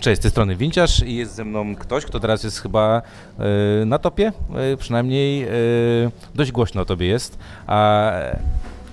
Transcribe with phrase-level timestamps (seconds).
[0.00, 3.02] Cześć, z tej strony Winciarz i jest ze mną ktoś, kto teraz jest chyba
[3.38, 5.48] e, na topie, e, przynajmniej e,
[6.34, 8.12] dość głośno o tobie jest, a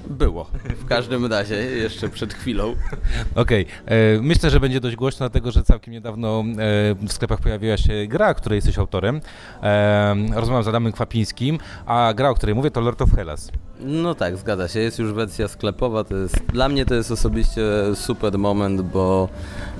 [0.09, 0.45] Było.
[0.63, 2.75] W każdym razie, jeszcze przed chwilą.
[3.35, 6.43] Okej, e, myślę, że będzie dość głośno, dlatego że całkiem niedawno e,
[7.07, 9.21] w sklepach pojawiła się gra, której jesteś autorem.
[9.63, 13.51] E, rozmawiam z Adamem Kwapińskim, a gra, o której mówię, to Lord of Hellas.
[13.79, 14.79] No tak, zgadza się.
[14.79, 16.03] Jest już wersja sklepowa.
[16.03, 17.61] To jest, dla mnie to jest osobiście
[17.95, 19.29] super moment, bo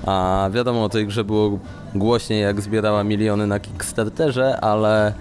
[0.06, 1.58] a, wiadomo o tej grze było
[1.94, 5.12] głośniej, jak zbierała miliony na Kickstarterze, ale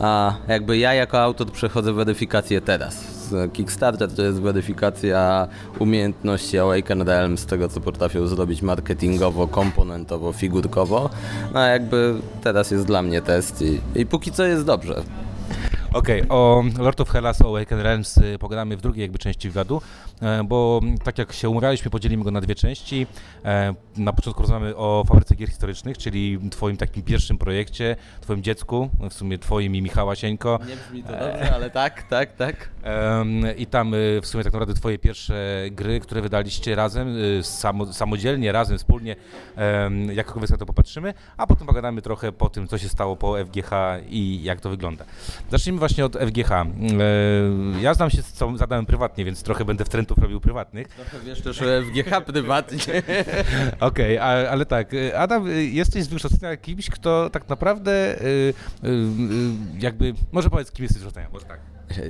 [0.00, 3.14] a, jakby ja jako autor przechodzę weryfikację teraz.
[3.52, 11.10] Kickstarter to jest weryfikacja umiejętności Awaken Realms, z tego co potrafią zrobić marketingowo, komponentowo, figurkowo.
[11.54, 15.02] No a jakby teraz jest dla mnie test i, i póki co jest dobrze.
[15.94, 19.82] Okej, o Lord of Hellas, o Awaken Realms y, pogadamy w drugiej jakby części wywiadu,
[20.44, 23.06] bo tak jak się umawialiśmy, podzielimy go na dwie części.
[23.44, 28.90] E, Na początku rozmawiamy o fabryce gier historycznych, czyli twoim takim pierwszym projekcie, twoim dziecku,
[29.10, 30.58] w sumie twoim i Michała Sieńko.
[30.68, 32.68] Nie brzmi to dobrze, ale tak, tak, tak.
[33.56, 35.34] I tam y, w sumie tak naprawdę twoje pierwsze
[35.70, 37.08] gry, które wydaliście razem,
[37.42, 39.16] samo, samodzielnie, razem, wspólnie,
[39.56, 43.38] em, jak na to popatrzymy, a potem pogadamy trochę po tym, co się stało po
[43.44, 43.70] FGH
[44.08, 45.04] i jak to wygląda.
[45.50, 46.52] Zacznijmy właśnie od FGH.
[46.52, 46.64] E,
[47.80, 50.88] Ja znam się z całym- z Adamem prywatnie, więc trochę będę wtrętów robił prywatnych.
[50.88, 52.78] Trochę wiesz też o FGH prywatnie.
[53.80, 58.54] Okej, a- ale tak, y, Adam, y, jesteś z wykształcenia kimś, kto tak naprawdę y,
[59.78, 61.60] jakby, może powiedz, kim jesteś z wykształcenia, może tak.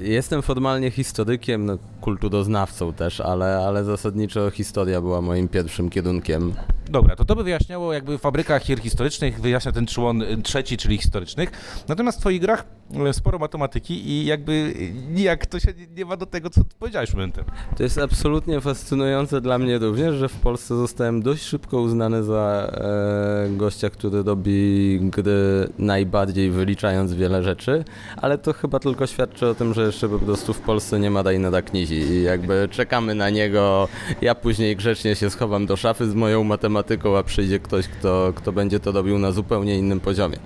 [0.03, 6.55] Jestem formalnie historykiem, no, kulturoznawcą też, ale, ale zasadniczo historia była moim pierwszym kierunkiem.
[6.91, 10.99] Dobra, to to by wyjaśniało jakby fabryka gier historycznych, wyjaśnia ten człon y, trzeci, czyli
[10.99, 11.51] historycznych.
[11.89, 12.65] Natomiast w twoich grach
[13.11, 14.75] y, sporo matematyki i jakby
[15.11, 17.45] nijak to się nie- ma do tego, co powiedziałeś momentem.
[17.77, 22.71] To jest absolutnie fascynujące dla mnie również, że w Polsce zostałem dość szybko uznany za
[22.75, 27.85] e, gościa, który robi gry najbardziej wyliczając wiele rzeczy,
[28.17, 31.23] ale to chyba tylko świadczy o tym, że jeszcze po prostu w Polsce nie ma
[31.23, 33.89] Dajneda Knizi i jakby czekamy na niego.
[34.21, 36.74] Ja później grzecznie się schowam do szafy z moją matematyką,
[37.19, 40.37] a przyjdzie ktoś, kto, kto będzie to robił na zupełnie innym poziomie.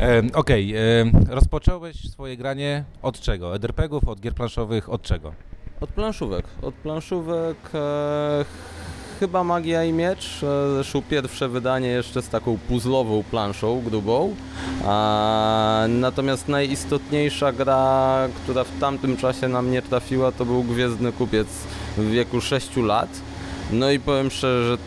[0.00, 0.80] E, Okej, e,
[1.28, 3.52] rozpocząłeś swoje granie od czego?
[3.52, 5.32] Od RPGów, od gier planszowych, od czego?
[5.80, 6.44] Od planszówek.
[6.62, 8.44] Od planszówek e,
[9.20, 10.42] chyba Magia i Miecz.
[10.42, 14.34] E, zresztą pierwsze wydanie jeszcze z taką puzzlową planszą grubą.
[14.84, 21.48] A, natomiast najistotniejsza gra, która w tamtym czasie na mnie trafiła, to był Gwiezdny Kupiec
[21.96, 23.08] w wieku 6 lat.
[23.72, 24.78] No i powiem szczerze, że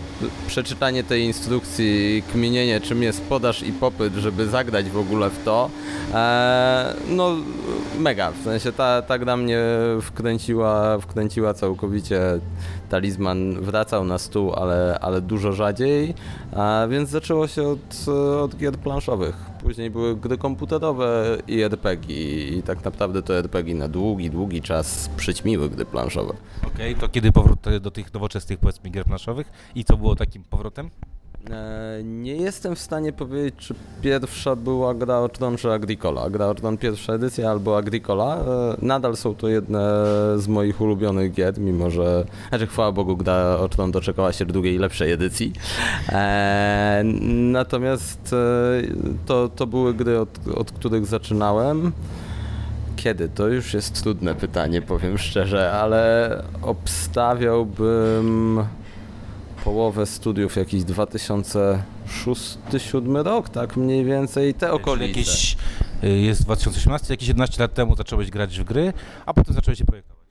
[0.48, 5.70] przeczytanie tej instrukcji, kminienie czym jest podaż i popyt, żeby zagrać w ogóle w to,
[6.14, 7.36] e, no
[8.00, 9.60] mega, w sensie ta, ta gra mnie
[10.02, 12.22] wkręciła, wkręciła całkowicie,
[12.90, 16.14] talizman wracał na stół, ale, ale dużo rzadziej,
[16.56, 18.10] a więc zaczęło się od,
[18.42, 19.53] od gier planszowych.
[19.63, 22.16] Później były gry komputerowe i RPG
[22.47, 26.34] i tak naprawdę to RPG na długi, długi czas przyćmiły gry planszowe.
[26.68, 30.90] Okej, to kiedy powrót do tych nowoczesnych, powiedzmy, gier planszowych i co było takim powrotem?
[31.52, 36.30] E, Nie jestem w stanie powiedzieć, czy pierwsza była Gra o czy Agricola.
[36.30, 38.38] Gra o pierwsza edycja albo Agricola.
[38.38, 39.80] E, Nadal są to jedne
[40.38, 45.12] z moich ulubionych gier, mimo że, znaczy chwała Bogu, Gra o doczekała się drugiej, lepszej
[45.12, 45.54] edycji.
[46.09, 47.02] E,
[47.52, 48.36] Natomiast
[49.25, 51.92] to, to były gry, od, od których zaczynałem.
[52.96, 53.30] Kiedy?
[53.30, 58.64] To już jest trudne pytanie, powiem szczerze, ale obstawiałbym
[59.63, 65.19] połowę studiów, jakiś 2006-2007 rok, tak mniej więcej, te okolice.
[65.19, 65.57] Jakieś,
[66.03, 68.94] y, jest 2018, jakieś 11 lat temu zacząłeś grać w gry,
[69.25, 70.24] a potem zacząłeś się projektować.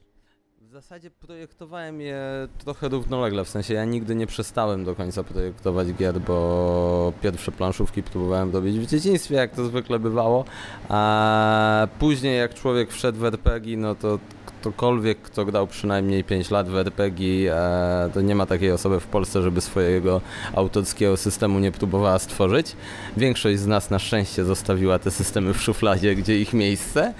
[0.60, 5.92] W zasadzie projektowałem je trochę równolegle, w sensie ja nigdy nie przestałem do końca projektować
[5.92, 10.44] gier, bo pierwsze planszówki próbowałem robić w dzieciństwie, jak to zwykle bywało,
[10.88, 14.18] a później jak człowiek wszedł w RPG, no to
[14.62, 19.06] ktokolwiek, kto grał przynajmniej 5 lat w RPG, e, to nie ma takiej osoby w
[19.06, 20.20] Polsce, żeby swojego
[20.54, 22.76] autorskiego systemu nie próbowała stworzyć.
[23.16, 27.14] Większość z nas na szczęście zostawiła te systemy w szufladzie, gdzie ich miejsce.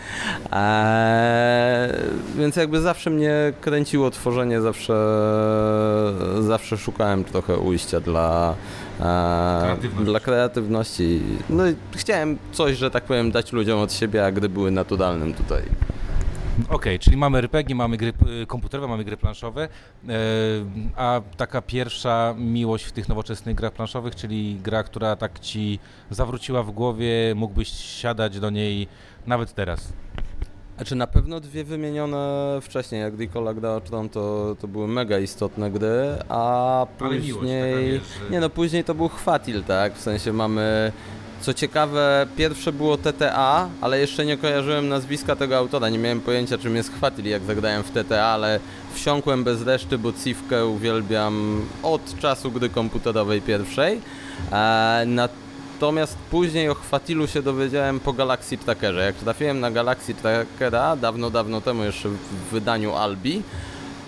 [0.53, 1.99] E,
[2.37, 4.95] więc jakby zawsze mnie kręciło tworzenie, zawsze,
[6.41, 8.55] zawsze szukałem trochę ujścia dla,
[9.01, 10.05] e, Kreatywności.
[10.05, 11.21] dla kreatywności.
[11.51, 15.35] No i chciałem coś, że tak powiem, dać ludziom od siebie, a gdy były naturalnym
[15.35, 15.63] tutaj.
[16.69, 18.13] Okej, czyli mamy RPG, mamy gry
[18.47, 19.65] komputerowe, mamy gry planszowe,
[20.09, 20.09] e,
[20.97, 25.79] a taka pierwsza miłość w tych nowoczesnych grach planszowych, czyli gra, która tak ci
[26.11, 28.89] zawróciła w głowie, mógłbyś siadać do niej
[29.27, 29.93] nawet teraz.
[30.77, 35.19] Znaczy na pewno dwie wymienione wcześniej, jak Nicola gra o Tron, to, to były mega
[35.19, 37.93] istotne gry, a miłość później...
[38.25, 39.95] że- Nie no, później to był Chwatil, tak?
[39.95, 40.93] W sensie mamy...
[41.43, 46.59] Co ciekawe, pierwsze było TTA, ale jeszcze nie kojarzyłem nazwiska tego autora, nie miałem pojęcia
[46.59, 48.61] czym jest Chwatil, jak zagrałem w TTA, ale
[48.95, 54.01] wsiąkłem bez reszty, bo Cifkę uwielbiam od czasu gry komputerowej pierwszej.
[54.53, 59.05] E, natomiast później o Chwatilu się dowiedziałem po Galaxy Trackerze.
[59.05, 63.43] Jak trafiłem na Galaxy Trackera dawno, dawno temu jeszcze w wydaniu Albi,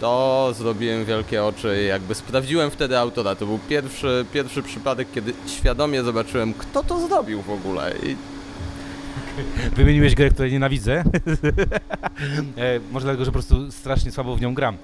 [0.00, 3.34] to zrobiłem wielkie oczy jakby sprawdziłem wtedy autora.
[3.34, 7.92] To był pierwszy, pierwszy przypadek, kiedy świadomie zobaczyłem, kto to zrobił w ogóle.
[8.02, 8.16] I
[9.76, 10.92] Wymieniłeś grę, której nienawidzę.
[12.56, 14.76] e, może dlatego, że po prostu strasznie słabo w nią gram.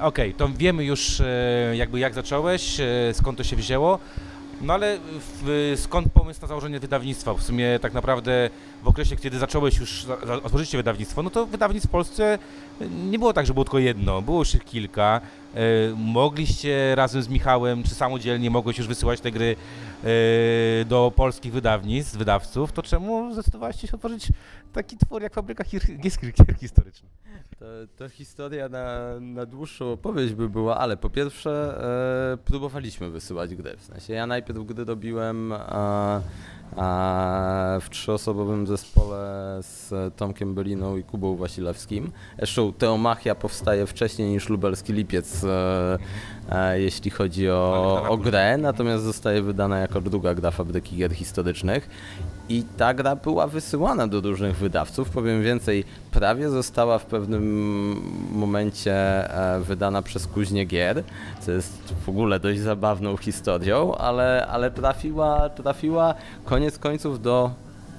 [0.00, 1.26] Okej, to wiemy już e,
[1.74, 3.98] jakby jak zacząłeś, e, skąd to się wzięło.
[4.60, 4.98] No ale
[5.42, 7.34] w, skąd pomysł na założenie wydawnictwa?
[7.34, 8.50] W sumie tak naprawdę
[8.82, 10.06] w okresie, kiedy zacząłeś już,
[10.44, 12.38] otworzyliście wydawnictwo, no to wydawnictw w Polsce
[13.10, 15.20] nie było tak, że było tylko jedno, było już kilka.
[15.54, 15.60] E,
[15.96, 19.56] mogliście razem z Michałem, czy samodzielnie mogłeś już wysyłać te gry
[20.04, 24.28] e, do polskich wydawnictw, wydawców, to czemu zdecydowaliście się otworzyć
[24.72, 27.12] taki twór jak Fabryka Hir- Gier, gier Historycznych?
[27.58, 27.64] To,
[27.96, 31.78] to historia na, na dłuższą opowieść by była, ale po pierwsze
[32.34, 33.76] e, próbowaliśmy wysyłać gry.
[33.76, 36.20] W sensie ja najpierw gry robiłem e, e,
[37.80, 39.18] w trzyosobowym zespole
[39.60, 42.12] z Tomkiem Beliną i Kubą Wasilewskim.
[42.38, 45.98] Zresztą Teomachia powstaje wcześniej niż Lubelski Lipiec, e,
[46.50, 51.88] e, jeśli chodzi o, o grę, natomiast zostaje wydana jako druga gra Fabryki Gier Historycznych.
[52.48, 55.10] I ta gra była wysyłana do różnych wydawców.
[55.10, 57.44] Powiem więcej, prawie została w pewnym
[58.32, 61.02] momencie e, wydana przez Kuźnię Gier,
[61.40, 66.14] co jest w ogóle dość zabawną historią, ale, ale trafiła, trafiła
[66.44, 67.50] koniec końców do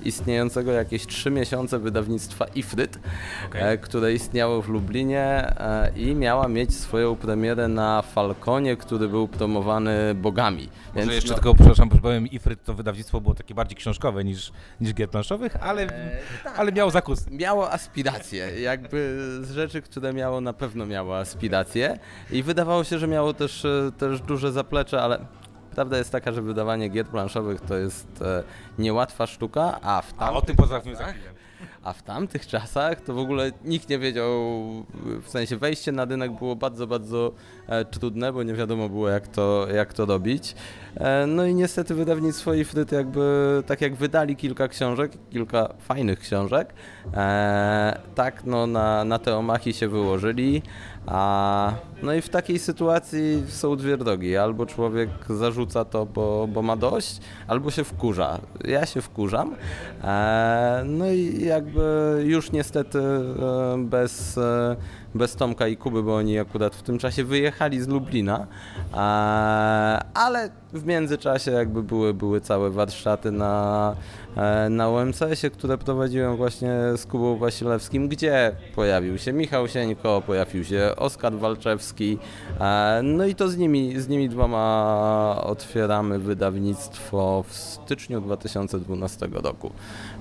[0.04, 3.00] istniejącego jakieś trzy miesiące wydawnictwa Ifryt,
[3.48, 3.74] Okej.
[3.74, 5.22] e, które istniało w Lublinie
[5.60, 10.70] e, i miała mieć swoją premierę na Falconie, który był promowany bogami.
[10.96, 14.52] Może jeszcze no- tylko, przepraszam, powiem, Ifryt to wydawnictwo było takie bardziej książkowe niż,
[14.82, 15.88] niż gier planszowych, ale,
[16.58, 17.28] ale miało zakus.
[17.32, 22.00] miało aspiracje, jakby z rzeczy, które miało, na pewno miało aspiracje
[22.32, 25.20] i wydawało się, że miało też, e, też duże zaplecze, ale
[25.80, 28.44] prawda jest taka, że wydawanie gier planszowych to jest e,
[28.80, 31.30] niełatwa sztuka, a w A o tamtych tym pozwólmy za chwilę.
[31.84, 34.30] a w tamtych czasach to w ogóle nikt nie wiedział,
[35.22, 37.32] w sensie wejście na rynek było bardzo, bardzo
[37.92, 40.56] trudne, bo nie wiadomo było jak to, jak to robić.
[40.96, 46.74] E, no i niestety wydawnictwo Ifryt jakby, tak jak wydali kilka książek, kilka fajnych książek,
[47.14, 50.62] e, tak no na, na te omachi się wyłożyli,
[51.08, 51.74] a
[52.04, 54.38] no i w takiej sytuacji są dwie drogi.
[54.38, 58.40] Albo człowiek zarzuca to, bo, bo ma dość, albo się wkurza.
[58.66, 59.56] Ja się wkurzam.
[60.04, 61.82] E, no i jakby
[62.26, 64.76] już niestety e, bez, e,
[65.16, 68.48] bez Tomka i Kuby, bo oni akurat w tym czasie wyjechali z Lublina,
[70.14, 73.96] ale w międzyczasie jakby były, były całe warsztaty na,
[74.38, 80.64] e, na UMCS-ie, które prowadziłem właśnie z Kubą Wasilewskim, gdzie pojawił się Michał Sieńko, pojawił
[80.64, 82.18] się Oskar Walczewski,
[82.60, 89.72] e, no i to z nimi, z nimi dwoma otwieramy wydawnictwo w styczniu 2012 roku.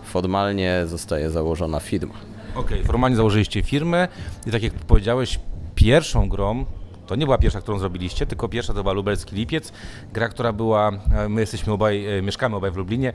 [0.04, 2.37] Formalnie zostaje założona firma.
[2.54, 4.08] Okej, formalnie założyliście firmę
[4.46, 5.40] i tak jak powiedziałeś,
[5.74, 6.64] pierwszą grą,
[7.06, 9.72] to nie była pierwsza, którą zrobiliście, tylko pierwsza to była Lubelski Lipiec,
[10.12, 13.12] gra, która była, e, my jesteśmy obaj, e, mieszkamy obaj w Lublinie,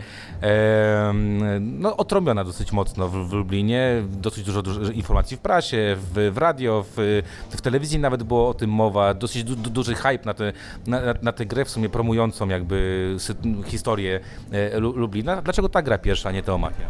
[1.60, 6.86] no otrąbiona dosyć mocno w, Lublinie, dosyć dużo, dużo informacji w prasie, w, w radio,
[6.98, 10.54] w, w telewizji nawet było o tym mowa, dosyć du, du, duży hype na, te,
[10.88, 13.18] na, na- tę grę w sumie promującą jakby
[13.66, 14.20] historię
[14.52, 15.42] e, Lu- Lublina.
[15.42, 16.84] Dlaczego ta gra pierwsza, a nie Teomachia?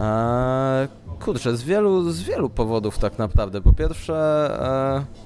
[0.00, 0.88] Eee,
[1.24, 3.60] kurczę, z wielu, z wielu powodów tak naprawdę.
[3.60, 4.14] Po pierwsze,
[5.08, 5.22] e,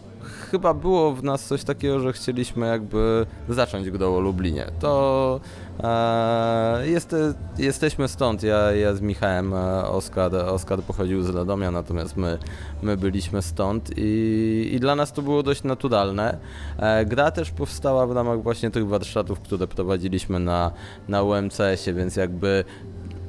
[0.50, 4.66] chyba było w nas coś takiego, że chcieliśmy jakby zacząć grę o Lublinie.
[4.80, 5.40] To
[5.82, 7.16] e, jest,
[7.58, 12.38] jesteśmy stąd, ja, ja z Michałem, e, Oskar, Oskar pochodził z Radomia, natomiast my,
[12.82, 16.38] my byliśmy stąd i, i dla nas to było dość naturalne.
[16.78, 20.70] E, gra też powstała w ramach właśnie tych warsztatów, które prowadziliśmy na,
[21.08, 22.64] na UMCS-ie, więc jakby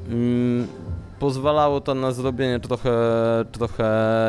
[0.09, 0.67] Mm,
[1.19, 2.91] pozwalało to na zrobienie trochę,
[3.51, 3.86] trochę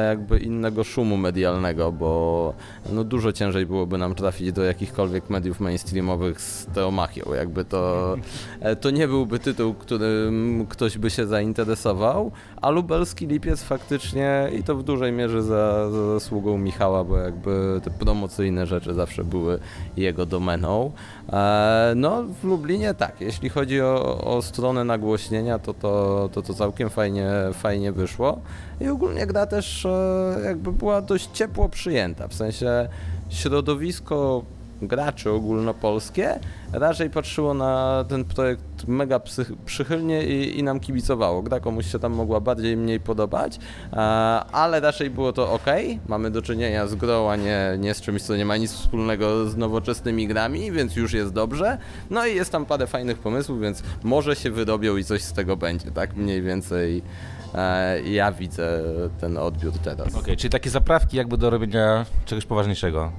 [0.09, 2.55] jakby innego szumu medialnego, bo
[2.93, 7.35] no dużo ciężej byłoby nam trafić do jakichkolwiek mediów mainstreamowych z Teomachią.
[7.35, 8.15] Jakby to,
[8.61, 14.63] e, to nie byłby tytuł, którym ktoś by się zainteresował, a lubelski lipiec faktycznie i
[14.63, 19.59] to w dużej mierze za, za zasługą Michała, bo jakby te promocyjne rzeczy zawsze były
[19.97, 20.93] jego domeną.
[21.33, 26.55] E, no w Lublinie tak, jeśli chodzi o, o stronę nagłośnienia, to to, to to
[26.55, 28.41] całkiem fajnie, fajnie wyszło.
[28.81, 32.89] I ogólnie gra też e, jakby była dość ciepło przyjęta, w sensie
[33.29, 34.43] środowisko
[34.83, 36.39] graczy ogólnopolskie
[36.73, 39.21] raczej patrzyło na ten projekt mega
[39.65, 41.43] przychylnie i, i nam kibicowało.
[41.43, 43.59] Gra komuś się tam mogła bardziej mniej podobać,
[44.53, 45.67] ale raczej było to ok.
[46.09, 49.49] Mamy do czynienia z grą, a nie, nie z czymś, co nie ma nic wspólnego
[49.49, 51.79] z nowoczesnymi grami, więc już jest dobrze.
[52.11, 55.57] No i jest tam parę fajnych pomysłów, więc może się wydobią i coś z tego
[55.57, 56.17] będzie, tak?
[56.17, 57.03] Mniej więcej
[57.55, 58.81] e, ja widzę
[59.21, 60.15] ten odbiór teraz.
[60.15, 63.13] Okej, czyli takie zaprawki jakby do robienia czegoś poważniejszego.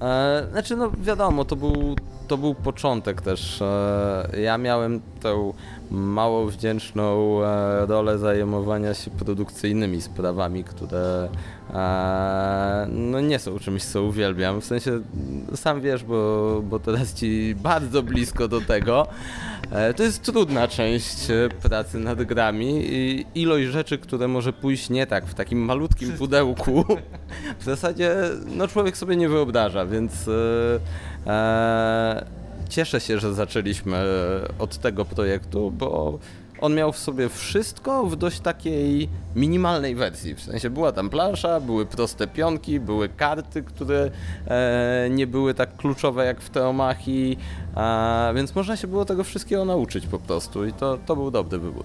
[0.00, 1.96] E, znaczy, no wiadomo, to był,
[2.26, 3.62] to był początek też.
[3.62, 5.52] E, ja miałem tę
[5.90, 11.28] mało wdzięczną e, rolę zajmowania się produkcyjnymi sprawami, które
[11.74, 14.60] e, no nie są czymś, co uwielbiam.
[14.60, 15.00] W sensie,
[15.54, 19.06] sam wiesz, bo, bo teraz ci bardzo blisko do tego.
[19.96, 21.16] To jest trudna część
[21.62, 26.84] pracy nad grami i ilość rzeczy, które może pójść nie tak w takim malutkim pudełku,
[27.60, 28.14] w zasadzie
[28.46, 30.12] no człowiek sobie nie wyobraża, więc
[32.68, 34.04] cieszę się, że zaczęliśmy
[34.58, 36.18] od tego projektu, bo
[36.60, 40.34] on miał w sobie wszystko w dość takiej minimalnej wersji.
[40.34, 44.10] W sensie była tam plansza, były proste pionki, były karty, które
[44.46, 47.38] e, nie były tak kluczowe jak w Teomachii,
[47.76, 51.58] e, więc można się było tego wszystkiego nauczyć po prostu i to, to był dobry
[51.58, 51.84] wybór.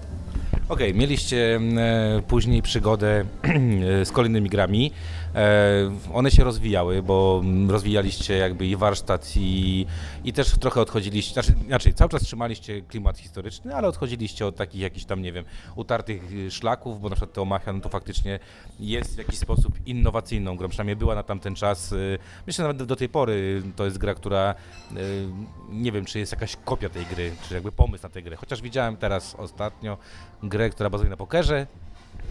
[0.68, 4.92] Okej, mieliście e, później przygodę e, z kolejnymi grami.
[5.34, 9.86] E, one się rozwijały, bo rozwijaliście jakby i warsztat i,
[10.24, 14.80] i też trochę odchodziliście, znaczy, inaczej, cały czas trzymaliście klimat historyczny, ale odchodziliście od takich
[14.80, 15.44] jakichś tam, nie wiem,
[15.76, 18.38] utartych y, szlaków, bo na przykład Teomachia, no to faktycznie
[18.80, 21.92] jest w jakiś sposób innowacyjną grą, przynajmniej była na tamten czas.
[21.92, 24.54] y, Myślę nawet do tej pory to jest gra, która
[24.96, 25.26] y,
[25.68, 28.62] nie wiem, czy jest jakaś kopia tej gry, czy jakby pomysł na tę grę, chociaż
[28.62, 29.98] widziałem teraz ostatnio
[30.42, 31.66] grę, która bazuje na pokerze,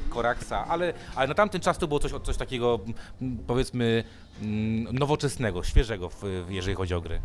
[0.09, 2.79] Koraksa, ale, ale na tamten czas to było coś, coś takiego,
[3.21, 4.03] mm, powiedzmy,
[4.41, 6.09] mm, nowoczesnego, świeżego,
[6.49, 7.21] jeżeli chodzi o gry.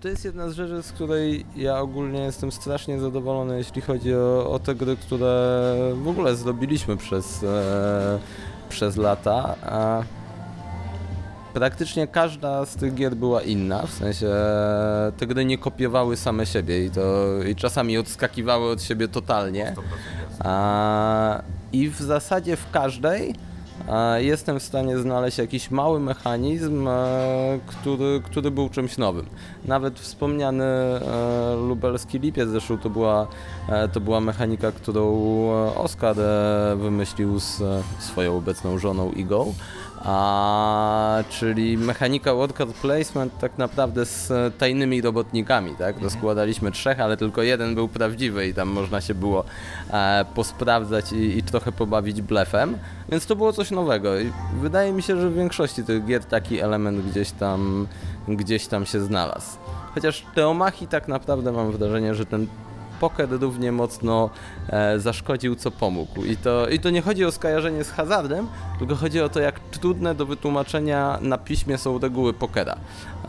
[0.00, 4.50] To jest jedna z rzeczy, z której ja ogólnie jestem strasznie zadowolony, jeśli chodzi o,
[4.50, 8.18] o te gry, które w ogóle zrobiliśmy przez, e,
[8.68, 9.56] przez lata.
[9.62, 10.02] A
[11.56, 14.26] praktycznie każda z tych gier była inna, w sensie
[15.16, 19.74] te gry nie kopiowały same siebie i, to, i czasami odskakiwały od siebie totalnie.
[20.38, 23.34] A, I w zasadzie w każdej
[23.88, 29.26] e, jestem w stanie znaleźć jakiś mały mechanizm, e, który, który był czymś nowym.
[29.64, 31.00] Nawet wspomniany e,
[31.68, 33.26] lubelski lipiec zresztą to była,
[33.68, 39.54] e, to była mechanika, którą e, Oskar e, wymyślił z e, swoją obecną żoną Igą.
[40.06, 46.02] A, czyli mechanika worker placement tak naprawdę z tajnymi robotnikami, tak?
[46.02, 49.44] Rozkładaliśmy trzech, ale tylko jeden był prawdziwy i tam można się było
[49.90, 55.02] e, posprawdzać i, i trochę pobawić blefem, więc to było coś nowego i wydaje mi
[55.02, 57.86] się, że w większości tych gier taki element gdzieś tam,
[58.28, 59.56] gdzieś tam się znalazł.
[59.94, 62.46] Chociaż Teomachi tak naprawdę mam wrażenie, że ten
[63.00, 64.30] poker równie mocno
[64.68, 66.24] e, zaszkodził, co pomógł.
[66.24, 68.48] I to, I to nie chodzi o skojarzenie z hazardem,
[68.78, 72.76] tylko chodzi o to, jak trudne do wytłumaczenia na piśmie są reguły pokera.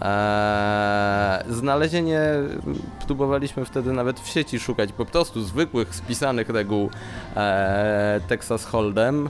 [0.02, 2.22] E, znalezienie,
[3.06, 6.90] próbowaliśmy wtedy nawet w sieci szukać po prostu zwykłych, spisanych reguł
[7.36, 9.28] e, Texas Hold'em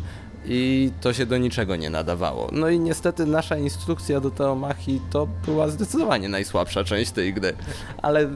[0.48, 2.50] i to się do niczego nie nadawało.
[2.52, 7.54] No i niestety nasza instrukcja do Teomachi to była zdecydowanie najsłabsza część tej gry,
[8.02, 8.30] ale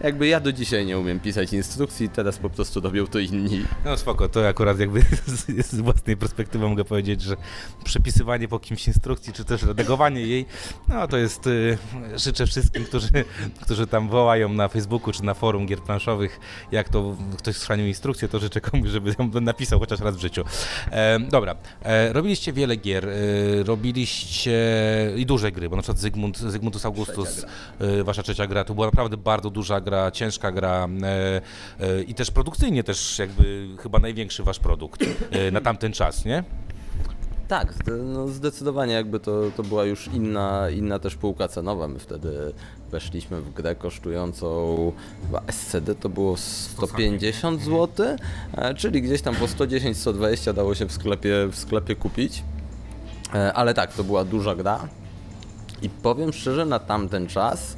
[0.00, 3.64] jakby ja do dzisiaj nie umiem pisać instrukcji, teraz po prostu robią to inni.
[3.84, 7.36] No spoko, to akurat jakby z, z własnej perspektywy mogę powiedzieć, że
[7.84, 10.46] przepisywanie po kimś instrukcji, czy też redagowanie jej,
[10.88, 11.78] no to jest, y,
[12.16, 13.08] życzę wszystkim, którzy,
[13.62, 16.40] którzy tam wołają na Facebooku, czy na forum gier planszowych,
[16.72, 20.44] jak to ktoś schrzanił instrukcję, to życzę komuś, żeby ją napisał chociaż raz w życiu.
[21.34, 23.12] Dobra, e, robiliście wiele gier, e,
[23.62, 24.58] robiliście
[25.16, 27.46] i duże gry, bo na przykład Zygmunt, Zygmuntus Augustus,
[27.78, 31.40] e, wasza trzecia gra, to była naprawdę bardzo duża gra, ciężka gra e,
[31.80, 35.00] e, i też produkcyjnie też jakby chyba największy wasz produkt
[35.30, 36.44] e, na tamten czas, nie?
[37.48, 37.74] Tak,
[38.04, 41.88] no zdecydowanie jakby to, to była już inna, inna też półka cenowa.
[41.88, 42.52] My wtedy
[42.94, 44.92] weszliśmy w grę kosztującą
[45.26, 48.06] chyba SCD to było 150 zł,
[48.52, 52.42] e, czyli gdzieś tam po 110-120 dało się w sklepie, w sklepie kupić.
[53.34, 54.88] E, Ale tak, to była duża gra.
[55.82, 57.76] I powiem szczerze, na tamten czas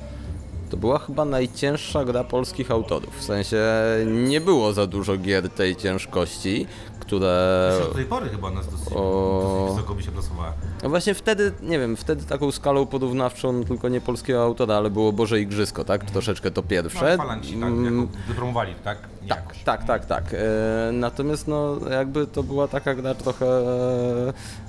[0.70, 3.18] to była chyba najcięższa gra polskich autorów.
[3.18, 3.58] W sensie
[4.06, 6.66] nie było za dużo gier tej ciężkości,
[7.06, 9.40] które do tej pory chyba nas dosyć, O.
[9.60, 10.52] dosyć wysoko by się plasowała.
[10.82, 14.90] no właśnie wtedy, nie wiem, wtedy taką skalą porównawczą no tylko nie polskiego autora, ale
[14.90, 16.04] było Boże Igrzysko, tak?
[16.10, 17.16] Troszeczkę to No, pierwsze.
[17.16, 18.98] falanci, tak, Mm, jako wypromowali, tak?
[19.28, 20.24] Tak, tak, tak, tak.
[20.34, 23.46] E, natomiast no jakby to była taka gra trochę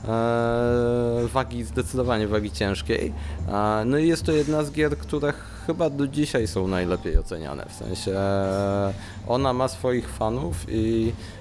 [0.07, 3.13] e, wagi, zdecydowanie wagi ciężkiej.
[3.49, 5.33] E, no i jest to jedna z gier, które
[5.67, 7.65] chyba do dzisiaj są najlepiej oceniane.
[7.69, 8.93] W sensie e,
[9.27, 11.36] ona ma swoich fanów i, e,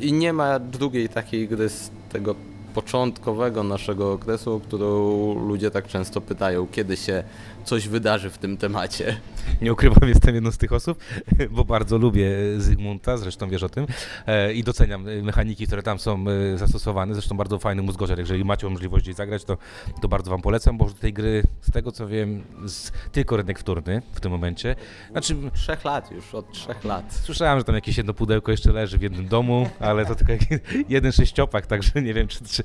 [0.00, 2.34] i nie ma drugiej takiej gry z tego
[2.74, 7.24] początkowego naszego okresu, o którą ludzie tak często pytają, kiedy się
[7.64, 9.20] coś wydarzy w tym temacie.
[9.62, 10.98] Nie ukrywam, jestem jedną z tych osób,
[11.50, 13.86] bo bardzo lubię Zygmunta, zresztą wiesz o tym,
[14.26, 17.14] e, i doceniam e, mechaniki, które tam są e, zastosowane.
[17.14, 18.18] Zresztą bardzo fajny mózgorzer.
[18.18, 19.56] Jeżeli macie możliwość gdzieś zagrać, to,
[20.02, 23.58] to bardzo Wam polecam, bo do tej gry, z tego co wiem, z, tylko rynek
[23.58, 24.76] wtórny w tym momencie.
[25.10, 27.14] Znaczy, Trzech lat już, od trzech lat.
[27.24, 30.32] słyszałem, że tam jakieś jedno pudełko jeszcze leży w jednym domu, ale to tylko
[30.88, 32.62] jeden sześciopak, także nie wiem, czy, czy,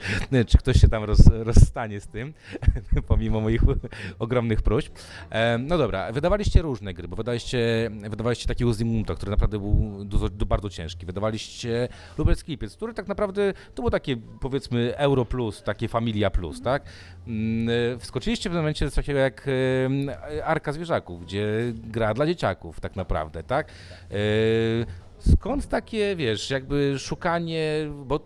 [0.48, 2.34] czy ktoś się tam roz, rozstanie z tym,
[3.08, 3.62] pomimo moich
[4.20, 4.94] ogromnych próśb.
[5.29, 10.69] E, No dobra, wydawaliście różne gry, bo wydawaliście, wydawaliście takiego Zimunta, który naprawdę był bardzo
[10.69, 11.05] ciężki.
[11.05, 16.62] Wydawaliście Lubelski Lipiec, który tak naprawdę to było takie powiedzmy Euro Plus, takie Familia Plus,
[16.62, 16.84] tak?
[17.27, 22.25] Mm, e, Wskoczyliście w pewnym momencie coś takiego jak e, Arka Zwierzaków, gdzie gra dla
[22.25, 23.72] dzieciaków tak naprawdę, tak?
[24.12, 24.15] E,
[25.19, 28.19] Skąd takie, wiesz, jakby szukanie, bo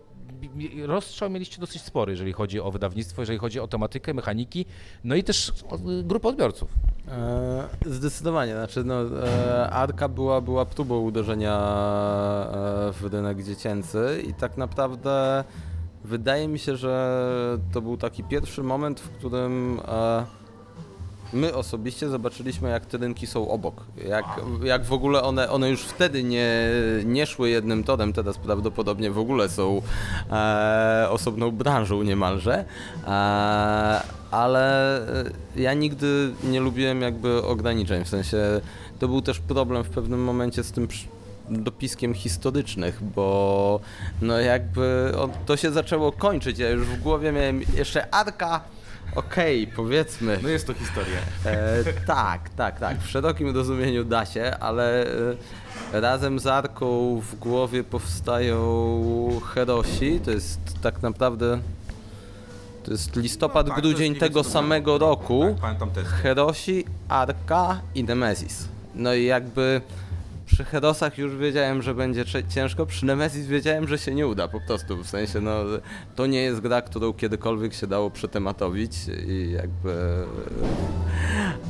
[0.86, 4.66] rozstrzał mieliście dosyć spory, jeżeli chodzi o wydawnictwo, jeżeli chodzi o tematykę, mechaniki,
[5.04, 5.52] no i też
[6.02, 6.70] grupę odbiorców.
[7.08, 14.34] E, zdecydowanie, znaczy no, e, Arka była, była próbą uderzenia e, w rynek dziecięcy i
[14.34, 15.44] tak naprawdę
[16.04, 19.80] wydaje mi się, że to był taki pierwszy moment, w którym
[21.32, 23.84] my osobiście zobaczyliśmy, jak te rynki są obok.
[24.08, 24.24] Jak,
[24.62, 26.68] jak w ogóle one, one już wtedy nie,
[27.04, 29.82] nie szły jednym torem, teraz prawdopodobnie w ogóle są
[30.30, 32.64] e, osobną branżą niemalże.
[33.06, 33.10] E,
[34.30, 38.60] ale e, ja nigdy nie lubiłem jakby ograniczeń, w sensie
[38.98, 40.88] to był też problem w pewnym momencie z tym
[41.50, 43.80] dopiskiem historycznych, bo
[44.22, 45.12] no jakby
[45.46, 48.60] to się zaczęło kończyć, ja już w głowie miałem jeszcze Arka,
[49.14, 50.38] okej, powiedzmy.
[50.42, 51.18] No jest to historia.
[51.44, 52.98] E, tak, tak, tak.
[52.98, 55.06] W szerokim rozumieniu da się, ale
[55.92, 60.20] e, razem z Arką w głowie powstają Herosi.
[60.24, 61.58] To jest tak naprawdę.
[62.84, 65.44] To jest listopad, No tak, grudzień tego samego roku.
[65.52, 66.04] Tak, pamiętam też.
[66.04, 68.68] Herosi, Arka i Nemesis.
[68.94, 69.80] No i jakby
[70.52, 74.60] przy Herosach już wiedziałem, że będzie ciężko, przy Nemesis wiedziałem, że się nie uda po
[74.60, 75.56] prostu, w sensie no
[76.16, 78.92] to nie jest gra, którą kiedykolwiek się dało przetematowić
[79.28, 80.24] i jakby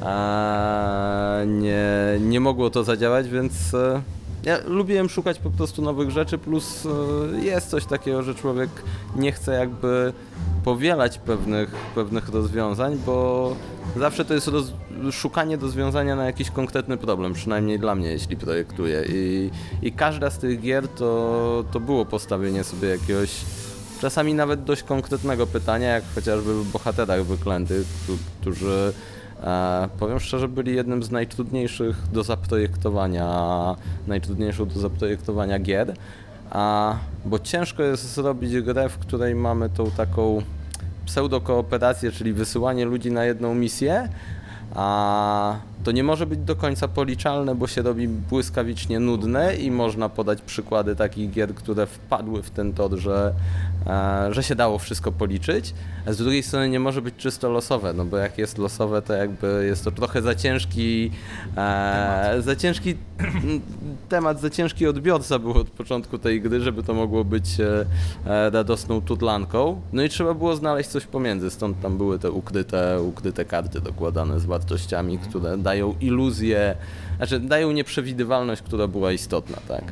[0.05, 1.87] a, nie,
[2.21, 4.03] nie mogło to zadziałać, więc e,
[4.45, 8.71] ja lubiłem szukać po prostu nowych rzeczy, plus e, jest coś takiego, że człowiek
[9.17, 10.13] nie chce jakby
[10.65, 13.57] powielać pewnych, pewnych rozwiązań, bo
[13.99, 14.73] zawsze to jest roz,
[15.13, 19.05] szukanie rozwiązania na jakiś konkretny problem, przynajmniej dla mnie, jeśli projektuję.
[19.09, 19.51] I,
[19.83, 23.31] i każda z tych gier to, to było postawienie sobie jakiegoś
[24.01, 28.93] czasami nawet dość konkretnego pytania, jak chociażby w bohaterach wyklętych, któ- którzy
[29.43, 33.77] e, powiem szczerze byli jednym z najtrudniejszych do zaprojektowania,
[34.07, 35.95] najtrudniejszą do zaprojektowania gier,
[36.51, 40.43] a, bo ciężko jest zrobić grę, w której mamy tą taką
[41.07, 44.09] pseudokooperację, czyli wysyłanie ludzi na jedną misję,
[44.75, 50.09] a to nie może być do końca policzalne, bo się robi błyskawicznie nudne i można
[50.09, 53.33] podać przykłady takich gier, które wpadły w ten tor, że,
[53.87, 55.75] e, że się dało wszystko policzyć,
[56.07, 59.13] a z drugiej strony nie może być czysto losowe, no bo jak jest losowe, to
[59.13, 61.11] jakby jest to trochę za ciężki
[61.57, 62.95] e, za ciężki
[64.09, 69.01] temat, za ciężki odbiorca był od początku tej gry, żeby to mogło być e, radosną
[69.01, 69.81] tutlanką.
[69.93, 74.41] No i trzeba było znaleźć coś pomiędzy, stąd tam były te ukryte, ukryte karty dokładane
[74.41, 76.75] z wartościami, które dają iluzję,
[77.17, 79.85] znaczy dają nieprzewidywalność, która była istotna, tak.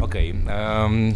[0.00, 0.30] Okej.
[0.30, 1.14] em,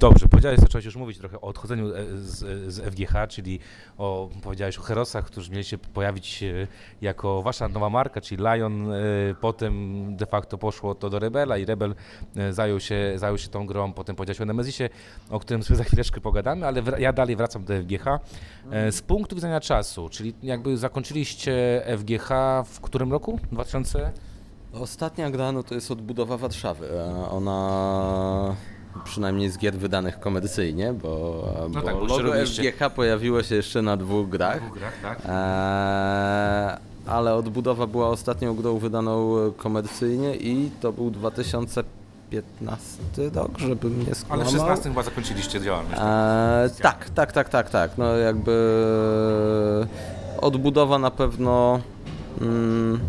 [0.00, 2.38] dobrze, powiedziałeś, zacząłeś już mówić trochę o odchodzeniu e, z,
[2.74, 3.58] z FGH, czyli
[3.98, 6.66] o, powiedziałeś o Herosach, którzy mieli się pojawić e,
[7.02, 8.92] jako wasza nowa marka, czyli Lion.
[8.92, 8.96] e,
[9.40, 11.94] Potem de facto poszło to do Rebela i Rebel
[12.36, 13.92] e, zajął się, zajął się tą grą.
[13.92, 14.88] Potem powiedziałeś o Nemezisie,
[15.30, 18.06] o którym sobie za chwileczkę pogadamy, ale ja dalej wracam do FGH.
[18.70, 22.28] E, Z punktu widzenia czasu, czyli jakby zakończyliście FGH
[22.66, 23.40] w którym roku?
[23.52, 24.12] 2000?
[24.72, 26.88] Ostatnia gra no to jest odbudowa Warszawy.
[26.92, 28.56] E, Ona
[29.04, 31.08] przynajmniej z gier wydanych komercyjnie, bo,
[31.70, 34.60] bo tak, bo logo FGH pojawiło się jeszcze na dwóch grach.
[35.02, 35.18] tak.
[35.28, 36.76] Eee,
[37.06, 44.14] ale odbudowa była ostatnią grą wydaną komercyjnie i to był 2015 rok, żeby mnie Ale
[44.14, 44.46] skłamał.
[44.46, 46.00] w 16 chyba zakończyliście działalność.
[46.00, 47.90] Eee, tak, tak, tak, tak, tak.
[47.98, 48.54] No jakby
[50.40, 51.80] odbudowa na pewno
[52.40, 53.00] mm,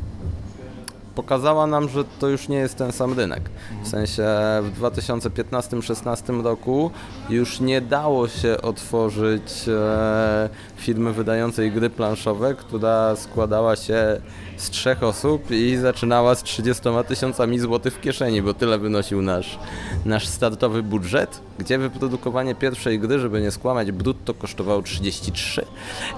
[1.16, 3.50] pokazała nam, że to już nie jest ten sam rynek.
[3.84, 4.24] W sensie
[4.62, 6.92] w 2015-16 roku
[7.30, 14.22] już nie dało się otworzyć e, firmy wydającej gry planszowe, która składała się
[14.58, 19.60] z trzech osób i zaczynała z 30 tysiącami złotych w kieszeni, bo tyle wynosił nasz,
[20.06, 25.66] nasz startowy budżet, gdzie wyprodukowanie pierwszej gry, żeby nie skłamać, brutto kosztowało 33.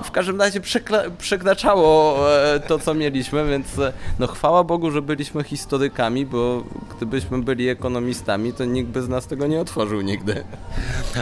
[0.03, 0.61] W każdym razie
[1.17, 6.63] przekraczało e, to, co mieliśmy, więc e, no chwała Bogu, że byliśmy historykami, bo
[6.97, 10.43] gdybyśmy byli ekonomistami, to nikt by z nas tego nie otworzył nigdy.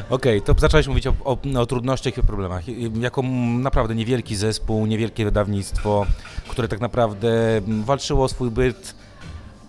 [0.10, 2.64] Okej, to zacząłeś mówić o, o, o trudnościach i o problemach.
[3.00, 3.22] Jako
[3.60, 6.06] naprawdę niewielki zespół, niewielkie wydawnictwo,
[6.48, 8.96] które tak naprawdę walczyło o swój byt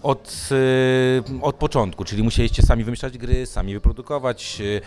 [0.06, 4.80] od, y, od początku, czyli musieliście sami wymyślać gry, sami wyprodukować, y,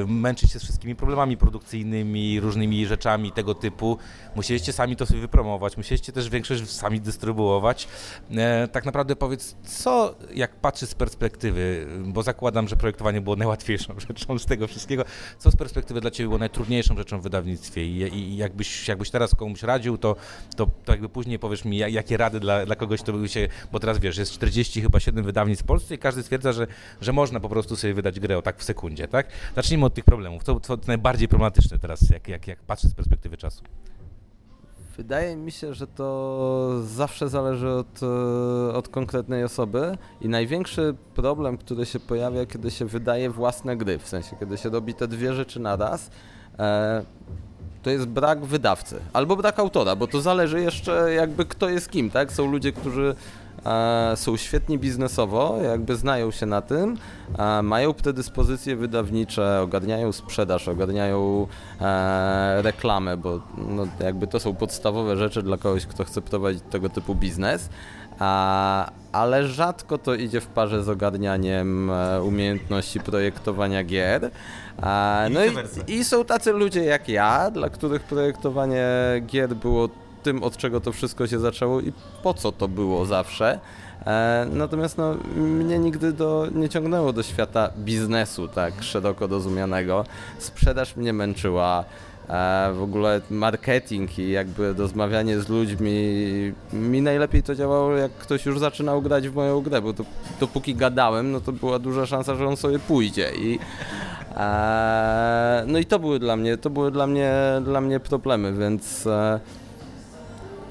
[0.00, 3.98] y, męczyć się z wszystkimi problemami produkcyjnymi, różnymi rzeczami tego typu.
[4.36, 7.88] Musieliście sami to sobie wypromować, musieliście też większość sami dystrybuować.
[8.36, 13.94] E, Tak naprawdę powiedz, co jak patrzysz z perspektywy, bo zakładam, że projektowanie było najłatwiejszą
[14.08, 15.04] rzeczą z tego wszystkiego,
[15.38, 19.34] co z perspektywy dla Ciebie było najtrudniejszą rzeczą w wydawnictwie i, i jakbyś, jakbyś teraz
[19.34, 20.16] komuś radził, to,
[20.56, 23.48] to, to jakby później powiesz mi, ja- jakie rady dla, dla kogoś, to by się,
[23.72, 26.66] bo teraz wiesz, jest 40 chyba 7 wydawnictw w Polsce i każdy stwierdza, że,
[27.00, 29.26] że można po prostu sobie wydać grę o tak w sekundzie, tak?
[29.56, 30.42] Zacznijmy od tych problemów.
[30.42, 33.62] Co, co najbardziej problematyczne teraz, jak, jak, jak patrzysz z perspektywy czasu?
[34.96, 41.58] Wydaje mi się, że to zawsze zależy od, e, od konkretnej osoby i największy problem,
[41.58, 45.34] który się pojawia, kiedy się wydaje własne gry, w sensie kiedy się robi te dwie
[45.34, 46.10] rzeczy naraz,
[46.58, 47.04] e,
[47.82, 52.10] to jest brak wydawcy albo brak autora, bo to zależy jeszcze jakby kto jest kim,
[52.10, 52.32] tak?
[52.32, 53.14] Są ludzie, którzy
[54.14, 56.96] są świetni biznesowo, jakby znają się na tym,
[57.38, 61.46] e, mają predyspozycje wydawnicze, ogarniają sprzedaż, ogarniają
[61.80, 66.88] e, reklamę, bo no, jakby to są podstawowe rzeczy dla kogoś, kto chce prowadzić tego
[66.88, 67.68] typu biznes.
[68.18, 74.30] A, ale rzadko to idzie w parze z ogarnianiem e, umiejętności projektowania gier.
[74.82, 75.50] A, no i,
[75.92, 78.86] I są tacy ludzie jak ja, dla których projektowanie
[79.26, 79.88] gier było
[80.22, 83.58] tym, od czego to wszystko się zaczęło i po co to było zawsze.
[84.06, 90.04] E, natomiast no, mnie nigdy do, nie ciągnęło do świata biznesu tak szeroko rozumianego.
[90.38, 91.84] Sprzedaż mnie męczyła.
[92.28, 95.92] E, w ogóle marketing i jakby rozmawianie z ludźmi.
[96.72, 100.04] Mi najlepiej to działało, jak ktoś już zaczynał grać w moją grę, bo to,
[100.40, 103.30] dopóki gadałem, no to była duża szansa, że on sobie pójdzie.
[103.38, 103.58] I,
[104.36, 107.32] e, no i to były dla mnie, to były dla mnie,
[107.64, 109.08] dla mnie problemy, więc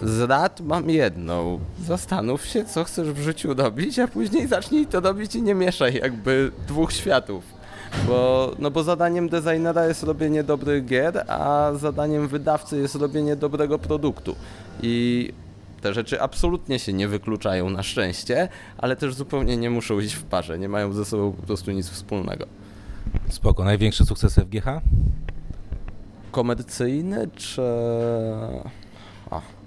[0.04, 1.60] z rad mam jedną.
[1.86, 5.94] Zastanów się, co chcesz w życiu robić, a później zacznij to robić i nie mieszaj
[5.94, 7.44] jakby dwóch światów.
[8.08, 13.80] Bo, no bo zadaniem designera jest robienie dobrych gier, a zadaniem wydawcy jest robienie dobrego
[13.80, 14.36] produktu.
[14.82, 15.30] I
[15.82, 20.24] te rzeczy absolutnie się nie wykluczają na szczęście, ale też zupełnie nie muszą iść w
[20.24, 22.46] parze, nie mają ze sobą po prostu nic wspólnego.
[23.30, 24.82] Spoko, największy sukces FGH?
[26.32, 27.62] Komercyjny czy.
[29.32, 29.61] A.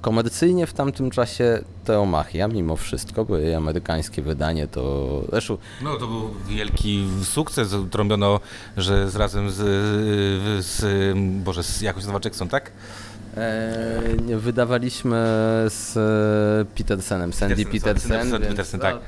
[0.00, 5.22] Komercyjnie w tamtym czasie Teomachia, mimo wszystko, bo jej amerykańskie wydanie to.
[5.30, 8.40] Zresztą No to był wielki sukces, trąbiono,
[8.76, 9.56] że z razem z,
[10.64, 10.84] z
[11.44, 12.72] Boże, z jakąś nazywa Jackson, tak?
[13.36, 15.16] E, wydawaliśmy
[15.68, 18.30] z e, Petersenem, Sandy Petersen, Petersen.
[18.32, 18.94] Więc- Petersen, tak.
[18.94, 19.00] no,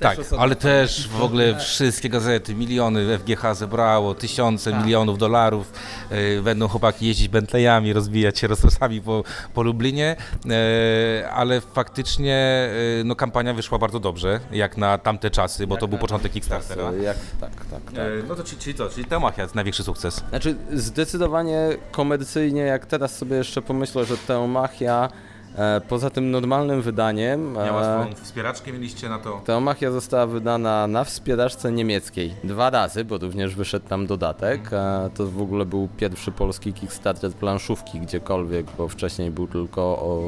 [0.00, 4.84] Tak, ale też w ogóle wszystkie gazety, miliony FGH zebrało, tysiące Tak.
[4.84, 5.72] milionów dolarów.
[6.10, 10.16] e, Będą chłopaki jeździć Bentleyami, rozbijać się Rolls-Royce'ami po, po Lublinie,
[10.50, 12.68] e, ale faktycznie
[13.04, 16.92] no, kampania wyszła bardzo dobrze, jak na tamte czasy, bo to był początek Kickstartera.
[16.92, 18.04] Jak, tak, tak, tak.
[18.28, 20.22] No to czyli, czyli co, czyli Teomachia największy sukces.
[20.30, 23.73] Znaczy, zdecydowanie komercyjnie, jak teraz sobie jeszcze pomyślę,
[24.04, 25.08] że Teomachia
[25.56, 27.52] e, poza tym normalnym wydaniem.
[27.52, 29.40] Miała e, swoją wspieraczkę, mieliście na to.
[29.44, 34.72] Teomachia została wydana na wspieraczce niemieckiej dwa razy, bo również wyszedł tam dodatek.
[34.72, 40.22] E, To w ogóle był pierwszy polski Kickstarter planszówki gdziekolwiek, bo wcześniej był tylko o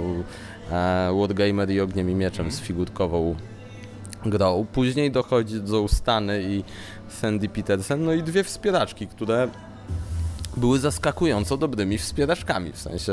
[1.21, 3.37] Wargamer i Ogniem i Mieczem z figurkową
[4.27, 4.67] grą.
[4.73, 6.65] Później dochodzą Stany i
[7.09, 9.49] Sandy Petersen, no i dwie wspieraczki, które
[10.57, 13.13] były zaskakująco dobrymi wspieraczkami, w sensie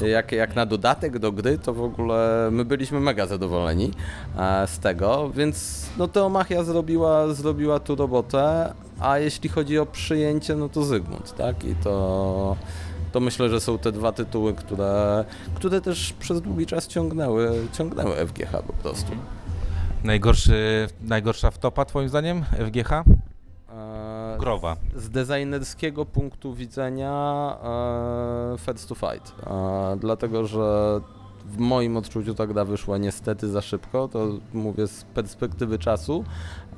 [0.00, 3.90] Tak, jak jak, na dodatek do gry, to w ogóle my byliśmy mega zadowoleni
[4.38, 10.56] e, z tego, więc no Teomachia zrobiła, zrobiła tu robotę, a jeśli chodzi o przyjęcie,
[10.56, 11.64] no to Zygmunt, tak?
[11.64, 12.56] I to,
[13.12, 15.24] to myślę, że są te dwa tytuły, które,
[15.54, 19.12] które też przez długi czas ciągnęły, ciągnęły FGH po prostu.
[20.04, 23.04] Najgorszy, najgorsza wtopa twoim zdaniem FGH?
[23.74, 24.76] E, Growa.
[24.96, 27.56] z designerskiego punktu widzenia
[28.54, 31.00] e, First to Fight, e, dlatego że
[31.46, 36.24] w moim odczuciu ta gra wyszła niestety za szybko, to mówię z perspektywy czasu,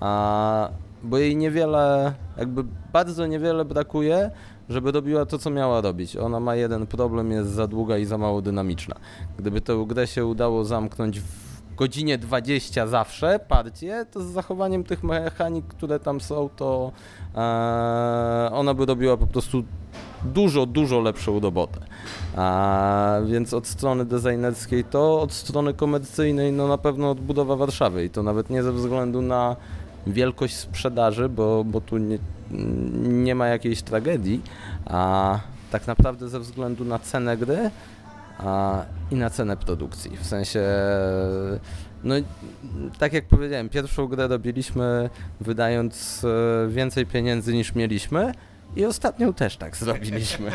[0.00, 0.68] a,
[1.02, 4.30] bo jej niewiele, jakby bardzo niewiele brakuje,
[4.68, 6.16] żeby robiła to, co miała robić.
[6.16, 8.96] Ona ma jeden problem, jest za długa i za mało dynamiczna.
[9.38, 11.45] Gdyby tę grę się udało zamknąć w
[11.76, 16.92] godzinie 20 zawsze partię, to z zachowaniem tych mechanik, które tam są, to
[17.34, 19.64] e, ona by robiła po prostu
[20.24, 21.80] dużo, dużo lepszą robotę.
[23.26, 28.22] Więc od strony designerskiej to, od strony komercyjnej no na pewno odbudowa Warszawy i to
[28.22, 29.56] nawet nie ze względu na
[30.06, 32.18] wielkość sprzedaży, bo, bo tu nie,
[33.00, 34.42] nie ma jakiejś tragedii,
[34.84, 35.38] a
[35.70, 37.70] tak naprawdę ze względu na cenę gry
[38.38, 40.16] a, i na cenę produkcji.
[40.16, 40.60] W sensie,
[42.04, 42.14] no
[42.98, 48.32] tak jak powiedziałem, pierwszą grę robiliśmy wydając e, więcej pieniędzy niż mieliśmy
[48.76, 50.50] i ostatnią też tak zrobiliśmy.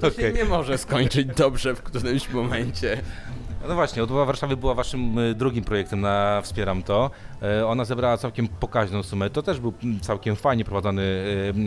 [0.00, 0.34] To się Okej.
[0.34, 3.00] nie może skończyć dobrze w którymś momencie.
[3.68, 7.10] No właśnie, Odbudowa Warszawy była waszym y, drugim projektem na Wspieram To.
[7.42, 9.30] E, Ona zebrała całkiem pokaźną sumę.
[9.30, 11.02] To też był całkiem fajnie prowadzony,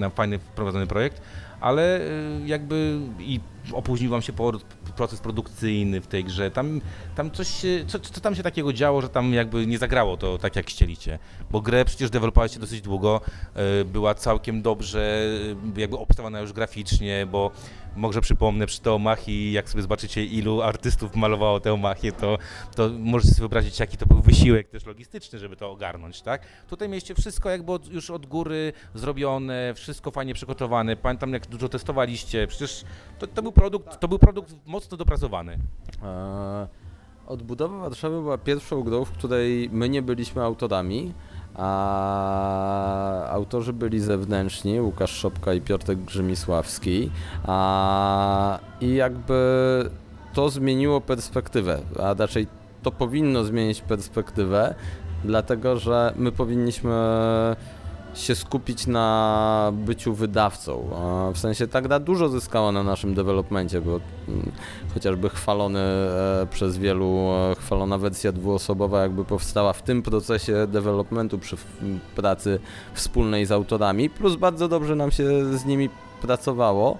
[0.06, 1.22] y, fajny prowadzony projekt,
[1.62, 2.00] ale
[2.46, 3.40] jakby i
[3.74, 4.34] opóźnił wam się
[4.96, 6.52] proces produkcyjny w tej grze.
[6.52, 6.82] Tam,
[7.16, 10.56] tam coś, co, co tam się takiego działo, że tam jakby nie zagrało to tak
[10.56, 11.20] jak chcieliście?
[11.52, 13.22] Bo grę przecież dewelopowaliście dosyć długo,
[13.86, 15.22] była całkiem dobrze
[15.76, 17.52] jakby obstawiona już graficznie, bo
[17.96, 22.38] może przypomnę przy Teomach i jak sobie zobaczycie ilu artystów malowało Teomachie, to,
[22.76, 26.42] to możecie sobie wyobrazić jaki to był wysiłek też logistyczny, żeby to ogarnąć, tak?
[26.68, 30.96] Tutaj mieliście wszystko jakby od, już od góry zrobione, wszystko fajnie przygotowane.
[30.96, 32.84] Pamiętam jak dużo testowaliście, przecież
[33.20, 35.52] to, to był produkt, to był produkt mocno dopracowany.
[36.04, 36.68] Eee,
[37.28, 41.14] Odbudowa Warszawy była pierwszą grą, w której my nie byliśmy autorami,
[41.60, 47.12] a autorzy byli zewnętrzni, Łukasz Szopka i Piotrek Grzymisławski.
[47.46, 49.90] A, I jakby
[50.34, 52.48] to zmieniło perspektywę, a raczej
[52.84, 54.76] to powinno zmienić perspektywę,
[55.26, 56.92] dlatego że my powinniśmy
[58.14, 60.90] się skupić na byciu wydawcą.
[61.34, 64.52] W sensie ta gra dużo zyskała na naszym developmencie, bo mm,
[64.94, 71.40] chociażby chwalony e, przez wielu, e, chwalona wersja dwuosobowa jakby powstała w tym procesie developmentu
[71.40, 71.58] przy
[72.16, 72.60] pracy
[72.94, 75.90] wspólnej z autorami, plus bardzo dobrze nam się z nimi
[76.22, 76.98] pracowało.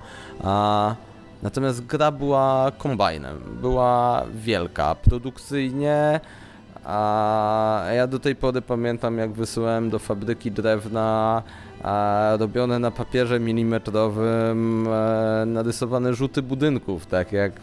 [1.44, 6.20] Natomiast gra była kombajnem, była wielka, produkcyjnie,
[6.90, 11.44] a ja do tej pory pamiętam, jak wysyłałem do fabryki drewna
[12.40, 17.62] robione na papierze milimetrowym e, narysowane rzuty budynków, tak jak e,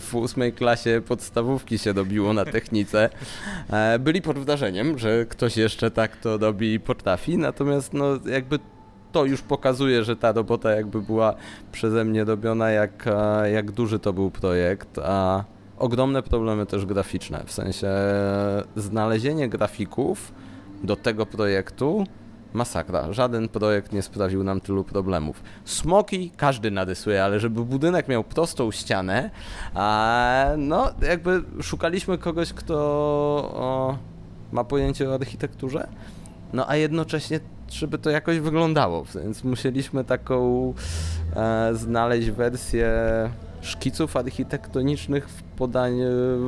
[0.00, 3.10] w ósmej klasie podstawówki się robiło na technice.
[3.70, 8.58] E, byli pod wrażeniem, że ktoś jeszcze tak to robi i potrafi, natomiast no jakby
[9.12, 11.34] to już pokazuje, że ta robota jakby była
[11.72, 15.44] przeze mnie robiona, jak, e, jak duży to był projekt, a
[15.80, 17.88] ogromne problemy też graficzne, w sensie
[18.76, 20.32] znalezienie grafików
[20.84, 22.04] do tego projektu
[22.52, 23.12] masakra.
[23.12, 25.42] Żaden projekt nie sprawił nam tylu problemów.
[25.64, 29.30] Smoki każdy narysuje, ale żeby budynek miał prostą ścianę,
[29.74, 32.74] a no jakby szukaliśmy kogoś, kto
[33.54, 33.98] o,
[34.52, 35.88] ma pojęcie o architekturze,
[36.52, 37.40] no a jednocześnie
[37.70, 40.74] żeby to jakoś wyglądało, więc musieliśmy taką
[41.36, 42.90] e, znaleźć wersję
[43.60, 46.06] szkiców architektonicznych w podaniu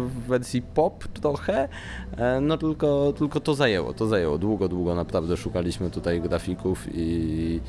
[0.08, 1.68] w wersji pop trochę,
[2.16, 7.60] e, no tylko, tylko to zajęło, to zajęło długo, długo naprawdę szukaliśmy tutaj grafików i,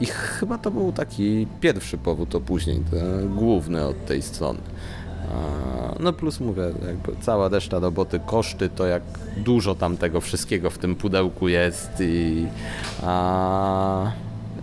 [0.00, 2.28] i chyba to był taki pierwszy powód,
[2.90, 4.60] ten główny od tej strony.
[5.34, 9.02] A, No plus mówię, jakby cała reszta roboty, koszty, to jak
[9.36, 12.46] dużo tam tego wszystkiego w tym pudełku jest i,
[13.02, 14.12] a,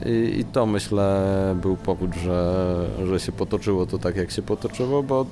[0.05, 5.03] i, i to myślę był powód, że, że się potoczyło to tak jak się potoczyło,
[5.03, 5.25] bo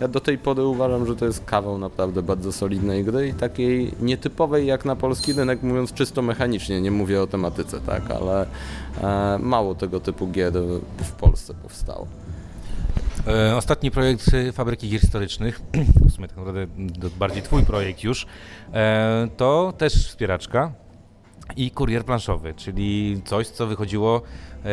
[0.00, 3.92] ja do tej pory uważam, że to jest kawał naprawdę bardzo solidnej gry i takiej
[4.00, 8.46] nietypowej jak na polski rynek, mówiąc czysto mechanicznie, nie mówię o tematyce, tak, ale
[9.02, 10.52] e, mało tego typu gier
[10.98, 12.06] w Polsce powstało.
[13.26, 15.60] E, Ostatni projekt Fabryki Gier Historycznych,
[16.08, 16.66] w sumie tak naprawdę
[17.18, 18.26] bardziej twój projekt już,
[18.72, 20.72] e, to też wspieraczka
[21.56, 24.22] i kurier planszowy, czyli coś, co wychodziło
[24.64, 24.68] e,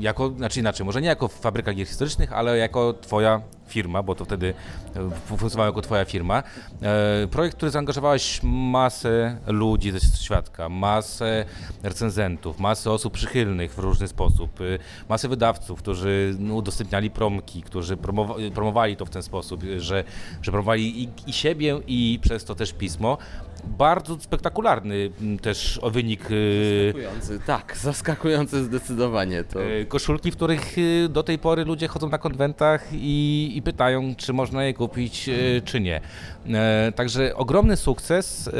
[0.00, 4.24] jako, znaczy inaczej, może nie jako Fabryka Gier Historycznych, ale jako twoja firma, bo to
[4.24, 4.54] wtedy
[4.96, 6.42] e, funkcjonowało jako twoja firma.
[6.82, 11.44] E, Projekt, który zaangażowałeś masę ludzi ze świadka, masę
[11.82, 14.78] recenzentów, masę osób przychylnych w różny sposób, y,
[15.08, 20.04] masę wydawców, którzy no, udostępniali promki, którzy promowa- promowali to w ten sposób, że,
[20.42, 23.18] że promowali i, i siebie i przez to też pismo.
[23.64, 29.44] Bardzo spektakularny mm, też o wynik y, Zaskakujący, tak, zaskakujący zdecydowanie.
[29.44, 29.62] To...
[29.64, 34.14] E, Koszulki, w których e, do tej pory ludzie chodzą na konwentach i, i pytają,
[34.16, 35.30] czy można je kupić,
[35.64, 36.00] czy nie.
[36.48, 38.50] E, Także ogromny sukces,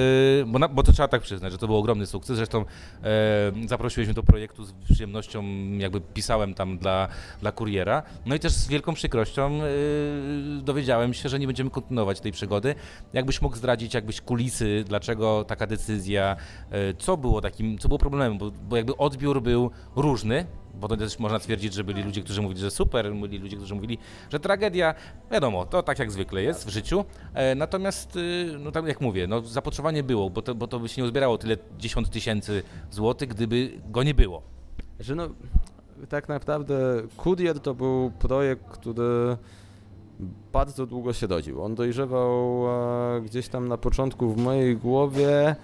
[0.46, 2.36] bo, na, bo to trzeba tak przyznać, że to był ogromny sukces.
[2.36, 2.64] Zresztą
[3.04, 5.44] e, zaprosiłeś mnie do projektu z przyjemnością,
[5.78, 7.08] jakby pisałem tam dla,
[7.40, 8.02] dla kuriera.
[8.26, 9.60] No i też z wielką przykrością
[10.62, 12.74] dowiedziałem się, że nie będziemy kontynuować tej przygody.
[13.12, 16.36] Jakbyś mógł zdradzić jakbyś kulisy, dlaczego taka decyzja,
[16.70, 20.96] e, co było takim, co było problemem, bo, bo jakby odbiór był różny, bo to
[20.96, 23.98] też można twierdzić, że byli ludzie, którzy mówili, że super, byli ludzie, którzy mówili,
[24.30, 24.94] że tragedia.
[25.30, 27.04] Wiadomo, to tak jak zwykle jest w życiu.
[27.34, 30.88] E, natomiast, y, no tak jak mówię, no zapotrzebowanie było, bo to, bo to by
[30.88, 34.42] się nie uzbierało tyle 10 tysięcy złotych, gdyby go nie było.
[35.00, 35.28] Że no,
[36.08, 39.36] tak naprawdę Kurier to był projekt, który
[40.52, 41.62] bardzo długo się rodził.
[41.62, 42.64] On dojrzewał
[43.16, 45.56] e, gdzieś tam na początku w mojej głowie.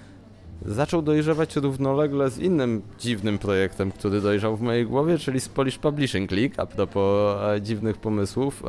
[0.64, 5.78] Zaczął dojrzewać równolegle z innym dziwnym projektem, który dojrzał w mojej głowie, czyli z Polish
[5.78, 8.62] Publishing League, a propos e, dziwnych pomysłów.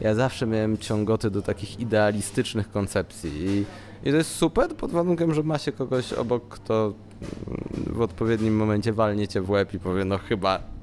[0.00, 3.64] Ja zawsze miałem ciągoty do takich idealistycznych koncepcji i,
[4.08, 8.56] i to jest super pod warunkiem, że ma się kogoś obok, kto mm, w odpowiednim
[8.56, 10.73] momencie walnie cię w łeb i powie, no chyba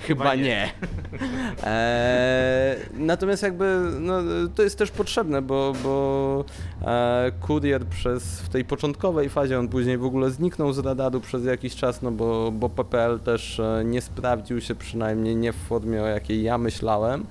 [0.00, 0.72] Chyba nie.
[1.62, 4.14] e, natomiast jakby no,
[4.54, 6.44] to jest też potrzebne, bo, bo
[6.84, 11.44] e, kurier przez w tej początkowej fazie, on później w ogóle zniknął z radaru przez
[11.44, 16.02] jakiś czas, no bo, bo PPL też e, nie sprawdził się przynajmniej nie w formie,
[16.02, 17.26] o jakiej ja myślałem.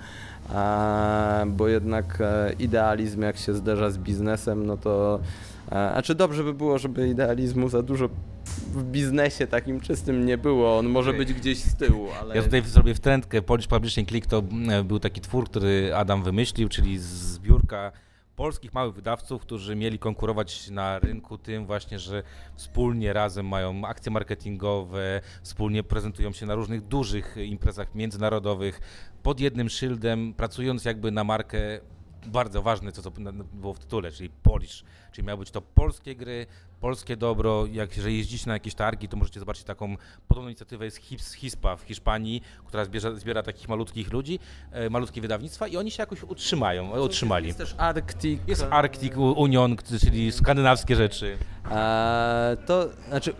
[0.55, 5.19] E, bo jednak e, idealizm jak się zderza z biznesem, no to
[5.71, 8.09] a czy dobrze by było, żeby idealizmu za dużo
[8.73, 12.35] w biznesie takim czystym nie było, on może być gdzieś z tyłu, ale...
[12.35, 13.41] Ja tutaj zrobię wtrętkę.
[13.41, 17.91] Polish Publishing Click to mm, był taki twór, który Adam wymyślił, czyli zbiórka
[18.35, 22.23] polskich małych wydawców, którzy mieli konkurować na rynku tym właśnie, że
[22.55, 28.81] wspólnie razem mają akcje marketingowe, wspólnie prezentują się na różnych dużych imprezach międzynarodowych.
[29.23, 31.59] Pod jednym szyldem, pracując jakby na markę
[32.27, 33.11] bardzo ważne, co to
[33.53, 36.45] było w tytule, czyli Polish, czyli miały być to polskie gry,
[36.79, 37.65] polskie dobro.
[37.71, 39.95] Jak jeżeli jeździcie na jakieś targi, to możecie zobaczyć taką
[40.27, 44.39] podobną inicjatywę jest Hips, Hispa w Hiszpanii, która zbiera, zbiera takich malutkich ludzi,
[44.71, 47.47] e, malutkie wydawnictwa i oni się jakoś utrzymają, e, utrzymali.
[47.47, 48.41] Jest też Arctic.
[48.47, 51.37] Jest Arctic Union, czyli skandynawskie rzeczy.
[51.71, 53.33] Eee, to znaczy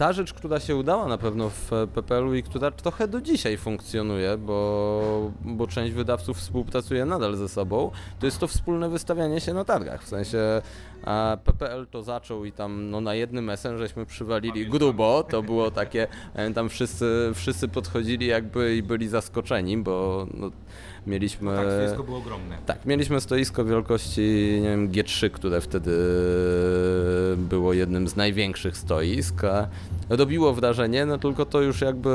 [0.00, 4.38] ta rzecz, która się udała na pewno w PPL-u i która trochę do dzisiaj funkcjonuje,
[4.38, 9.64] bo, bo część wydawców współpracuje nadal ze sobą, to jest to wspólne wystawianie się na
[9.64, 10.02] targach.
[10.02, 10.62] W sensie
[11.04, 15.70] a PPL to zaczął i tam no, na jednym SN żeśmy przywalili grubo, to było
[15.70, 16.06] takie,
[16.54, 20.50] tam wszyscy, wszyscy podchodzili jakby i byli zaskoczeni, bo no,
[21.06, 21.56] mieliśmy...
[21.56, 22.56] Tak, stoisko było ogromne.
[22.66, 25.90] Tak, mieliśmy stoisko wielkości nie wiem, G3, które wtedy
[27.36, 29.42] było jednym z największych stoisk.
[30.10, 32.10] Robiło wrażenie, no tylko to już jakby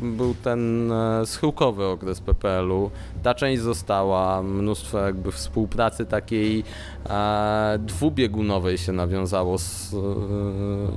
[0.00, 2.90] był ten e, schyłkowy okres PPL-u.
[3.22, 6.64] Ta część została, mnóstwo jakby współpracy takiej
[7.10, 9.96] e, dwubiegunowej się nawiązało z, e,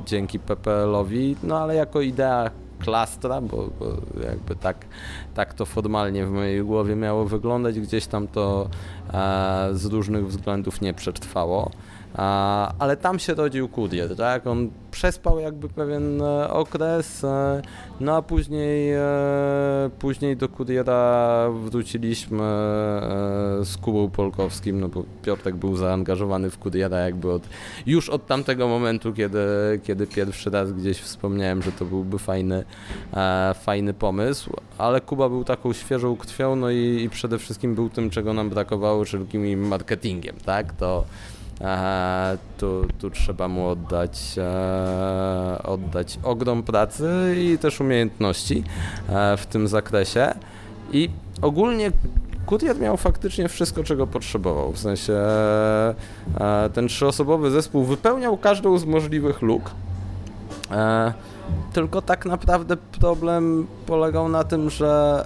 [0.06, 2.52] dzięki PPL-owi, no ale jako idea
[2.84, 3.86] klastra, bo, bo,
[4.24, 4.86] jakby tak,
[5.34, 8.70] tak to formalnie w mojej głowie miało wyglądać, gdzieś tam to
[9.14, 11.72] e, z różnych względów nie przetrwało.
[12.80, 14.48] Ale tam się rodził Kurier, tak?
[14.48, 17.62] On przespał jakby pewien e, okres, e,
[18.00, 19.02] no a później, e,
[20.00, 22.44] później do Kuriera wróciliśmy
[23.64, 27.44] z Kubą Polkowskim, no bo Piotrek był zaangażowany w Kuriera jakby od,
[27.86, 29.40] już od tamtego momentu, kiedy,
[29.84, 32.64] kiedy pierwszy raz gdzieś wspomniałem, że to byłby fajny,
[33.56, 38.10] fajny pomysł, ale Kuba był taką świeżą krwią, no i, i przede wszystkim był tym,
[38.10, 40.74] czego nam brakowało, czyli marketingiem, tak?
[40.74, 41.06] To
[41.62, 48.64] E, tu, tu trzeba mu oddać, e, oddać ogrom pracy i też umiejętności
[49.10, 50.34] e, w tym zakresie.
[50.92, 51.10] I
[51.42, 51.92] ogólnie
[52.46, 54.72] Kurier miał faktycznie wszystko, czego potrzebował.
[54.72, 55.14] W sensie
[56.74, 59.72] ten trzyosobowy zespół wypełniał każdą z możliwych luk.
[61.74, 65.24] Tylko tak naprawdę problem polegał na tym, że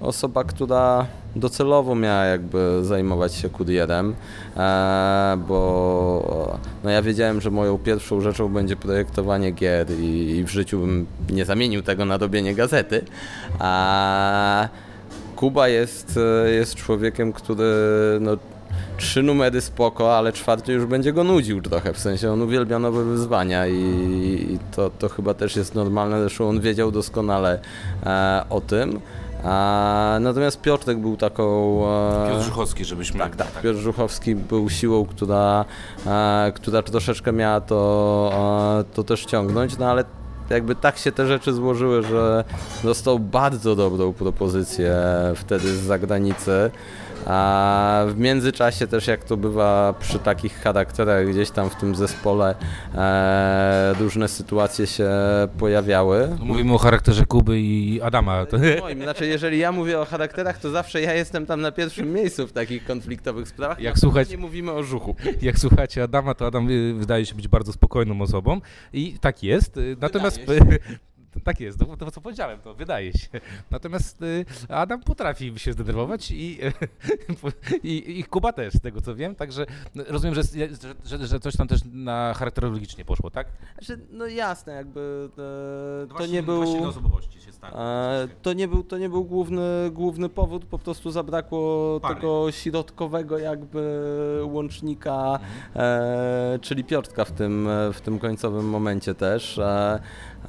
[0.00, 1.06] osoba, która
[1.36, 4.14] docelowo miała jakby zajmować się kurierem,
[4.56, 10.50] e, bo no ja wiedziałem, że moją pierwszą rzeczą będzie projektowanie gier i, i w
[10.50, 13.04] życiu bym nie zamienił tego na robienie gazety.
[13.58, 14.68] A
[15.36, 16.18] Kuba jest,
[16.58, 17.64] jest człowiekiem, który
[18.20, 18.36] no,
[18.96, 23.04] trzy numery spoko, ale czwarty już będzie go nudził trochę, w sensie on uwielbia nowe
[23.04, 23.74] wyzwania i,
[24.50, 27.58] i to, to chyba też jest normalne, zresztą on wiedział doskonale
[28.06, 29.00] e, o tym.
[29.46, 31.78] A, natomiast Piotrek był taką.
[32.24, 33.20] E, Piotr Żuchowski, żebyśmy.
[33.20, 33.62] Tak, tak.
[33.62, 35.64] Piotr Żuchowski był siłą, która,
[36.06, 38.30] e, która troszeczkę miała to,
[38.80, 40.04] e, to też ciągnąć, no ale
[40.50, 42.44] jakby tak się te rzeczy złożyły, że
[42.82, 44.96] dostał bardzo dobrą propozycję
[45.34, 46.70] wtedy z zagranicy.
[47.26, 52.54] A w międzyczasie też jak to bywa przy takich charakterach gdzieś tam w tym zespole
[52.94, 55.10] e, różne sytuacje się
[55.58, 56.28] pojawiały.
[56.38, 58.46] No, Mówimy o charakterze Kuby i Adama.
[58.46, 62.12] To, Moim, znaczy jeżeli ja mówię o charakterach, to zawsze ja jestem tam na pierwszym
[62.12, 63.80] miejscu w takich konfliktowych sprawach.
[63.80, 65.16] Jak słuchać- Nie mówimy o żuchu.
[65.42, 68.60] jak słuchacie Adama, to Adam y, wydaje się być bardzo spokojną osobą
[68.92, 69.76] i tak jest.
[69.76, 70.40] y, Natomiast
[71.44, 73.28] tak jest, to, to co powiedziałem, to wydaje się.
[73.70, 76.58] Natomiast y, Adam potrafi się zdenerwować i,
[77.82, 79.34] i, i Kuba też, z tego co wiem.
[79.34, 83.46] Także no, rozumiem, że, że, że, że coś tam też na charakterologicznie poszło, tak?
[83.78, 86.56] Znaczy, no jasne, jakby e, to Właśnie- nie był...
[86.56, 87.74] właśnie osobowości się stało.
[87.78, 92.14] E, to nie był, to nie był główny, główny powód, po prostu zabrakło Pary.
[92.14, 94.00] tego środkowego jakby
[94.44, 95.42] łącznika, Mhm.
[95.76, 99.58] e, czyli Piotrka w tym, w tym końcowym momencie też.
[99.58, 100.00] E,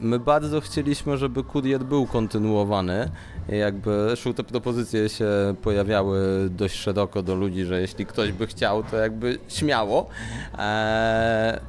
[0.00, 3.10] my bardzo chcieliśmy, żeby Kurier był kontynuowany.
[3.48, 8.82] Jakby zresztą te propozycje się pojawiały dość szeroko do ludzi, że jeśli ktoś by chciał,
[8.82, 10.08] to jakby śmiało.
[10.58, 11.60] E,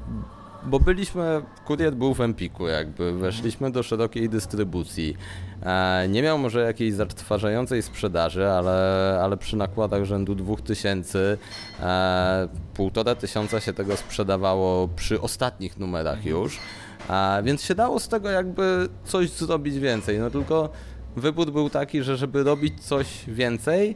[0.64, 5.18] bo byliśmy, kurier był w Empiku, jakby weszliśmy do szerokiej dystrybucji.
[5.64, 11.38] E, nie miał może jakiejś zatrważającej sprzedaży, ale, ale przy nakładach rzędu 2000,
[11.80, 16.60] e, półtora tysiąca się tego sprzedawało przy ostatnich numerach już,
[17.10, 20.20] e, więc się dało z tego jakby coś zrobić więcej.
[20.20, 20.70] No tylko
[21.16, 23.95] wybór był taki, że żeby robić coś więcej,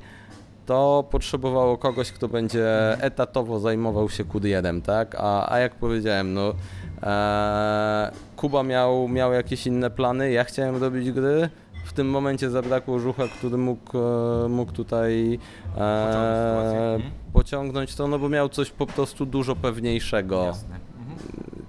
[0.66, 5.16] to potrzebowało kogoś, kto będzie etatowo zajmował się kurierem, tak?
[5.20, 6.54] A, a jak powiedziałem, no
[7.04, 11.50] e, Kuba miał, miał jakieś inne plany, ja chciałem robić gry.
[11.86, 15.40] W tym momencie zabrakło żucha, który mógł, e, mógł tutaj
[15.78, 17.12] e, Mhm.
[17.34, 20.44] pociągnąć to, no bo miał coś po prostu dużo pewniejszego.
[20.46, 20.80] Jasne.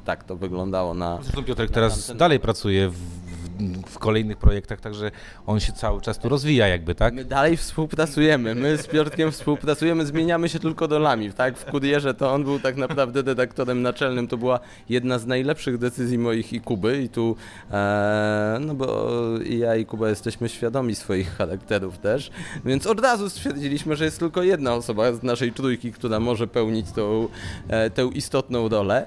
[0.07, 1.19] Tak to wyglądało na.
[1.23, 5.11] Zresztą Piotrek na teraz dalej pracuje w, w, w kolejnych projektach, także
[5.47, 7.15] on się cały czas tu rozwija jakby, tak?
[7.15, 11.59] My dalej współpracujemy, my z Piotrkiem współpracujemy, zmieniamy się tylko rolami, tak?
[11.59, 16.19] W Kurierze to on był tak naprawdę redaktorem naczelnym, to była jedna z najlepszych decyzji
[16.19, 17.37] moich i Kuby i tu,
[17.71, 19.09] e, no bo
[19.45, 22.31] i ja i Kuba jesteśmy świadomi swoich charakterów też,
[22.65, 26.93] więc od razu stwierdziliśmy, że jest tylko jedna osoba z naszej trójki, która może pełnić
[26.93, 27.29] tą,
[27.69, 29.07] e, tę istotną rolę,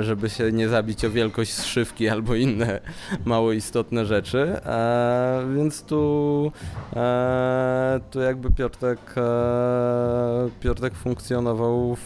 [0.00, 2.80] żeby się nie zabić o wielkość zszywki albo inne
[3.24, 6.52] mało istotne rzeczy, e, więc tu,
[6.96, 12.00] e, tu jakby Piotrek, e, Piotrek funkcjonował w,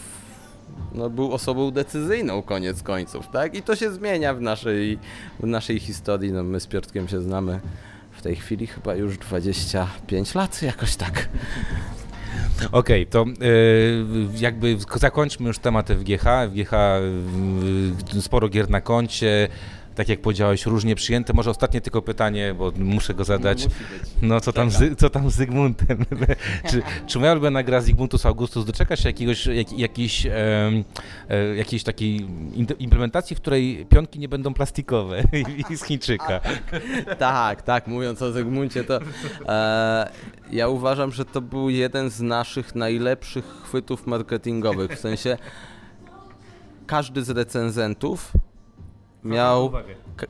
[0.93, 3.55] no, był osobą decyzyjną koniec końców, tak?
[3.55, 4.99] I to się zmienia w naszej,
[5.39, 6.31] w naszej historii.
[6.31, 7.59] No, my z Piotrkiem się znamy
[8.11, 11.29] w tej chwili chyba już 25 lat, jakoś tak.
[12.71, 14.05] Okej, to y,
[14.37, 16.25] jakby zakończmy już temat FGH.
[16.49, 16.71] FGH
[18.21, 19.47] sporo gier na koncie.
[19.95, 21.33] Tak jak powiedziałeś, różnie przyjęte.
[21.33, 23.67] Może ostatnie tylko pytanie, bo muszę go zadać.
[24.21, 26.05] No co tam, z, co tam z Zygmuntem?
[26.69, 30.33] czy, czy moja ulubiona gra Zygmuntus Augustus doczeka się jakiegoś, jak, jakiejś, em,
[31.29, 32.27] e, jakiejś takiej
[32.79, 35.23] implementacji, w której pionki nie będą plastikowe
[35.71, 36.39] i z Chińczyka?
[37.19, 38.99] Tak, tak, mówiąc o Zygmuncie, to
[39.47, 40.09] e,
[40.51, 44.91] ja uważam, że to był jeden z naszych najlepszych chwytów marketingowych.
[44.91, 45.37] W sensie
[46.87, 48.31] każdy z recenzentów
[49.25, 49.71] miał,
[50.15, 50.27] ka-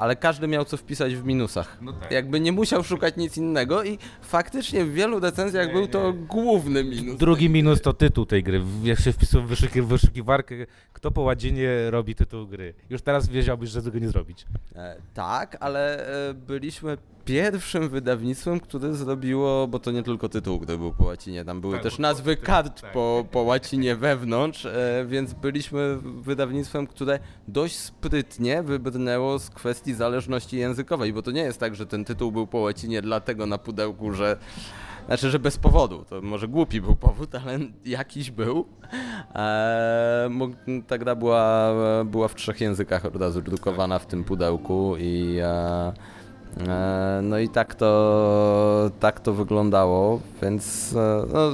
[0.00, 1.78] ale każdy miał co wpisać w minusach.
[1.80, 2.10] No tak.
[2.12, 5.88] Jakby nie musiał szukać nic innego i faktycznie w wielu recenzjach Nie, był nie.
[5.88, 7.16] to główny minus.
[7.18, 8.62] Drugi minus to tytuł tej gry.
[8.82, 10.54] Jak się wpisuje w wyszuki- w wyszukiwarkę,
[10.92, 12.74] kto po ładzinie robi tytuł gry.
[12.90, 14.46] Już teraz wiedziałbyś, że tego nie zrobić.
[14.76, 20.78] E, tak, ale e, byliśmy pierwszym wydawnictwem, które zrobiło, bo to nie tylko tytuł, który
[20.78, 22.92] był po łacinie, tam były Tak, też nazwy kart tak.
[22.92, 30.56] po, po łacinie wewnątrz, e, więc byliśmy wydawnictwem, które dość sprytnie wybrnęło z kwestii zależności
[30.56, 34.12] językowej, bo to nie jest tak, że ten tytuł był po łacinie dlatego na pudełku,
[34.12, 34.36] że
[35.06, 36.04] znaczy, że bez powodu.
[36.08, 38.64] To może głupi był powód, ale jakiś był.
[39.34, 41.72] Eee, ta była,
[42.04, 45.92] była w trzech językach od razu drukowana w tym pudełku i e,
[46.68, 51.50] e, no i tak to, tak to wyglądało, więc e, no,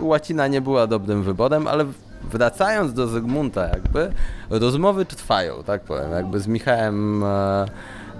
[0.00, 1.84] łacina nie była dobrym wyborem, ale
[2.32, 4.12] wracając do Zygmunta jakby,
[4.50, 7.66] rozmowy trwają, tak powiem, jakby z Michałem e,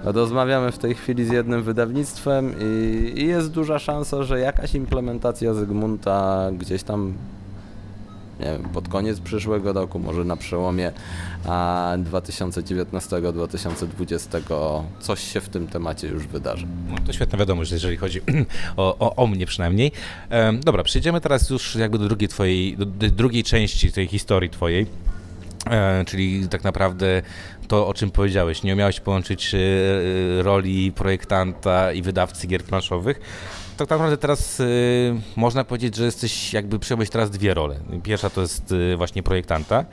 [0.03, 5.53] Rozmawiamy w tej chwili z jednym wydawnictwem i, i jest duża szansa, że jakaś implementacja
[5.53, 7.13] Zygmunta gdzieś tam
[8.43, 10.91] nie wiem, pod koniec przyszłego roku, może na przełomie
[11.47, 16.67] a, 2019-2020 coś się w tym temacie już wydarzy.
[16.89, 18.21] No, to świetna wiadomość, jeżeli chodzi
[18.77, 19.91] o, o, o mnie przynajmniej.
[20.29, 24.49] Em, dobra, przejdziemy teraz już jakby do drugiej twojej, do, do drugiej części tej historii
[24.49, 24.87] twojej.
[25.69, 27.21] E, czyli tak naprawdę
[27.67, 33.19] to, o czym powiedziałeś, nie umiałeś połączyć e, e, roli projektanta i wydawcy gier planszowych.
[33.77, 37.79] Tak naprawdę teraz y, można powiedzieć, że jesteś jakby przejąłeś teraz dwie role.
[38.03, 39.85] Pierwsza to jest y, właśnie projektanta,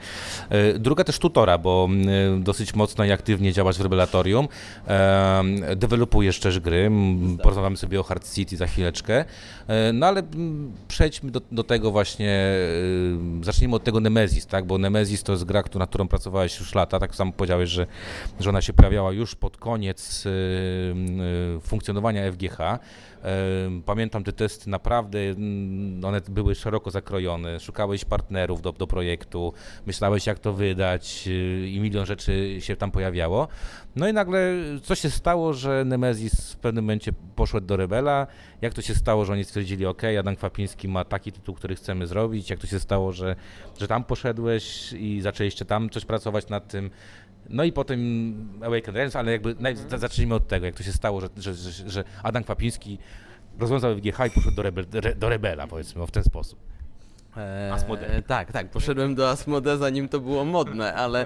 [0.75, 1.89] y, druga też tutora, bo
[2.37, 4.47] y, dosyć mocno i aktywnie działasz w Rebelatorium,
[5.71, 6.91] y, dewelopujesz też gry,
[7.43, 10.23] porozmawiamy sobie o Hard City za chwileczkę, y, no ale
[10.87, 12.29] przejdźmy do, do tego właśnie,
[13.41, 16.75] y, zacznijmy od tego Nemesis, tak, bo Nemesis to jest gra, nad którą pracowałeś już
[16.75, 17.87] lata, tak samo powiedziałeś, że,
[18.39, 22.79] że ona się pojawiała już pod koniec y, funkcjonowania FGH.
[23.85, 27.59] Pamiętam te testy naprawdę, mm, one były szeroko zakrojone.
[27.59, 29.53] Szukałeś partnerów do, do projektu,
[29.85, 33.47] myślałeś jak to wydać y, i milion rzeczy się tam pojawiało.
[33.95, 34.53] No i nagle
[34.83, 38.27] co się stało, że Nemesis w pewnym momencie poszedł do Rebela?
[38.61, 42.07] Jak to się stało, że oni stwierdzili, ok, Adam Kwapiński ma taki tytuł, który chcemy
[42.07, 42.49] zrobić?
[42.49, 43.35] Jak to się stało, że,
[43.79, 46.89] że tam poszedłeś i zaczęliście tam coś pracować nad tym?
[47.49, 47.99] No i potem
[48.63, 51.53] Awaken Realms, ale jakby naj, za- zacznijmy od tego, jak to się stało, że, że,
[51.53, 52.97] że, że Adam Kwapiński
[53.59, 56.59] rozwiązał FGH i poszedł do, rebel, re- do Rebela, powiedzmy, w ten sposób.
[57.73, 58.23] Asmodee.
[58.27, 61.25] Tak, tak, poszedłem do Asmode zanim to było modne, ale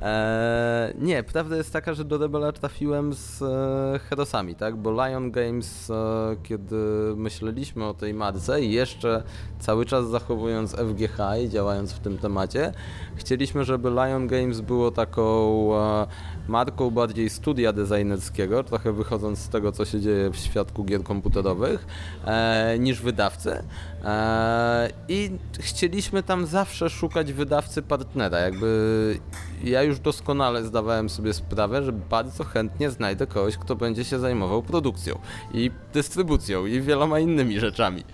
[0.00, 5.30] e, nie, prawda jest taka, że do Rebela trafiłem z e, Herosami, tak, bo Lion
[5.30, 5.94] Games, e,
[6.42, 6.76] kiedy
[7.16, 9.22] myśleliśmy o tej marce i jeszcze
[9.58, 12.72] cały czas zachowując FGH i działając w tym temacie,
[13.16, 16.06] chcieliśmy, żeby Lion Games było taką e,
[16.48, 21.86] marką bardziej studia designerskiego, trochę wychodząc z tego, co się dzieje w świadku gier komputerowych,
[22.24, 23.62] e, niż wydawcy.
[24.04, 25.30] E, I
[25.60, 28.38] chcieliśmy tam zawsze szukać wydawcy partnera.
[28.38, 29.18] Jakby
[29.64, 34.62] ja już doskonale zdawałem sobie sprawę, że bardzo chętnie znajdę kogoś, kto będzie się zajmował
[34.62, 35.18] produkcją
[35.54, 38.04] i dystrybucją i wieloma innymi rzeczami.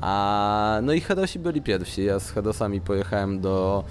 [0.00, 2.04] A, no i Herosi byli pierwsi.
[2.04, 3.84] Ja z Herosami pojechałem do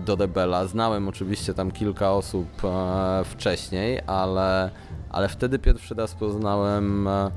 [0.00, 0.66] do Rebela.
[0.66, 4.70] Znałem oczywiście tam kilka osób e, wcześniej, ale,
[5.10, 7.30] ale wtedy pierwszy raz poznałem e,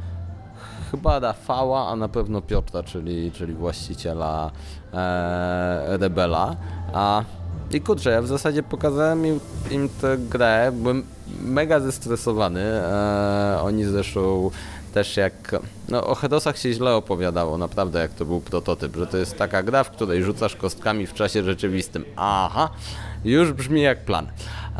[0.91, 4.51] chyba Rafała, a na pewno Piotra, czyli, czyli właściciela
[4.93, 6.55] e, Rebela.
[6.93, 7.23] A,
[7.71, 9.39] I kurczę, ja w zasadzie pokazałem im,
[9.71, 11.03] im tę grę, byłem
[11.41, 12.61] mega zestresowany.
[12.61, 14.51] E, oni zresztą
[14.89, 15.55] też jak...
[15.89, 19.63] No o Hedosach się źle opowiadało, naprawdę jak to był prototyp, że to jest taka
[19.63, 22.05] gra, w której rzucasz kostkami w czasie rzeczywistym.
[22.15, 22.69] Aha,
[23.25, 24.27] już brzmi jak plan.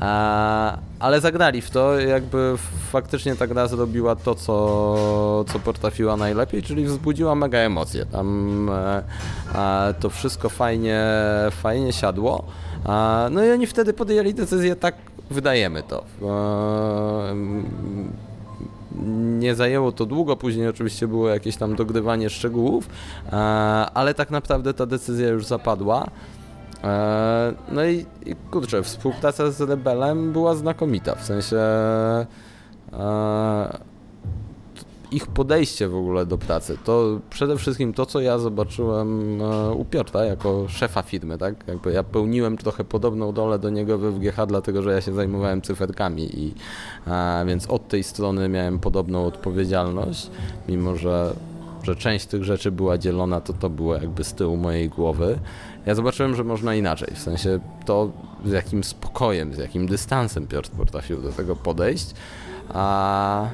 [0.02, 2.56] E, ale zagrali w to, jakby
[2.92, 8.06] faktycznie ta gra zrobiła to, co, co potrafiła najlepiej, czyli wzbudziła mega emocje.
[8.06, 9.04] Tam e,
[9.56, 11.04] e, to wszystko fajnie,
[11.52, 12.44] fajnie siadło.
[12.86, 14.96] E, no i oni wtedy podjęli decyzję, tak
[15.32, 16.04] wydajemy to.
[19.40, 22.90] Nie zajęło to długo, później oczywiście było jakieś tam dogrywanie szczegółów,
[23.26, 23.36] e,
[23.94, 26.08] ale tak naprawdę ta decyzja już zapadła.
[26.84, 31.58] E, No i, i kurczę, współpraca z Rebelem była znakomita, w sensie
[32.94, 33.80] e,
[35.12, 39.86] ich podejście w ogóle do pracy, to przede wszystkim to, co ja zobaczyłem e, u
[39.86, 41.68] Piotra jako szefa firmy, tak?
[41.68, 45.62] Jakby ja pełniłem trochę podobną rolę do niego we WGH, dlatego że ja się zajmowałem
[45.62, 46.54] cyferkami i
[47.08, 50.30] e, więc od tej strony miałem podobną odpowiedzialność,
[50.68, 51.34] mimo że
[51.84, 55.40] że część tych rzeczy była dzielona, to to było jakby z tyłu mojej głowy.
[55.86, 58.12] Ja zobaczyłem, że można inaczej, w sensie to
[58.46, 62.14] z jakim spokojem, z jakim dystansem Piotr potrafił do tego podejść,
[62.74, 63.50] a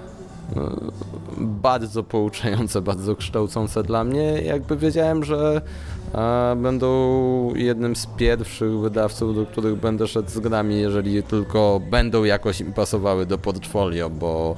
[1.40, 4.42] bardzo pouczające, bardzo kształcące dla mnie.
[4.42, 5.62] Jakby wiedziałem, że
[6.14, 12.24] e, będą jednym z pierwszych wydawców, do których będę szedł z grami, jeżeli tylko będą
[12.24, 14.56] jakoś im pasowały do portfolio, bo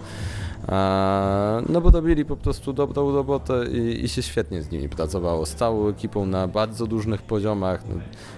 [0.70, 5.46] e, no bo robili po prostu dobrą robotę i, i się świetnie z nimi pracowało.
[5.46, 7.84] Z całą ekipą na bardzo różnych poziomach.
[7.90, 7.96] No,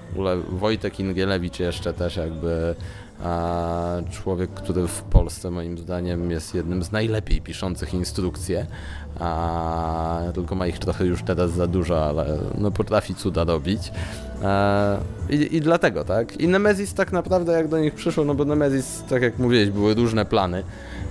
[0.09, 2.75] w ogóle Wojtek Ingielewicz jeszcze też jakby
[3.23, 8.65] a człowiek, który w Polsce moim zdaniem jest jednym z najlepiej piszących instrukcje,
[9.19, 13.91] a tylko ma ich trochę już teraz za dużo, ale no potrafi cuda robić.
[14.43, 14.97] E,
[15.29, 16.41] I, I dlatego, tak?
[16.41, 19.93] I Nemesis tak naprawdę jak do nich przyszło, no bo Nemesis, tak jak mówiłeś, były
[19.93, 20.63] różne plany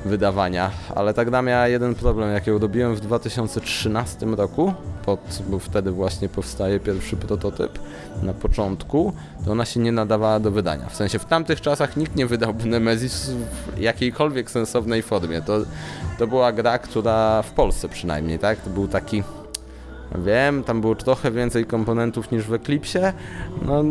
[0.05, 4.74] wydawania, ale ta gra miała jeden problem, jak ją robiłem w 2013 roku,
[5.05, 7.78] pod, bo wtedy właśnie powstaje pierwszy prototyp
[8.22, 9.12] na początku,
[9.44, 10.88] to ona się nie nadawała do wydania.
[10.88, 15.42] W sensie w tamtych czasach nikt nie wydałby Nemesis w jakiejkolwiek sensownej formie.
[15.42, 15.59] To,
[16.18, 18.61] to była gra, która w Polsce przynajmniej, tak?
[18.61, 19.22] To był taki
[20.14, 22.99] Wiem, tam było trochę więcej komponentów niż w Eclipsie.
[23.62, 23.84] No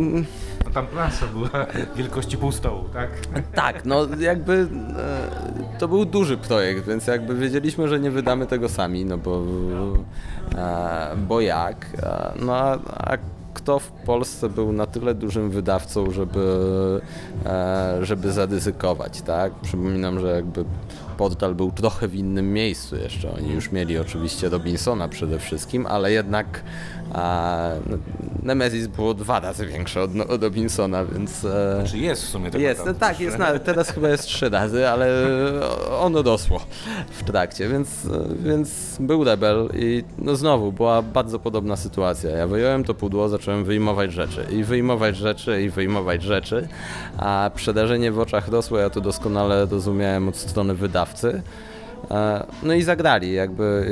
[0.67, 1.65] No tam plansza była
[1.95, 3.09] wielkości pół stołu, tak?
[3.53, 4.67] tak, no jakby
[5.73, 9.43] e, to był duży projekt, więc jakby wiedzieliśmy, że nie wydamy tego sami, no bo,
[10.55, 11.85] e, bo jak?
[12.03, 13.17] E, no a, a
[13.53, 16.99] kto w Polsce był na tyle dużym wydawcą, żeby,
[17.45, 19.53] e, żeby zaryzykować, tak?
[19.53, 20.65] Przypominam, że jakby
[21.17, 23.33] portal był trochę w innym miejscu jeszcze.
[23.33, 26.63] Oni już mieli oczywiście Robinsona przede wszystkim, ale jednak
[27.13, 27.97] a, no,
[28.43, 31.45] Nemesis było dwa razy większe od, od Robinsona, więc...
[31.45, 32.99] E, Czy jest w sumie tak jest, naprawdę?
[32.99, 35.09] tak, jest, na, teraz chyba jest trzy razy, ale
[35.99, 36.61] ono rosło
[37.11, 37.89] w trakcie, więc,
[38.39, 42.29] więc był rebel i no znowu była bardzo podobna sytuacja.
[42.29, 46.67] Ja wyjąłem to pudło, zacząłem wyjmować rzeczy i wyjmować rzeczy i wyjmować rzeczy,
[47.17, 51.41] a przerażenie w oczach rosło, ja to doskonale rozumiałem od strony wydawcy.
[52.11, 53.85] E, No i zagrali jakby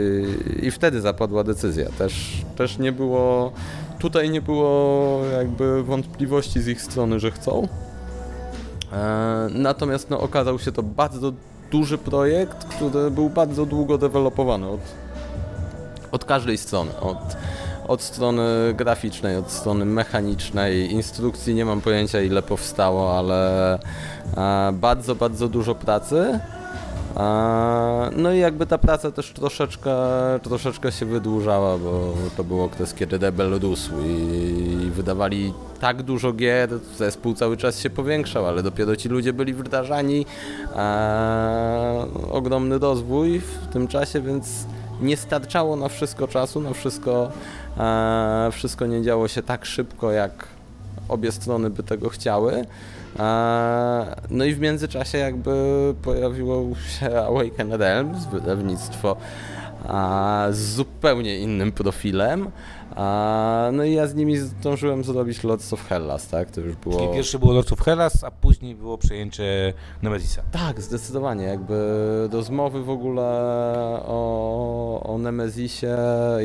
[0.63, 1.89] i, wtedy zapadła decyzja.
[1.97, 3.51] Też, też nie było,
[3.99, 7.67] tutaj nie było jakby wątpliwości z ich strony, że chcą.
[8.93, 11.33] E, Natomiast no, okazał się to bardzo
[11.71, 14.79] duży projekt, który był bardzo długo dewelopowany od,
[16.11, 16.91] od każdej strony.
[16.99, 17.17] Od,
[17.87, 18.43] od strony
[18.73, 23.73] graficznej, od strony mechanicznej, instrukcji nie mam pojęcia ile powstało, ale
[24.37, 26.39] e, bardzo, bardzo dużo pracy.
[28.17, 29.95] No i jakby ta praca też troszeczkę,
[30.43, 36.69] troszeczkę się wydłużała, bo to był okres, kiedy Rebel rósł i wydawali tak dużo gier,
[36.97, 40.25] zespół cały czas się powiększał, ale dopiero ci ludzie byli wdrażani.
[42.31, 44.65] Ogromny rozwój w tym czasie, więc
[45.01, 47.31] nie starczało na wszystko czasu, na wszystko,
[48.51, 50.47] wszystko nie działo się tak szybko, jak
[51.09, 52.65] obie strony by tego chciały.
[54.29, 55.51] No i w międzyczasie jakby
[56.01, 56.65] pojawiło
[56.99, 59.15] się Awaken Realms, wydawnictwo
[60.51, 62.51] z zupełnie innym profilem.
[63.73, 66.51] No i ja z nimi zdążyłem zrobić Lords of Hellas, tak?
[66.51, 66.99] To już było...
[66.99, 70.41] Czyli pierwsze było Lords of Hellas, a później było przejęcie Nemezisa.
[70.51, 71.43] Tak, zdecydowanie.
[71.43, 71.75] Jakby
[72.31, 73.23] rozmowy w ogóle
[74.05, 75.97] o, o Nemezisie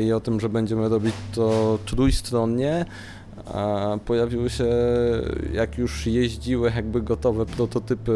[0.03, 2.85] i o tym, że będziemy robić to trójstronnie,
[4.05, 4.65] pojawiły się,
[5.53, 8.11] jak już jeździły jakby gotowe prototypy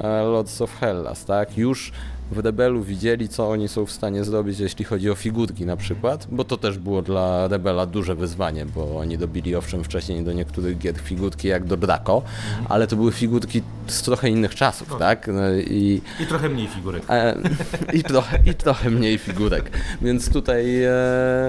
[0.00, 1.58] e, Lords of Hellas, tak?
[1.58, 1.92] Już
[2.30, 6.26] w Rebelu widzieli, co oni są w stanie zrobić, jeśli chodzi o figurki na przykład,
[6.30, 10.78] bo to też było dla Rebela duże wyzwanie, bo oni dobili owszem wcześniej do niektórych
[10.78, 12.22] gier figurki jak do Draco,
[12.68, 15.28] ale to były figurki z trochę innych czasów, tak?
[15.32, 17.02] No I, I trochę mniej figurek.
[17.08, 17.36] E,
[17.98, 19.70] I, trochę, I trochę mniej figurek.
[20.02, 20.92] Więc tutaj, e,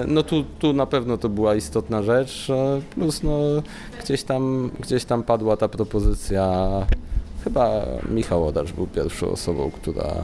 [0.08, 2.50] no tu, tu na pewno to była istotna rzecz.
[2.50, 3.38] e, Plus no,
[4.04, 6.70] gdzieś, tam, gdzieś tam padła ta propozycja.
[7.44, 10.14] Chyba Michał Odacz był pierwszą osobą, która,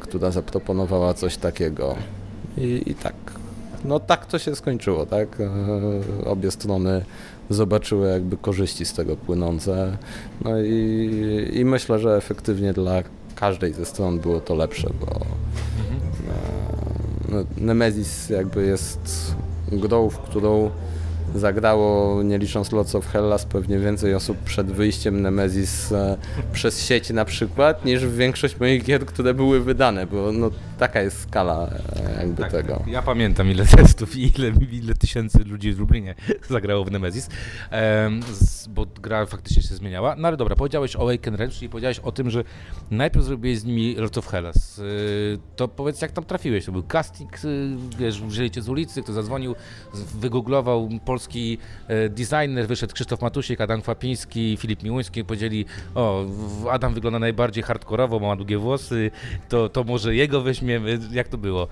[0.00, 1.94] która zaproponowała coś takiego.
[2.58, 3.14] I, I tak,
[3.84, 5.40] no tak to się skończyło, tak?
[5.40, 5.50] E,
[6.30, 7.04] Obie strony
[7.50, 9.96] zobaczyły jakby korzyści z tego płynące.
[10.44, 13.02] No i, i myślę, że efektywnie dla
[13.34, 15.20] każdej ze stron było to lepsze, bo e,
[17.28, 19.34] no, Nemesis jakby jest
[19.72, 20.70] grą, w którą
[21.34, 26.16] zagrało, nie licząc Lots of Hellas, pewnie więcej osób przed wyjściem Nemesis e,
[26.52, 31.20] przez sieć na przykład, niż większość moich gier, które były wydane, bo no, taka jest
[31.20, 32.82] skala e, jakby Tak, tego.
[32.86, 36.14] Ja pamiętam ile testów i ile, ile tysięcy ludzi w Lublinie
[36.50, 37.28] zagrało w Nemesis,
[38.68, 40.16] bo gra faktycznie się zmieniała.
[40.16, 42.44] No ale dobra, powiedziałeś o Awaken Realms, czyli powiedziałeś o tym, że
[42.90, 44.78] najpierw zrobiłeś z nimi Lords of Hellas.
[44.78, 46.64] Y, to powiedz, jak tam trafiłeś?
[46.64, 49.54] To był casting, y, wiesz, wzięli cię z ulicy, kto zadzwonił,
[50.14, 51.58] wygooglował polski
[51.88, 55.64] e, designer, wyszedł Krzysztof Matusik, Adam Kwapiński, Filip Miłuński, powiedzieli,
[55.94, 56.24] o,
[56.70, 59.10] Adam wygląda najbardziej hardkorowo, ma długie włosy,
[59.48, 60.98] to, to może jego weźmiemy.
[61.12, 61.68] Jak to było?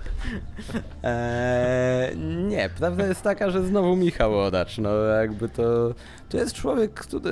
[1.03, 5.93] Eee, nie, prawda jest taka, że znowu Michał Odacz, no jakby to,
[6.29, 7.31] to jest człowiek, który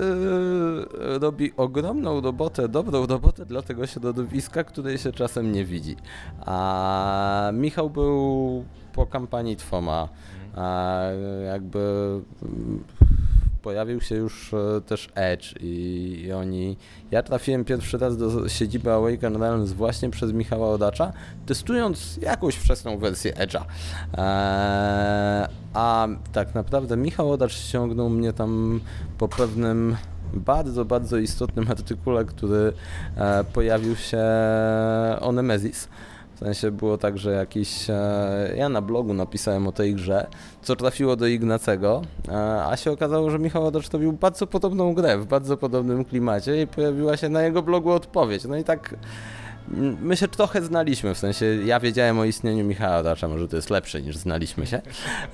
[1.19, 5.95] robi ogromną robotę, dobrą robotę dla tego środowiska, której się czasem nie widzi.
[6.45, 10.09] A Michał był po kampanii Twoma,
[10.55, 11.01] a
[11.45, 12.19] jakby
[13.61, 16.77] pojawił się już e, też Edge i, i oni...
[17.11, 21.13] Ja trafiłem pierwszy raz do siedziby Awaken Realms właśnie przez Michała Odacza,
[21.45, 23.61] testując jakąś wczesną wersję Edge'a.
[24.17, 28.81] Eee, a tak naprawdę Michał Odacz ściągnął mnie tam
[29.17, 29.95] po pewnym
[30.33, 32.73] bardzo, bardzo istotnym artykule, który
[33.15, 34.23] e, pojawił się
[35.21, 35.87] o Nemesis.
[36.41, 37.89] W sensie było tak, że jakiś.
[37.89, 40.27] E, ja na blogu napisałem o tej grze,
[40.61, 45.17] co trafiło do Ignacego, e, a się okazało, że Michał Odacz robił bardzo podobną grę
[45.17, 48.43] w bardzo podobnym klimacie i pojawiła się na jego blogu odpowiedź.
[48.45, 48.95] No i tak.
[50.01, 53.69] My się trochę znaliśmy, w sensie ja wiedziałem o istnieniu Michała Odacza, może to jest
[53.69, 54.81] lepsze niż znaliśmy się.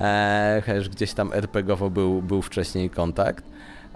[0.02, 3.46] E, chociaż gdzieś tam RPGowo był, był wcześniej kontakt.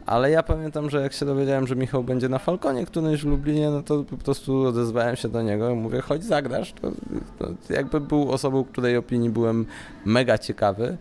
[0.06, 3.70] Ale ja pamiętam, że jak się dowiedziałem, że Michał będzie na Falconie którymś w Lublinie,
[3.70, 6.74] no to po prostu odezwałem się do niego i mówię, chodź zagrasz.
[6.74, 6.91] To,
[7.39, 9.66] to jakby był osobą, której opinii byłem
[10.06, 10.97] mega ciekawy.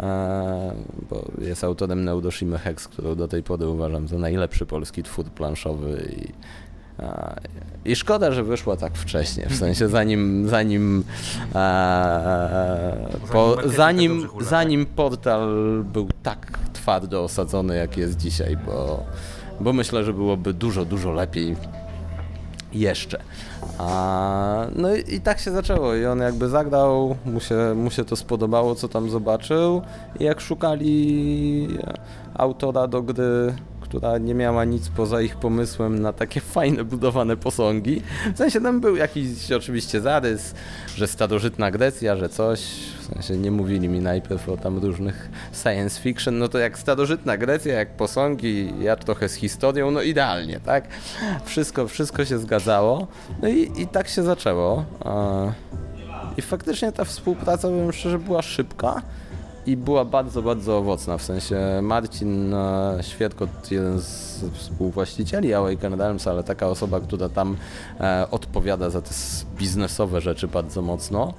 [0.00, 0.74] e,
[1.10, 6.08] bo jest autorem Neuroshimy Hex, którą do tej pory uważam za najlepszy polski twór planszowy
[6.16, 6.32] i
[7.84, 11.04] I szkoda, że wyszła tak wcześnie, w sensie zanim zanim
[11.54, 15.48] e, po, marketing tak zanim, hula, zanim portal
[15.92, 19.04] był tak twardo osadzony, jak jest dzisiaj, bo,
[19.60, 21.56] bo myślę, że byłoby dużo, dużo lepiej
[22.72, 23.22] jeszcze.
[23.78, 28.04] A, no i, i tak się zaczęło i on jakby zagrał, mu się, mu się
[28.04, 29.82] to spodobało, co tam zobaczył
[30.20, 31.68] i jak szukali
[32.34, 33.54] autora do gry,
[33.90, 38.02] która nie miała nic poza ich pomysłem na takie fajne budowane posągi.
[38.34, 40.54] W sensie tam był jakiś oczywiście zarys,
[40.96, 42.60] że starożytna Grecja, że coś,
[43.00, 45.30] w sensie nie mówili mi najpierw o tam różnych
[45.62, 50.60] science fiction, no to jak starożytna Grecja, jak posągi, ja trochę z historią, no idealnie,
[50.60, 50.88] tak?
[51.44, 53.06] Wszystko, wszystko się zgadzało.
[53.42, 54.84] No i, i tak się zaczęło.
[56.36, 59.02] I faktycznie ta współpraca, powiem szczerze, była szybka
[59.70, 61.18] i była bardzo, bardzo owocna.
[61.18, 67.56] W sensie Marcin e, Świerkot, jeden z współwłaścicieli Awaken Realms, ale taka osoba, która tam
[68.00, 69.10] e, odpowiada za te
[69.58, 71.34] biznesowe rzeczy bardzo mocno,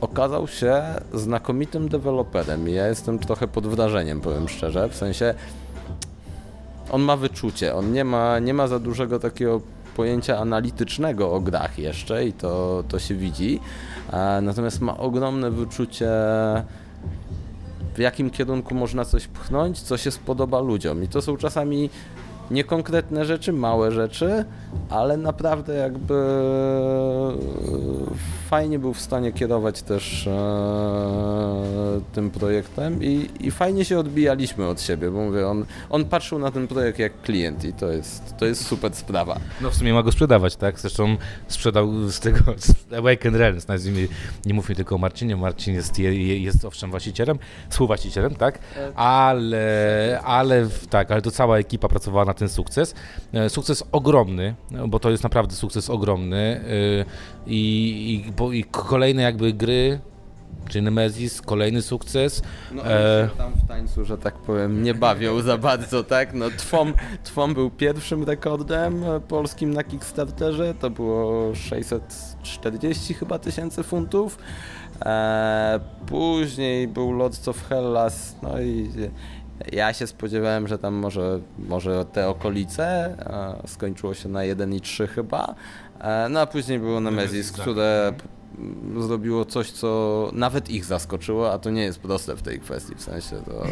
[0.00, 0.82] okazał się
[1.14, 2.68] znakomitym deweloperem.
[2.68, 4.88] Ja jestem trochę pod wrażeniem, powiem szczerze.
[4.88, 5.34] W sensie
[6.90, 9.60] on ma wyczucie, on nie ma, nie ma za dużego takiego
[9.96, 13.60] pojęcia analitycznego o grach jeszcze i to, to się widzi,
[14.12, 16.10] e, natomiast ma ogromne wyczucie
[17.98, 21.04] w jakim kierunku można coś pchnąć, co się spodoba ludziom.
[21.04, 21.90] I to są czasami
[22.50, 24.44] niekonkretne rzeczy, małe rzeczy,
[24.90, 26.14] ale naprawdę jakby
[28.48, 30.30] fajnie był w stanie kierować też e,
[32.12, 36.50] tym projektem i, i fajnie się odbijaliśmy od siebie, bo mówię, on, on patrzył na
[36.50, 39.40] ten projekt jak klient i to jest, to jest super sprawa.
[39.60, 40.80] No w sumie ma go sprzedawać, tak?
[40.80, 41.16] Zresztą
[41.48, 44.08] sprzedał z tego z Awaken Realms, nazwijmy,
[44.46, 47.38] nie mówmy tylko o Marcinie, Marcin jest, je- je- jest owszem właścicielem,
[47.70, 48.58] współwłaścicielem, tak?
[48.96, 52.94] Ale, ale tak, ale to cała ekipa pracowała na ten sukces.
[53.32, 54.54] E, Sukces ogromny,
[54.88, 57.04] bo to jest naprawdę sukces ogromny y,
[57.46, 60.00] i, i, bo, i kolejne jakby gry,
[60.68, 62.42] czy Nemesis, kolejny sukces.
[62.72, 63.28] No E.
[63.38, 66.34] tam w tańcu, że tak powiem, nie bawią za bardzo, tak?
[66.34, 74.38] No Twom, Twom był pierwszym rekordem polskim na Kickstarterze, to było 640 chyba tysięcy funtów.
[75.04, 78.90] E, później był Lords of Hellas, no i
[79.72, 83.16] ja się spodziewałem, że tam może, może te okolice,
[83.66, 85.54] skończyło się na 1,3 chyba.
[86.00, 87.60] E, no a później było Nemesis, tak.
[87.60, 88.12] które
[88.98, 93.02] zrobiło coś, co nawet ich zaskoczyło, a to nie jest proste w tej kwestii, w
[93.02, 93.66] sensie to...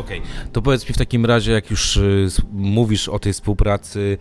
[0.00, 4.18] Okej, to powiedz mi w takim razie, jak już y, mówisz o tej współpracy,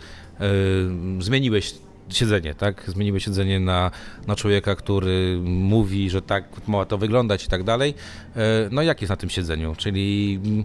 [1.19, 1.73] y, zmieniłeś
[2.09, 2.83] siedzenie, tak?
[2.87, 3.91] Zmieniłeś siedzenie na,
[4.27, 7.93] na człowieka, który mówi, że tak ma to wyglądać i tak dalej.
[8.35, 8.39] Y,
[8.71, 9.75] no jak jest na tym siedzeniu?
[9.77, 10.63] Czyli mm,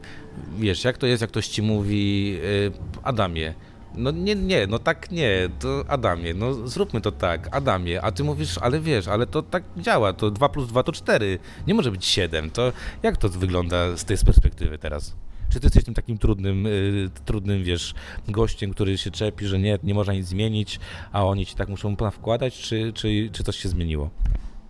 [0.59, 2.73] wiesz, jak to jest, jak ktoś ci mówi, y,
[3.03, 3.55] Adamie,
[3.99, 8.25] no nie, nie, no tak nie, to Adamie, no zróbmy to tak, Adamie, a ty
[8.25, 11.91] mówisz, ale wiesz, ale to tak działa, to 2 plus 2 to 4, nie może
[11.91, 12.73] być 7, to
[13.03, 15.17] jak to wygląda z tej perspektywy teraz?
[15.51, 17.95] Czy ty jesteś tym takim trudnym, y, trudnym, wiesz,
[18.29, 20.81] gościem, który się czepi, że nie, nie można nic zmienić,
[21.13, 24.11] a oni ci tak muszą wkładać, czy, czy, czy coś się zmieniło?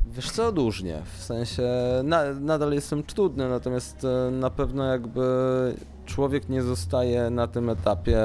[0.06, 1.62] Wiesz co, różnie, w sensie
[2.04, 5.22] na, nadal jestem trudny, natomiast e, na pewno jakby
[6.06, 8.18] człowiek nie zostaje na tym etapie,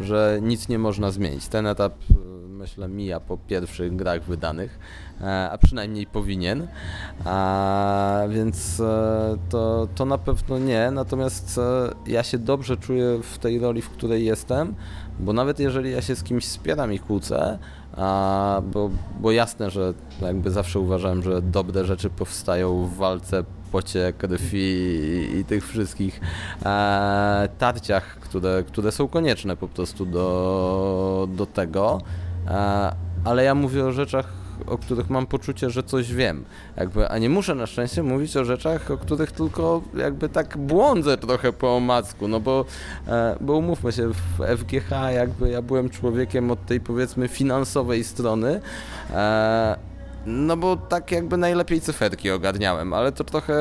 [0.00, 1.48] że nic nie można zmienić.
[1.48, 2.14] Ten etap e,
[2.48, 4.78] myślę mija po pierwszych grach wydanych,
[5.20, 6.68] e, a przynajmniej powinien,
[7.24, 11.60] a, więc e, to, to na pewno nie, natomiast
[12.06, 14.74] ja się dobrze czuję w tej roli, w której jestem,
[15.20, 17.58] bo nawet jeżeli ja się z kimś spieram i kłócę,
[17.96, 18.90] a, bo,
[19.20, 23.44] bo jasne, że jakby zawsze uważałem, że dobre rzeczy powstają w walce,
[23.76, 26.20] pocie, krwi i, i tych wszystkich
[26.64, 32.00] e, tarciach, które, które są konieczne po prostu do, do tego.
[32.48, 34.32] E, ale ja mówię o rzeczach,
[34.66, 36.44] o których mam poczucie, że coś wiem.
[36.76, 41.16] Jakby, a nie muszę na szczęście mówić o rzeczach, o których tylko jakby tak błądzę
[41.16, 42.64] trochę po omacku, no bo,
[43.08, 48.60] e, bo umówmy się, w FGH jakby ja byłem człowiekiem od tej powiedzmy finansowej strony,
[49.10, 49.95] e,
[50.26, 53.54] no bo tak jakby najlepiej cyferki ogarniałem, ale to trochę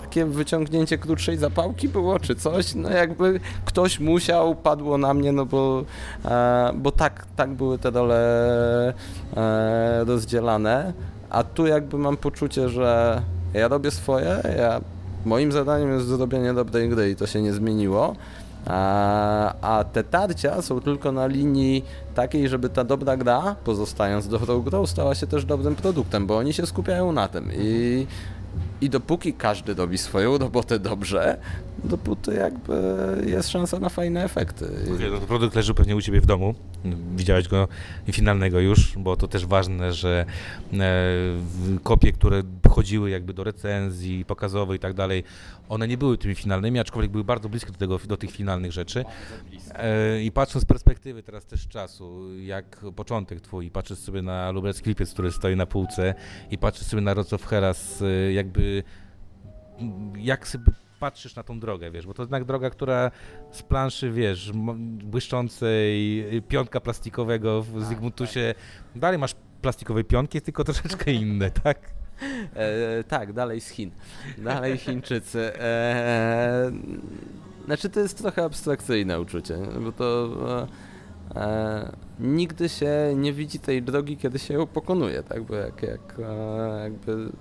[0.00, 5.46] takie wyciągnięcie krótszej zapałki było, czy coś, no jakby ktoś musiał, padło na mnie, no
[5.46, 5.84] bo,
[6.24, 8.94] e, bo tak, tak były te role
[9.36, 10.92] e, rozdzielane,
[11.30, 13.22] a tu jakby mam poczucie, że
[13.54, 14.80] ja robię swoje, ja,
[15.24, 18.14] moim zadaniem jest zrobienie dobrej gry i to się nie zmieniło,
[18.66, 21.84] a, a te tarcia są tylko na linii
[22.14, 26.52] takiej, żeby ta dobra gra, pozostając dobrą grą, stała się też dobrym produktem, bo oni
[26.52, 27.50] się skupiają na tym.
[27.54, 28.06] I
[28.80, 31.38] I dopóki każdy robi swoją robotę dobrze,
[31.84, 32.74] dopóty jakby
[33.26, 34.64] jest szansa na fajne efekty.
[34.94, 36.54] Okej, no to produkt leży pewnie u Ciebie w domu.
[37.16, 37.68] Widziałeś go
[38.12, 40.26] finalnego już, bo to też ważne, że
[40.72, 41.04] e,
[41.82, 45.24] kopie, które chodziły jakby do recenzji pokazowej i tak dalej,
[45.68, 49.04] one nie były tymi finalnymi, aczkolwiek były bardzo bliskie do, tego, do tych finalnych rzeczy.
[49.74, 54.88] E, I patrząc z perspektywy teraz też czasu, jak początek twój, patrzysz sobie na lubelski
[54.88, 56.14] lipiec, który stoi na półce
[56.50, 58.67] i patrzysz sobie na Rocow Heras, e, jakby
[60.16, 63.10] jak sobie patrzysz na tą drogę, wiesz, bo to jednak droga, która
[63.50, 64.52] z planszy, wiesz,
[65.04, 68.54] błyszczącej, y, piątka plastikowego w Zygmuntusie,
[68.96, 71.78] dalej masz plastikowe pionki, tylko troszeczkę inne, tak?
[72.54, 73.90] E, tak, dalej z Chin.
[74.38, 75.60] Dalej Chińczycy.
[75.60, 76.70] E,
[77.64, 80.28] znaczy to jest trochę abstrakcyjne uczucie, bo to
[81.34, 85.42] e, e, nigdy się nie widzi tej drogi, kiedy się ją pokonuje, tak?
[85.42, 87.32] Bo jak, jak e, jakby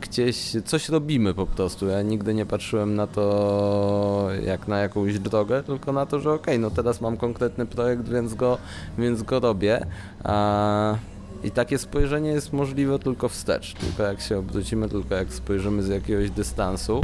[0.00, 1.86] gdzieś coś robimy po prostu.
[1.86, 6.58] Ja nigdy nie patrzyłem na to jak na jakąś drogę, tylko na to, że okej,
[6.58, 8.58] no teraz mam konkretny projekt, więc go,
[8.98, 9.86] więc go robię.
[10.24, 10.96] A,
[11.44, 15.88] i takie spojrzenie jest możliwe tylko wstecz, tylko jak się obrócimy, tylko jak spojrzymy z
[15.88, 17.00] jakiegoś dystansu.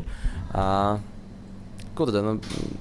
[0.53, 0.99] A
[1.99, 2.36] kurde, no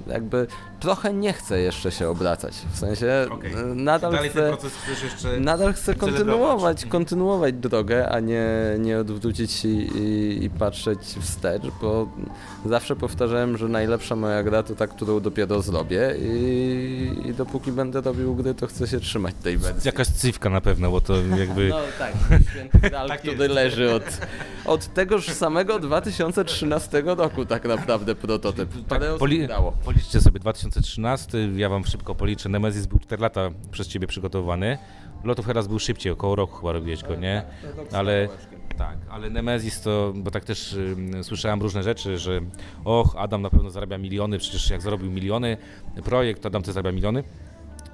[0.06, 0.46] jakby
[0.80, 2.54] trochę nie chcę jeszcze się obracać.
[2.72, 3.52] W sensie Okej.
[3.52, 4.48] e, nadal dalej ten chcę.
[4.48, 5.40] proces chcesz jeszcze...
[5.40, 8.46] Nadal chcę kontynuować, kontynuować drogę, a nie,
[8.78, 12.08] nie odwrócić się i, i, i patrzeć wstecz, bo
[12.66, 18.00] zawsze powtarzałem, że najlepsza moja gra to ta, którą dopiero zrobię i, i dopóki będę
[18.00, 19.88] robił gry, to chcę się trzymać tej wersji.
[19.88, 21.68] Jakaś cywka na pewno, bo to jakby...
[21.78, 22.12] No tak,
[22.50, 24.02] święty Tak który leży od,
[24.64, 28.68] od tegoż samego 2013 roku tak naprawdę prototyp.
[28.88, 29.72] Parę osób Poli- grało.
[29.84, 32.48] policzcie sobie 2013, ja wam szybko policzę.
[32.48, 34.78] Nemesis był 4 lata przez ciebie przygotowany.
[35.24, 37.42] Lot of Heras był szybciej, około roku chyba robiłeś go, nie?
[37.92, 38.28] Ale
[38.78, 40.76] tak, ale Nemesis to, bo tak też
[41.22, 42.40] słyszałem różne rzeczy, że
[42.84, 45.56] och, Adam na pewno zarabia miliony, przecież jak zarobił miliony,
[46.04, 47.24] projekt, to Adam też zarabia miliony.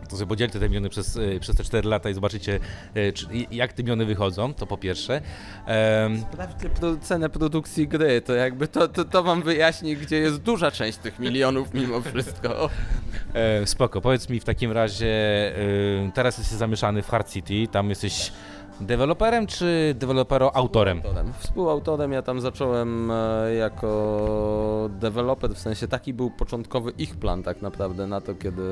[0.09, 2.61] To sobie podzielcie te miliony przez, y, przez te 4 lata i zobaczycie,
[2.96, 5.20] y, czy, jak te miliony wychodzą, to po pierwsze.
[5.66, 10.36] Em, Sprawdźcie pro, cenę produkcji gry, to jakby to, to, to wam wyjaśni, gdzie jest
[10.36, 12.55] duża część tych milionów mimo wszystko.
[13.34, 17.88] E, spoko, powiedz mi w takim razie, e, teraz jesteś zamieszany w Hard City, tam
[17.88, 18.32] jesteś
[18.80, 20.98] deweloperem czy dewelopero-autorem?
[20.98, 21.32] Współautorem.
[21.38, 27.62] Współautorem ja tam zacząłem e, jako deweloper, w sensie taki był początkowy ich plan tak
[27.62, 28.62] naprawdę na to, kiedy,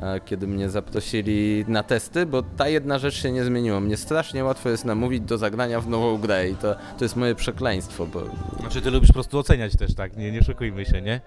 [0.00, 3.80] e, kiedy mnie zaprosili na testy, bo ta jedna rzecz się nie zmieniła.
[3.80, 7.34] Mnie strasznie łatwo jest namówić do zagrania w nową grę i to, to jest moje
[7.34, 8.20] przekleństwo, bo
[8.60, 10.16] Znaczy ty lubisz po prostu oceniać też, tak?
[10.16, 11.20] Nie, nie szukujmy się, nie?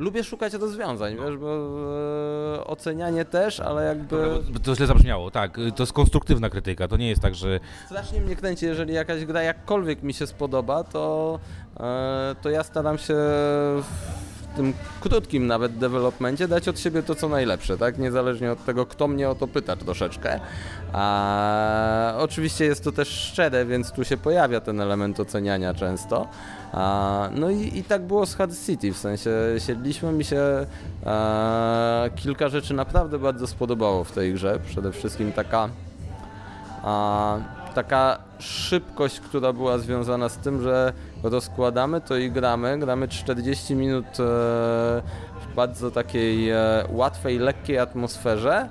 [0.00, 1.68] Lubię szukać rozwiązań, wiesz, bo
[2.56, 4.16] e, ocenianie też, ale jakby...
[4.62, 8.20] To źle zabrzmiało, tak, y, to jest konstruktywna krytyka, to nie jest tak, że Strasznie
[8.20, 11.38] mnie kręci, jeżeli jakaś gra jakkolwiek mi się spodoba, to,
[11.80, 17.28] e, to ja staram się w tym krótkim nawet developmencie dać od siebie to co
[17.28, 17.98] najlepsze, tak?
[17.98, 20.40] Niezależnie od tego, kto mnie o to pyta troszeczkę.
[20.92, 26.28] A, oczywiście jest to też szczere, więc tu się pojawia ten element oceniania często.
[26.72, 30.66] A, no i, i tak było z Hard City, w sensie siedliśmy, mi się
[31.06, 34.58] e, kilka rzeczy naprawdę bardzo spodobało w tej grze.
[34.66, 35.68] Przede wszystkim taka
[36.82, 37.38] a,
[37.74, 40.92] taka szybkość, która była związana z tym, że
[41.22, 42.78] rozkładamy to i gramy.
[42.78, 44.16] Gramy 40 minut e,
[45.40, 48.68] w bardzo takiej e, łatwej, lekkiej atmosferze.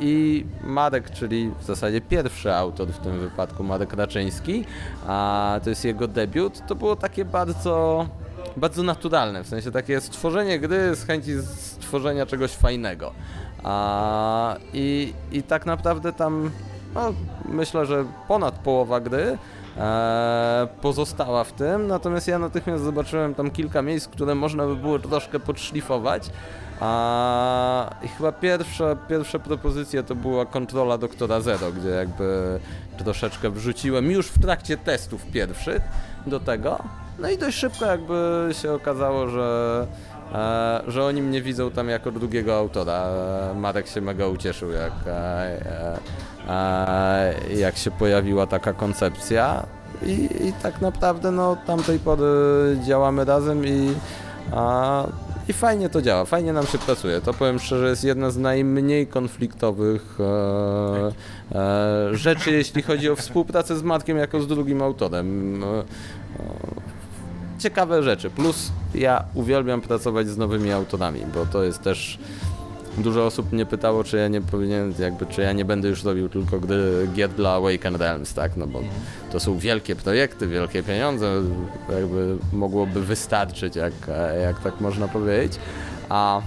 [0.00, 4.64] I Marek, czyli w zasadzie pierwszy autor w tym wypadku, Marek Raczyński,
[5.64, 8.06] to jest jego debiut, to było takie bardzo
[8.56, 13.12] bardzo naturalne, w sensie takie stworzenie gry z chęci stworzenia czegoś fajnego.
[14.72, 16.50] I, I tak naprawdę tam
[16.94, 17.12] no,
[17.44, 19.38] myślę, że ponad połowa gry
[19.76, 24.98] e, pozostała w tym, natomiast ja natychmiast zobaczyłem tam kilka miejsc, które można by było
[24.98, 26.30] troszkę podszlifować.
[26.80, 32.60] A, chyba pierwsza, pierwsza propozycja to była kontrola doktora Zero, gdzie jakby
[32.98, 35.82] troszeczkę wrzuciłem już w trakcie testów pierwszych
[36.26, 36.78] do tego.
[37.18, 39.86] No i dość szybko jakby się okazało, że,
[40.32, 43.06] e, że oni mnie widzą tam jako drugiego autora.
[43.50, 45.98] E, Marek się mega ucieszył, jak, e, e,
[46.48, 49.66] e, jak się pojawiła taka koncepcja.
[50.02, 52.24] I, I tak naprawdę no, od tamtej pory
[52.86, 53.94] działamy razem i,
[54.52, 55.04] a,
[55.48, 57.20] i fajnie to działa, fajnie nam się pracuje.
[57.20, 63.76] To powiem szczerze, jest jedna z najmniej konfliktowych e, e, rzeczy, jeśli chodzi o współpracę
[63.76, 65.64] z Matkiem jako z drugim autorem.
[65.64, 65.84] E, e,
[67.58, 68.30] ciekawe rzeczy.
[68.30, 72.18] Plus ja uwielbiam pracować z nowymi autorami, bo to jest też
[72.98, 76.28] dużo osób mnie pytało, czy ja nie powinien, jakby, czy ja nie będę już robił
[76.28, 78.80] tylko gry, gier dla Awaken Realms, tak, no bo
[79.32, 81.42] to są wielkie projekty, wielkie pieniądze,
[81.92, 83.92] jakby mogłoby wystarczyć, jak,
[84.42, 85.52] jak tak można powiedzieć,
[86.08, 86.42] a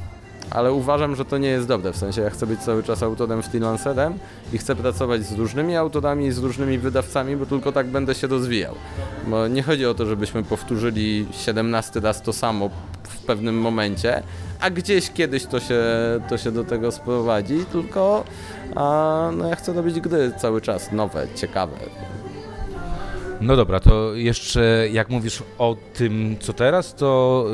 [0.51, 3.43] ale uważam, że to nie jest dobre, w sensie ja chcę być cały czas autorem
[3.43, 4.13] freelancerem
[4.53, 8.27] i chcę pracować z różnymi autorami i z różnymi wydawcami, bo tylko tak będę się
[8.27, 8.75] rozwijał.
[9.27, 12.69] Bo nie chodzi o to, żebyśmy powtórzyli 17 raz to samo
[13.03, 14.23] w pewnym momencie,
[14.59, 15.83] a gdzieś kiedyś to się,
[16.29, 18.23] to się do tego sprowadzi, tylko
[18.75, 21.77] a, no ja chcę robić gry cały czas, nowe, ciekawe.
[23.41, 27.45] No dobra, to jeszcze jak mówisz o tym, co teraz, to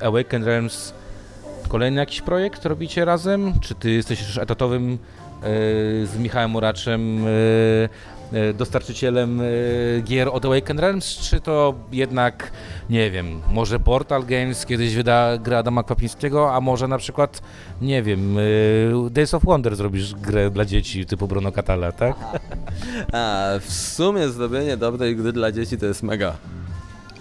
[0.00, 0.94] y, Awaken Realms
[1.70, 3.52] kolejny jakiś projekt robicie razem?
[3.60, 4.98] Czy ty jesteś już etatowym y,
[6.06, 7.88] z Michałem Muraczem y,
[8.32, 9.42] y, dostarczycielem
[10.02, 12.50] gier od Awaken Realms, czy to jednak,
[12.90, 17.42] nie wiem, może Portal Games kiedyś wyda grę Adama Kwapińskiego, a może na przykład,
[17.82, 18.36] nie wiem,
[19.10, 22.16] Days of Wonder zrobisz grę dla dzieci typu Bruno Catala, tak?
[23.12, 26.36] A, w sumie zrobienie dobrej gry dla dzieci to jest mega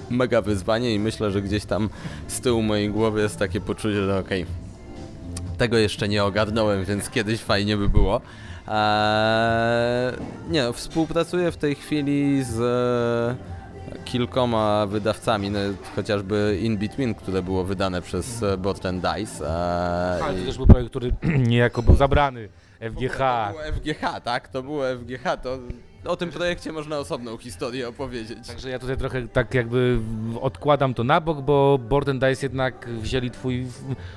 [0.10, 1.90] mega wyzwanie i myślę, że gdzieś tam
[2.28, 4.46] z tyłu mojej głowy jest takie poczucie, że okej,
[5.58, 8.22] tego jeszcze nie ogarnąłem, więc kiedyś fajnie by było.
[8.68, 10.14] Eee,
[10.50, 15.60] nie no, współpracuję w tej chwili z e, kilkoma wydawcami, no,
[15.96, 19.46] chociażby In Between, które było wydane przez e, Bot and Dice.
[19.46, 21.12] eee, Ale to też był projekt, który
[21.50, 22.50] niejako był zabrany.
[22.80, 23.18] FGH.
[23.18, 24.48] To było FGH, tak?
[24.48, 25.58] To było FGH, to
[26.06, 28.48] o tym projekcie można osobną historię opowiedzieć.
[28.48, 30.00] Także ja tutaj trochę tak jakby
[30.42, 33.68] odkładam to na bok, bo Board Dice jednak wzięli twój,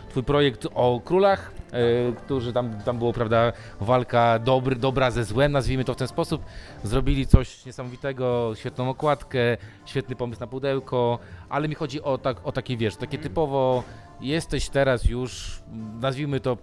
[0.09, 5.53] twój projekt o królach, e, którzy tam, tam było, prawda, walka dobry, dobra ze złem,
[5.53, 6.45] nazwijmy to w ten sposób.
[6.85, 9.57] Zrobili coś niesamowitego, świetną okładkę,
[9.87, 11.18] świetny pomysł na pudełko,
[11.49, 13.85] ale mi chodzi o, tak, o takie, wiesz, takie typowo
[14.20, 15.62] jesteś teraz już,
[16.01, 16.57] nazwijmy to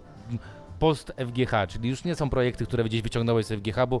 [0.80, 4.00] post FGH, czyli już nie są projekty, które gdzieś wyciągnąłeś z FGH, bo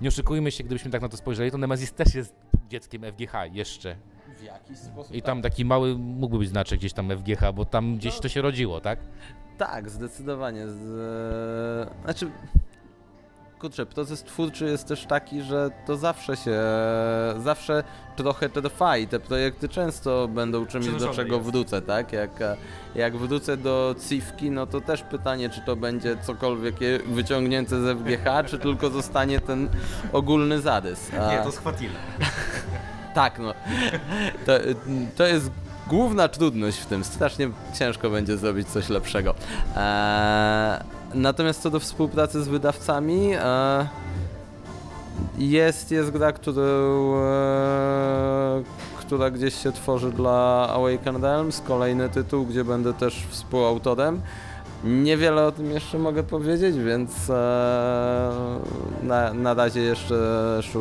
[0.00, 2.34] nie oszukujmy się, gdybyśmy tak na to spojrzeli, to Nemesis też jest
[2.68, 3.96] dzieckiem FGH jeszcze.
[4.38, 5.14] W jakiś sposób.
[5.14, 8.42] I tam taki mały mógłby być znaczek gdzieś tam FGH, bo tam gdzieś to się
[8.42, 8.98] rodziło, tak?
[9.58, 10.68] Tak, zdecydowanie.
[10.68, 11.88] Z...
[12.04, 12.30] Znaczy,
[13.58, 16.60] kurczę, proces twórczy jest też taki, że to zawsze się,
[17.44, 17.84] zawsze
[18.16, 21.48] trochę trwa i te projekty często będą czymś, do czego jest.
[21.48, 22.12] wrócę, tak?
[22.12, 22.30] Jak,
[22.94, 26.74] jak wrócę do Cifki, no to też pytanie, czy to będzie cokolwiek
[27.06, 29.68] wyciągnięte z FGH, czy tylko zostanie ten
[30.12, 31.10] ogólny zarys.
[31.20, 31.94] A- schwatile.
[33.14, 33.54] tak, no.
[34.46, 34.52] To,
[35.16, 35.50] to jest
[35.86, 37.04] główna trudność w tym.
[37.04, 39.34] Strasznie ciężko będzie zrobić coś lepszego.
[39.76, 40.78] Eee,
[41.14, 43.86] natomiast co do współpracy z wydawcami, eee,
[45.38, 46.62] jest, jest gra, którą,
[47.14, 48.64] eee,
[48.98, 54.20] która gdzieś się tworzy dla Awaken Realms, kolejny tytuł, gdzie będę też współautorem.
[54.84, 58.30] Niewiele o tym jeszcze mogę powiedzieć, więc e,
[59.02, 60.14] na, na razie jeszcze,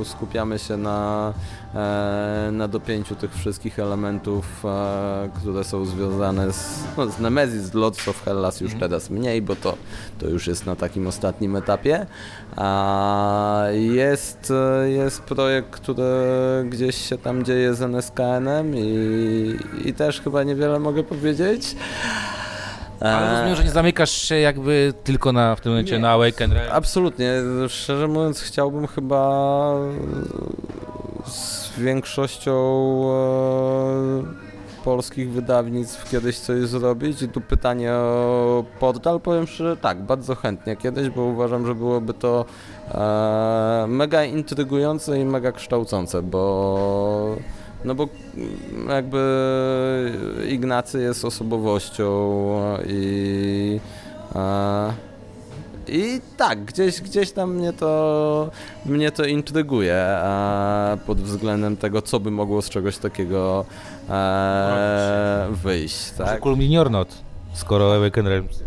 [0.04, 1.34] skupiamy się na,
[1.76, 7.74] e, na dopięciu tych wszystkich elementów, e, które są związane z, no, z Nemesis, z
[7.74, 9.78] Lords of Hellas już teraz mniej, bo to,
[10.20, 12.06] to już jest na takim ostatnim etapie.
[12.56, 14.54] A jest,
[14.86, 16.06] jest projekt, który
[16.70, 21.76] gdzieś się tam dzieje z NSKN-em i, i też chyba niewiele mogę powiedzieć.
[23.00, 26.00] Ale E, rozumiem, że nie zamykasz się jakby tylko na, w tym momencie Nie.
[26.00, 26.54] na Awaken.
[26.72, 27.32] Absolutnie.
[27.68, 29.74] Szczerze mówiąc, chciałbym chyba
[31.26, 32.54] z większością
[33.10, 37.22] e, polskich wydawnictw kiedyś coś zrobić.
[37.22, 39.20] I tu pytanie o portal.
[39.20, 42.46] Powiem szczerze, tak, bardzo chętnie kiedyś, bo uważam, że byłoby to
[42.92, 47.36] e, mega intrygujące i mega kształcące, bo
[47.88, 48.08] no bo
[48.38, 49.22] mm, jakby
[50.50, 52.08] Ignacy jest osobowością
[52.88, 53.80] i
[54.36, 54.94] e,
[55.90, 58.50] i tak, gdzieś, gdzieś tam mnie to,
[58.86, 63.66] mnie to intryguje e, pod względem tego, co by mogło z czegoś takiego
[64.10, 66.28] e, wyjść, Tak?
[66.28, 67.27] tak?
[67.58, 68.64] Skoro Awaken Realms.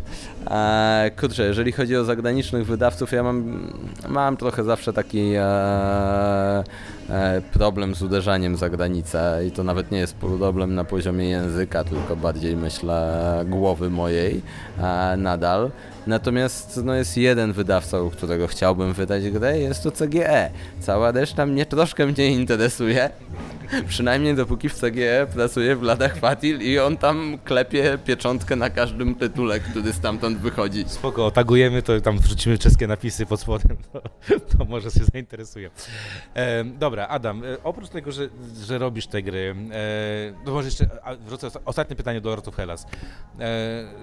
[0.51, 3.69] E, kurczę, jeżeli chodzi o zagranicznych wydawców, ja mam,
[4.09, 5.43] mam trochę zawsze taki e,
[7.11, 11.85] e, problem z uderzaniem za granicę i to nawet nie jest problem na poziomie języka,
[11.85, 14.43] tylko bardziej myślę głowy mojej
[14.79, 15.71] e, nadal.
[16.07, 20.51] Natomiast no, jest jeden wydawca, u którego chciałbym wydać grę, jest to CGE.
[20.81, 23.11] Cała reszta mnie troszkę mnie interesuje.
[23.89, 29.15] Przynajmniej dopóki w CGE pracuje w ladach Fatil i on tam klepie pieczątkę na każdym
[29.15, 30.85] tytule, który stamtąd wychodzi.
[30.87, 34.01] Spoko, otagujemy to, tam wrzucimy czeskie napisy pod spodem, to,
[34.59, 35.71] to może się zainteresuje.
[36.35, 38.29] E, dobra, Adam, e, oprócz tego, że,
[38.67, 40.89] że robisz te gry, e, to może jeszcze
[41.27, 42.87] wrócę, osta- ostatnie pytanie do Lord Hellas.
[43.41, 43.49] E,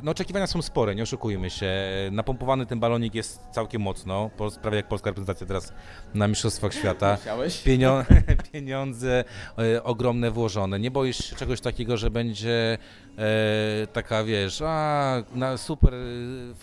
[0.03, 1.71] no oczekiwania są spore, nie oszukujmy się.
[2.11, 4.29] Napompowany ten balonik jest całkiem mocno,
[4.61, 5.73] prawie jak polska reprezentacja teraz
[6.13, 7.17] na Mistrzostwach Świata.
[7.65, 8.03] Pienio-
[8.53, 9.23] pieniądze
[9.56, 10.79] e, ogromne włożone.
[10.79, 12.77] Nie boisz się czegoś takiego, że będzie
[13.17, 15.97] e, taka, wiesz, a na, super, e,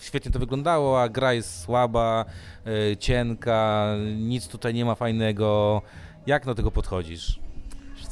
[0.01, 2.25] świetnie to wyglądało, a gra jest słaba,
[2.65, 3.87] e, cienka,
[4.17, 5.81] nic tutaj nie ma fajnego.
[6.27, 7.44] Jak do tego podchodzisz?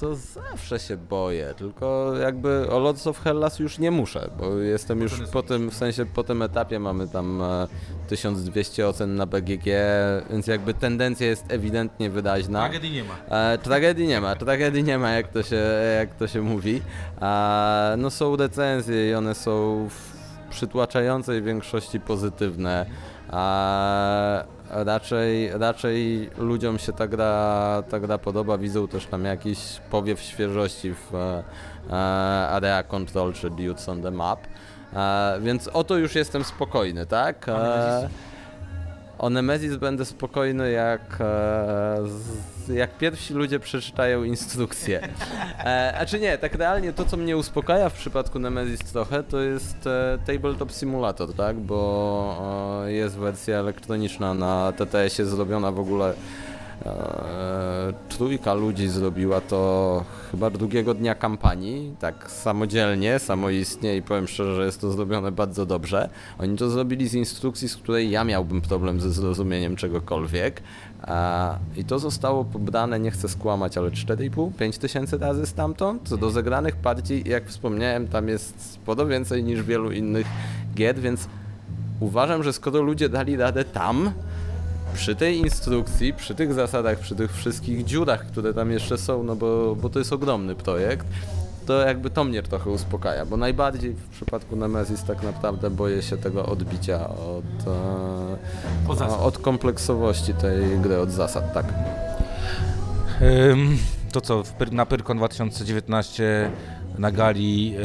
[0.03, 5.01] Co zawsze się boję, tylko jakby o Lords of Hellas już nie muszę, bo jestem
[5.01, 7.67] już po tym, w sensie po tym etapie mamy tam e,
[8.07, 9.65] 1200 ocen na BGG,
[10.29, 12.59] więc jakby tendencja jest ewidentnie wyraźna.
[12.59, 13.13] Tragedii nie ma.
[13.29, 15.63] E, tragedii nie ma, tragedii nie ma, jak to się,
[15.99, 16.81] jak to się mówi.
[17.21, 20.13] E, no są recenzje i one są w
[20.49, 22.85] przytłaczającej większości pozytywne.
[23.29, 24.43] A
[24.74, 29.59] raczej, raczej ludziom się ta gra, ta gra podoba, widzą też tam jakiś
[29.91, 31.43] powiew świeżości w e,
[32.49, 34.39] Area Control czy Dudes on the Map.
[34.93, 37.49] E, więc o to już jestem spokojny, tak?
[37.49, 38.09] E,
[39.24, 41.17] o Nemesis będę spokojny, jak,
[42.69, 45.07] e, jak pierwsi ludzie przeczytają instrukcję.
[45.65, 49.39] E, a czy nie, tak realnie to, co mnie uspokaja w przypadku Nemesis trochę, to
[49.39, 51.55] jest e, Tabletop Simulator, tak?
[51.55, 56.13] Bo jest wersja elektroniczna na TTS-ie zrobiona w ogóle.
[56.86, 64.55] E, trójka ludzi zrobiła to chyba drugiego dnia kampanii, tak samodzielnie, samoistnie i powiem szczerze,
[64.55, 66.09] że jest to zrobione bardzo dobrze.
[66.39, 70.61] Oni to zrobili z instrukcji, z której ja miałbym problem ze zrozumieniem czegokolwiek.
[71.07, 76.09] E, I to zostało pobrane, nie chcę skłamać, ale 4,5-5 tysięcy razy stamtąd.
[76.09, 80.27] Co do zegranych partii, jak wspomniałem, tam jest sporo więcej niż wielu innych
[80.75, 81.27] gier, więc
[81.99, 84.11] uważam, że skoro ludzie dali radę tam,
[84.93, 89.35] przy tej instrukcji, przy tych zasadach, przy tych wszystkich dziurach, które tam jeszcze są, no
[89.35, 91.07] bo, bo to jest ogromny projekt,
[91.65, 96.17] to jakby to mnie trochę uspokaja, bo najbardziej w przypadku Nemesis tak naprawdę boję się
[96.17, 101.65] tego odbicia od, e, Od od kompleksowości tej gry, od zasad, tak.
[104.11, 106.51] To co, na Pyrkon 2019
[106.97, 107.75] na gali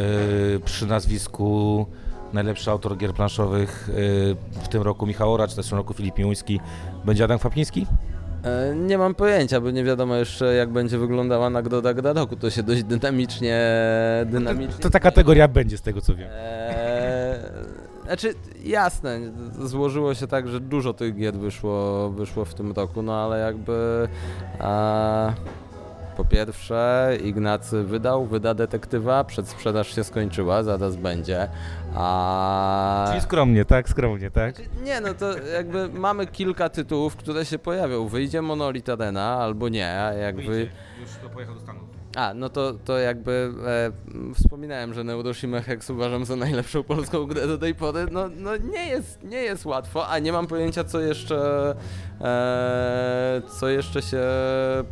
[0.56, 1.86] y, przy nazwisku
[2.32, 6.60] najlepszy autor gier planszowych y, w tym roku Michał Oracz, w zeszłym roku Filip Miłuński,
[7.08, 7.86] będzie Adam Kwapiński?
[8.44, 12.50] E, Nie mam pojęcia, bo nie wiadomo jeszcze jak będzie wyglądała nagroda gra roku, to
[12.50, 13.60] się dość dynamicznie,
[14.26, 16.28] dynamicznie To ta kategoria będzie z tego co wiem.
[16.32, 17.38] Eee,
[18.04, 18.34] znaczy,
[18.64, 19.18] jasne,
[19.64, 24.08] złożyło się tak, że dużo tych gier wyszło, wyszło w tym roku, no ale jakby
[24.60, 25.32] a,
[26.18, 31.48] po pierwsze Ignacy wydał, wyda detektywa, przedsprzedaż się skończyła, zaraz będzie.
[31.94, 33.88] A, Czyli skromnie, tak?
[33.88, 34.54] Skromnie, tak?
[34.82, 38.08] nie, no to jakby mamy kilka tytułów, które się pojawią.
[38.08, 40.70] Wyjdzie Monolith Arena albo nie, a jak wy...
[41.00, 41.87] Już to pojechał do Stanów.
[42.18, 47.46] A, no to, to jakby e, wspominałem, że Neuroshima Hex uważam za najlepszą polską grę
[47.46, 48.06] do tej pory.
[48.10, 51.74] No, no nie, jest, nie jest łatwo, a nie mam pojęcia co jeszcze
[52.20, 54.22] e, co jeszcze się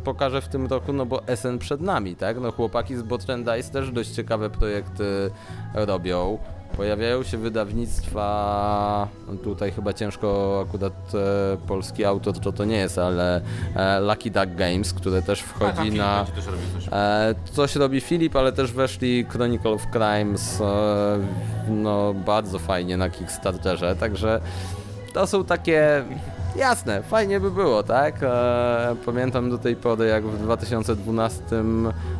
[0.03, 2.39] pokaże w tym roku, no bo SN przed nami, tak?
[2.39, 5.31] No chłopaki z Botren Dice też dość ciekawe projekty
[5.73, 6.39] robią.
[6.77, 12.97] Pojawiają się wydawnictwa, no tutaj chyba ciężko akurat e, polski autor to to nie jest,
[12.97, 13.41] ale
[13.75, 16.25] e, Lucky Duck Games, które też wchodzi na...
[16.91, 21.19] E, coś robi Filip, ale też weszli Chronicle of Crimes e,
[21.69, 24.41] no bardzo fajnie na Kickstarterze, także
[25.13, 26.03] to są takie
[26.57, 28.23] jasne, fajnie by było, tak?
[28.23, 31.41] E, pamiętam do tej pory jak w 2012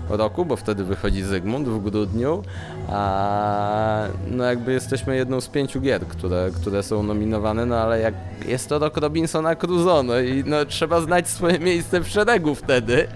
[0.10, 2.44] roku, bo wtedy wychodzi Zygmunt w grudniu,
[2.90, 8.14] a no jakby jesteśmy jedną z pięciu gier, które, które są nominowane, no ale jak
[8.48, 13.08] jest to rok Robinsona Crusoe, no i no, trzeba znać swoje miejsce w szeregu wtedy,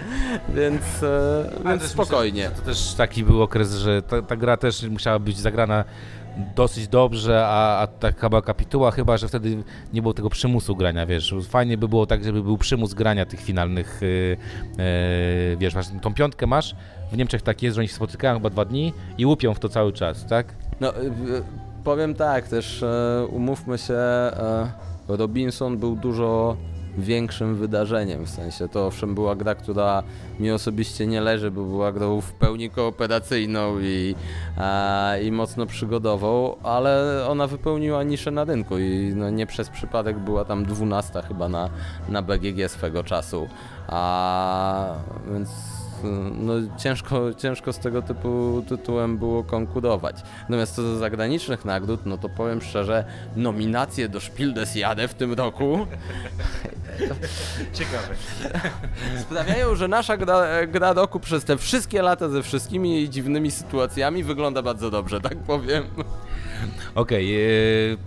[0.49, 2.49] więc, e, więc spokojnie.
[2.55, 5.84] To też taki był okres, że ta, ta gra też musiała być zagrana
[6.55, 9.63] dosyć dobrze, a, a ta chyba kapituła chyba, że wtedy
[9.93, 11.35] nie było tego przymusu grania, wiesz.
[11.49, 14.38] Fajnie by było tak, żeby był przymus grania tych finalnych, yy,
[15.47, 16.76] yy, wiesz, masz tą piątkę masz,
[17.11, 19.69] w Niemczech tak jest, że oni się spotykają chyba dwa dni i łupią w to
[19.69, 20.53] cały czas, tak?
[20.80, 21.11] No, y,
[21.84, 24.72] powiem tak, też e, umówmy się, e,
[25.07, 26.57] Robinson był dużo
[26.97, 30.03] większym wydarzeniem, w sensie to owszem była gra, która
[30.39, 34.15] mi osobiście nie leży, bo była grą w pełni kooperacyjną i,
[34.57, 40.19] e, i mocno przygodową, ale ona wypełniła niszę na rynku i no, nie przez przypadek
[40.19, 41.69] była tam 12 chyba na,
[42.09, 43.47] na BGG swego czasu,
[43.88, 44.93] a
[45.34, 45.49] więc
[46.32, 50.15] no, ciężko, ciężko z tego typu tytułem było konkurować.
[50.41, 53.06] Natomiast co do zagranicznych nagród, no to powiem szczerze,
[53.36, 55.88] nominacje do Spiel des Jahre w tym roku
[57.73, 58.15] Ciekawe.
[59.22, 64.23] sprawiają, że nasza gra, gra roku przez te wszystkie lata ze wszystkimi jej dziwnymi sytuacjami
[64.23, 65.84] wygląda bardzo dobrze, tak powiem.
[66.95, 67.48] Okej, e,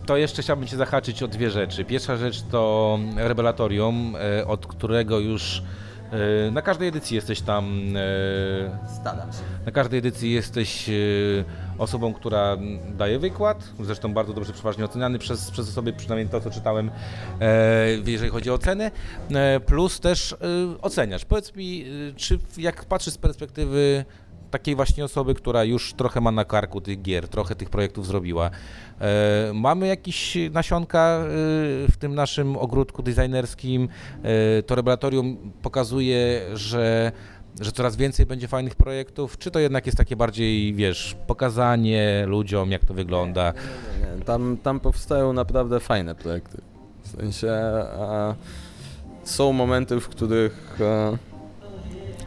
[0.07, 1.85] to jeszcze chciałbym Cię zahaczyć o dwie rzeczy.
[1.85, 5.63] Pierwsza rzecz to Rebelatorium, e, od którego już
[6.53, 9.39] na każdej edycji jesteś tam e, Staram się.
[9.67, 10.93] Na każdej edycji jesteś e,
[11.79, 12.57] osobą, która
[12.97, 16.91] daje wykład, zresztą bardzo dobrze przeważnie oceniany przez, przez osoby, przynajmniej to, co czytałem,
[17.41, 18.91] e, jeżeli chodzi o oceny,
[19.31, 20.37] e, plus też e,
[20.83, 21.25] oceniasz.
[21.25, 24.05] Powiedz mi, e, czy jak patrzysz z perspektywy
[24.55, 28.51] takiej właśnie osoby, która już trochę ma na karku tych gier, trochę tych projektów zrobiła,
[29.01, 31.27] e, mamy jakieś nasionka e,
[31.91, 33.89] w tym naszym ogródku designerskim,
[34.23, 37.13] e, to laboratorium pokazuje, że
[37.61, 42.71] że coraz więcej będzie fajnych projektów, czy to jednak jest takie bardziej, wiesz, pokazanie ludziom,
[42.71, 43.53] jak to wygląda?
[43.53, 46.61] Nie, nie, tam, tam powstają naprawdę fajne projekty.
[47.03, 48.35] W sensie e,
[49.25, 51.34] są momenty, w których e,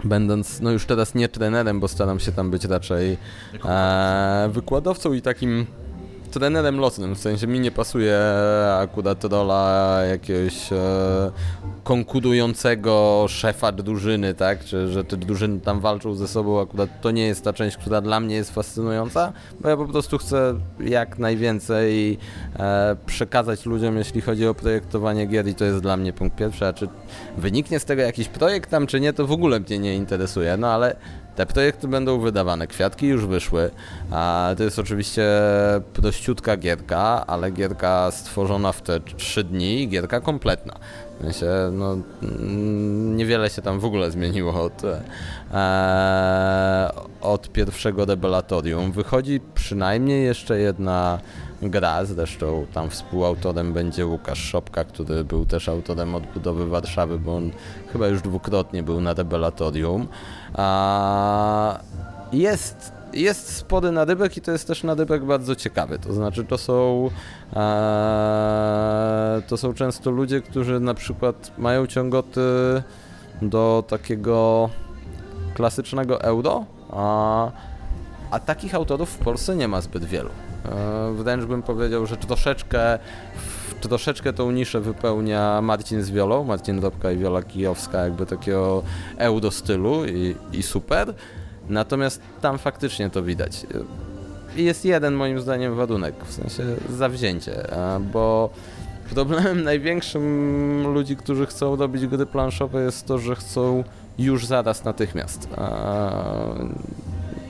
[0.03, 3.17] będąc, no już teraz nie trenerem, bo staram się tam być raczej
[3.65, 5.67] e, wykładowcą i takim
[6.27, 8.19] trenerem lotnym, w sensie mi nie pasuje
[8.79, 10.77] akurat rola jakiegoś e,
[11.83, 17.27] konkurującego szefa drużyny, tak, czy że te drużyny tam walczą ze sobą, akurat to nie
[17.27, 22.17] jest ta część, która dla mnie jest fascynująca, bo ja po prostu chcę jak najwięcej
[22.59, 26.65] e, przekazać ludziom, jeśli chodzi o projektowanie gier i to jest dla mnie punkt pierwszy,
[26.65, 26.87] a czy
[27.37, 30.67] wyniknie z tego jakiś projekt tam, czy nie, to w ogóle mnie nie interesuje, no
[30.67, 30.95] ale
[31.37, 33.71] te projekty będą wydawane, kwiatki już wyszły,
[34.11, 35.23] a to jest oczywiście
[35.93, 40.73] prościutka gierka, ale gierka stworzona w te 3 dni, gierka kompletna.
[41.19, 44.81] W sensie, no, mm, niewiele się tam w ogóle zmieniło od,
[45.53, 46.91] e,
[47.21, 48.91] od pierwszego Rebelatorium.
[48.91, 51.19] Wychodzi przynajmniej jeszcze jedna
[51.61, 57.51] gra, zresztą tam współautorem będzie Łukasz Szopka, który był też autorem odbudowy Warszawy, bo on
[57.93, 60.07] chyba już dwukrotnie był na Rebelatorium.
[60.53, 61.79] A,
[62.33, 65.99] jest, jest spory nadybek i to jest też nadybek bardzo ciekawy.
[65.99, 67.09] To znaczy, to są,
[67.55, 72.41] e, to są często ludzie, którzy na przykład mają ciągoty
[73.41, 74.69] do takiego
[75.53, 77.51] klasycznego euro, a,
[78.31, 80.29] a takich autorów w Polsce nie ma zbyt wielu.
[80.65, 82.99] E, Wręcz bym powiedział, że troszeczkę,
[83.81, 88.83] troszeczkę tą niszę wypełnia Marcin z Wiolą, Marcin Dobka i Wiola Kijowska, jakby takiego
[89.17, 91.13] euro stylu i, i super.
[91.69, 93.65] Natomiast tam faktycznie to widać.
[94.55, 97.67] Jest jeden moim zdaniem warunek, w sensie zawzięcie,
[98.13, 98.49] bo
[99.09, 103.83] problemem największym ludzi, którzy chcą robić gry planszowe jest to, że chcą
[104.17, 105.49] już zaraz natychmiast.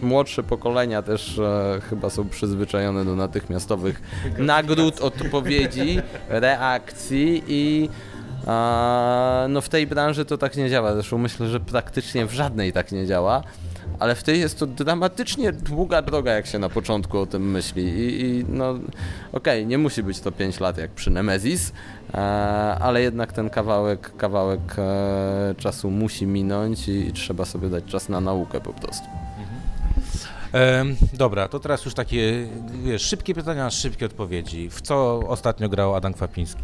[0.01, 4.01] Młodsze pokolenia też e, chyba są przyzwyczajone do natychmiastowych
[4.37, 7.89] nagród, odpowiedzi, reakcji i
[9.49, 10.93] no w tej branży to tak nie działa.
[10.93, 13.43] Zresztą myślę, że praktycznie w żadnej tak nie działa.
[13.99, 17.83] Ale w tej jest to dramatycznie długa droga, jak się na początku o tym myśli.
[17.83, 18.73] I, i no,
[19.33, 21.73] okej, nie musi być to 5 lat jak przy Nemesis,
[22.13, 22.17] e,
[22.81, 28.09] ale jednak ten kawałek, kawałek e, czasu musi minąć i, i trzeba sobie dać czas
[28.09, 29.07] na naukę po prostu.
[30.53, 32.47] Em, dobra, to teraz już takie,
[32.83, 34.69] wiesz, szybkie pytania, szybkie odpowiedzi.
[34.69, 36.61] W co ostatnio grał Adam Kwapiński?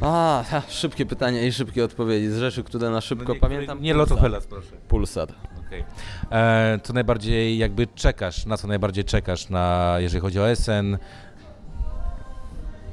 [0.00, 3.82] A, szybkie pytania i szybkie odpowiedzi z rzeczy, które na szybko No nie, pamiętam.
[3.82, 4.76] Nie Lot of Hellas, proszę.
[4.88, 5.28] Pulsar.
[5.74, 5.84] Okej.
[6.32, 10.98] E, Co najbardziej jakby czekasz, na co najbardziej czekasz, na, jeżeli chodzi o SN?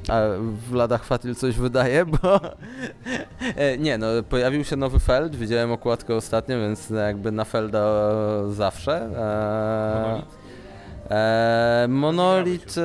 [0.10, 0.22] A
[0.70, 2.40] w ladach Fatil coś wydaje, bo...
[3.56, 7.86] E, nie, no pojawił się nowy Feld, widziałem okładkę ostatnio, więc jakby na Felda
[8.50, 8.94] zawsze.
[9.18, 10.41] E,
[11.12, 12.76] e, Monolit,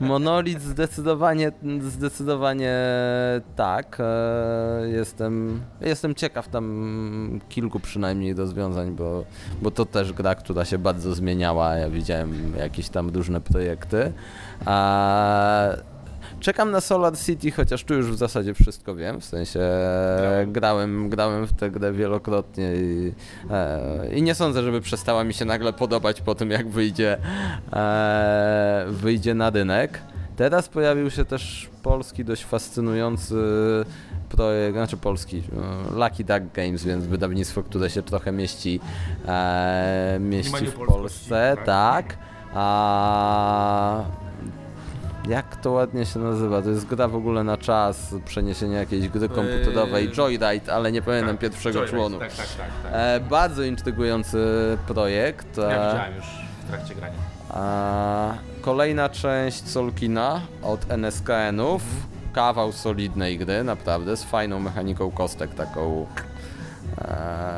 [0.00, 2.74] Monolit zdecydowanie, zdecydowanie
[3.56, 3.98] tak.
[4.00, 9.24] E, jestem, jestem ciekaw tam kilku przynajmniej rozwiązań, bo,
[9.62, 11.74] bo to też gra, która się bardzo zmieniała.
[11.76, 14.12] Ja widziałem jakieś tam różne projekty.
[16.40, 19.60] Czekam na Solar City, chociaż tu już w zasadzie wszystko wiem, w sensie
[20.52, 21.08] Grałem.
[21.08, 23.12] grałem, w tę grę wielokrotnie i,
[23.50, 27.18] e, i nie sądzę, żeby przestała mi się nagle podobać po tym, jak wyjdzie,
[27.72, 30.00] e, wyjdzie na rynek.
[30.36, 33.34] Teraz pojawił się też polski, dość fascynujący
[34.28, 35.42] projekt, znaczy polski,
[35.92, 38.80] e, Lucky Duck Games, więc wydawnictwo, które się trochę mieści,
[39.28, 41.66] e, mieści w Polsce, tak?
[41.66, 42.18] tak.
[42.54, 44.04] A
[45.28, 46.62] jak to ładnie się nazywa?
[46.62, 51.02] To jest gra w ogóle na czas, przeniesienie jakiejś gry komputerowej, Eee, Joyride, ale nie
[51.02, 52.18] pamiętam pierwszego członu.
[52.18, 52.66] Tak, tak, tak.
[52.82, 52.92] tak.
[52.94, 54.38] E, bardzo intrygujący
[54.86, 55.56] projekt.
[55.56, 56.26] ja E, widziałem już
[56.64, 57.14] w trakcie grania.
[57.50, 61.82] a, kolejna część Solkina od NSKN-ów.
[62.32, 66.06] Kawał solidnej gry, naprawdę, z fajną mechaniką kostek, taką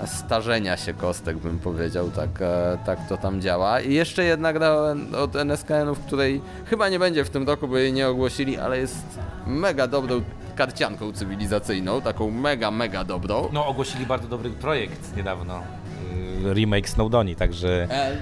[0.06, 3.80] starzenia się kostek, bym powiedział, tak, e, tak to tam działa.
[3.80, 4.70] I jeszcze jedna gra
[5.18, 9.18] od NSKN-ów, której chyba nie będzie w tym roku, bo jej nie ogłosili, ale jest
[9.46, 10.22] mega dobrą
[10.56, 13.48] karcianką cywilizacyjną, taką mega, mega dobrą.
[13.52, 15.62] No, ogłosili bardzo dobry projekt niedawno.
[16.46, 18.16] y, Remake Snowdoni, także E,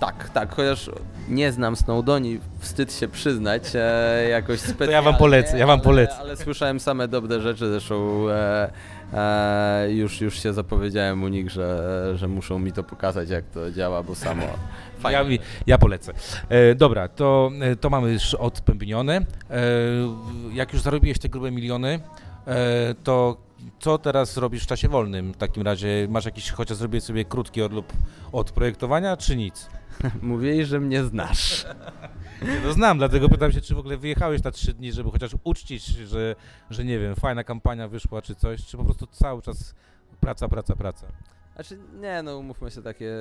[0.00, 0.90] tak, tak, chociaż
[1.28, 4.92] nie znam Snowdoni, wstyd się przyznać e, jakoś specjalnie.
[4.94, 6.16] ja wam polecę, ja wam ale, polecę.
[6.18, 8.70] Ale słyszałem same dobre rzeczy, zresztą e,
[9.14, 13.70] e, już, już się zapowiedziałem u nich, że, że muszą mi to pokazać, jak to
[13.70, 14.42] działa, bo samo
[15.00, 15.36] fajnie.
[15.36, 16.12] ja, ja polecę.
[16.48, 19.16] E, dobra, to, e, to mamy już odpębnione.
[19.16, 19.24] E,
[20.52, 22.00] jak już zarobiłeś te grube miliony,
[22.46, 23.36] e, to
[23.80, 25.32] co teraz robisz w czasie wolnym?
[25.32, 27.92] W takim razie masz jakiś, chociaż zrobić sobie krótki odlub
[28.32, 29.70] od projektowania, czy nic?
[30.22, 31.64] Mówili, że mnie znasz.
[32.42, 35.30] Nie, No znam, dlatego pytam się, czy w ogóle wyjechałeś na trzy dni, żeby chociaż
[35.44, 36.36] uczcić, że,
[36.70, 39.74] że nie wiem, fajna kampania wyszła, czy coś, czy po prostu cały czas
[40.20, 41.06] praca, praca, praca.
[41.54, 43.12] Znaczy, nie no, umówmy się, takie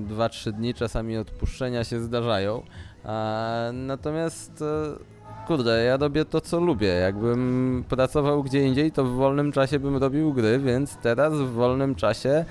[0.00, 2.62] 2-3 dni czasami odpuszczenia się zdarzają.
[3.04, 6.88] A, natomiast, e, kurde, ja robię to, co lubię.
[6.88, 11.94] Jakbym pracował gdzie indziej, to w wolnym czasie bym robił gry, więc teraz w wolnym
[11.94, 12.44] czasie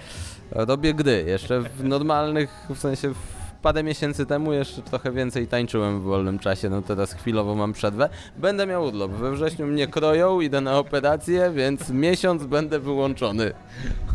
[0.51, 1.23] robię gry.
[1.27, 6.39] Jeszcze w normalnych, w sensie w parę miesięcy temu jeszcze trochę więcej tańczyłem w wolnym
[6.39, 8.09] czasie, no teraz chwilowo mam przerwę.
[8.37, 9.11] Będę miał urlop.
[9.11, 13.53] We wrześniu mnie kroją, idę na operację, więc miesiąc będę wyłączony.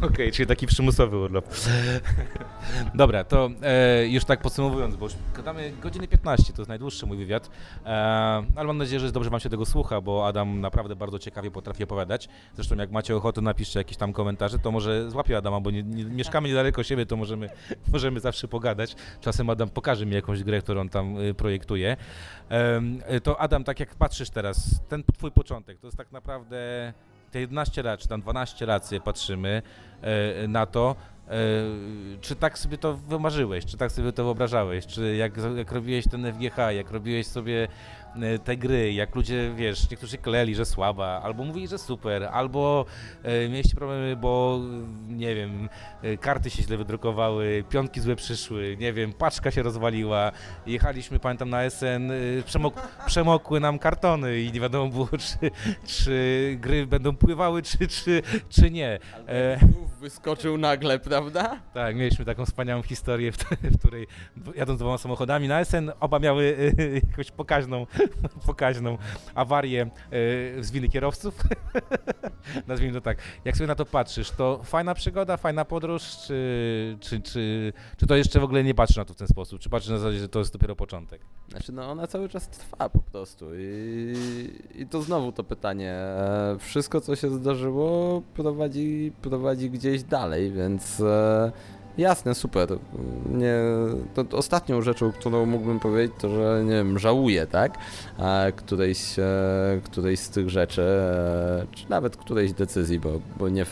[0.02, 1.44] Okej, czyli taki przymusowy urlop.
[2.94, 7.16] Dobra, to e, już tak podsumowując, bo już gadamy godziny 15, to jest najdłuższy mój
[7.16, 7.50] wywiad,
[7.84, 7.88] e,
[8.56, 11.84] ale mam nadzieję, że dobrze Wam się tego słucha, bo Adam naprawdę bardzo ciekawie potrafi
[11.84, 12.28] opowiadać.
[12.54, 16.04] Zresztą jak macie ochotę, napiszcie jakieś tam komentarze, to może złapię Adama, bo nie, nie,
[16.04, 17.48] mieszkamy niedaleko siebie, to możemy,
[17.92, 18.96] możemy zawsze pogadać.
[19.36, 21.96] Czasem Adam pokaże mi jakąś grę, którą tam y, projektuje.
[23.16, 26.92] Y, to Adam, tak jak patrzysz teraz, ten Twój początek, to jest tak naprawdę
[27.30, 29.62] te 11 lat, czy tam 12 lat patrzymy
[30.02, 30.96] e, na to,
[31.28, 31.32] e,
[32.20, 36.32] czy tak sobie to wymarzyłeś, czy tak sobie to wyobrażałeś, czy jak, jak robiłeś ten
[36.32, 37.68] FGH, jak robiłeś sobie
[38.44, 42.86] te gry, jak ludzie, wiesz, niektórzy kleli, że słaba, albo mówili, że super, albo
[43.22, 44.60] e, mieliście problemy, bo
[45.08, 45.68] nie wiem,
[46.02, 50.32] e, karty się źle wydrukowały, piątki złe przyszły, nie wiem, paczka się rozwaliła,
[50.66, 52.12] jechaliśmy, pamiętam, na SN,
[52.44, 52.74] przemok,
[53.06, 55.50] przemokły nam kartony i nie wiadomo było, czy,
[55.86, 58.98] czy gry będą pływały, czy, czy, czy nie.
[59.28, 59.58] E,
[60.00, 61.60] wyskoczył nagle, prawda?
[61.74, 64.06] tak, mieliśmy taką wspaniałą historię, w, w której
[64.54, 67.86] jadąc dwoma samochodami na SN, oba miały y, jakąś pokaźną,
[68.46, 68.98] pokaźną
[69.34, 71.34] awarię y, z winy kierowców.
[72.66, 73.18] Nazwijmy to tak.
[73.44, 78.16] Jak sobie na to patrzysz, to fajna przygoda, fajna podróż, czy, czy, czy, czy to
[78.16, 79.60] jeszcze w ogóle nie patrzysz na to w ten sposób?
[79.60, 81.20] Czy patrzysz na zasadzie, że to jest dopiero początek?
[81.48, 84.14] Znaczy, no ona cały czas trwa po prostu i,
[84.74, 85.92] i to znowu to pytanie.
[85.92, 91.52] E, Wszystko, co się zdarzyło, prowadzi, prowadzi gdzieś dalej, więc e,
[91.98, 92.68] jasne, super.
[93.30, 93.54] Nie,
[94.14, 97.78] to, ostatnią rzeczą, którą mógłbym powiedzieć, to, że nie wiem, żałuję, tak?
[98.18, 103.66] E, Którejś, e, którejś z tych rzeczy, e, czy nawet którejś decyzji, bo, bo nie,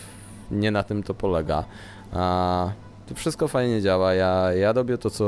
[0.51, 1.65] nie na tym to polega.
[2.13, 2.73] A,
[3.07, 4.15] to wszystko fajnie działa.
[4.15, 5.25] Ja, ja robię to, co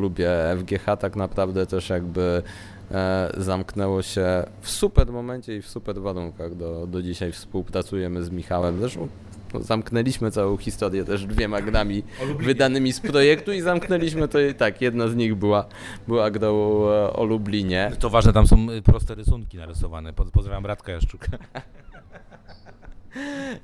[0.00, 0.30] lubię.
[0.58, 2.42] FGH tak naprawdę też jakby
[2.90, 6.54] e, zamknęło się w super momencie i w super warunkach.
[6.54, 8.80] Do, do dzisiaj współpracujemy z Michałem.
[8.80, 9.08] Zresztą
[9.54, 12.02] no, zamknęliśmy całą historię też dwiema grami
[12.38, 14.80] wydanymi z projektu i zamknęliśmy to i tak.
[14.80, 15.64] Jedna z nich była,
[16.08, 17.92] była grą e, o Lublinie.
[17.98, 20.12] To ważne, tam są proste rysunki narysowane.
[20.12, 21.26] Poz- Pozdrawiam Radka Jaszczuka.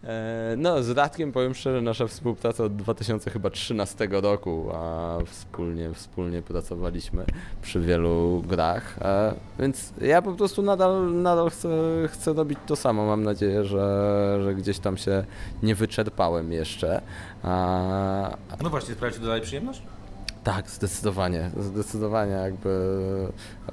[0.04, 7.24] E, No, z Radkiem powiem szczerze, nasza współpraca od 2013 roku, a wspólnie, wspólnie pracowaliśmy
[7.62, 8.98] przy wielu grach,
[9.58, 11.68] więc ja po prostu nadal, nadal chcę,
[12.08, 13.06] chcę robić to samo.
[13.06, 15.24] Mam nadzieję, że, że gdzieś tam się
[15.62, 17.00] nie wyczerpałem jeszcze.
[17.42, 19.82] A, No właśnie, sprawia Ci to dalej przyjemność?
[20.44, 21.50] Tak, zdecydowanie.
[21.60, 22.98] Zdecydowanie jakby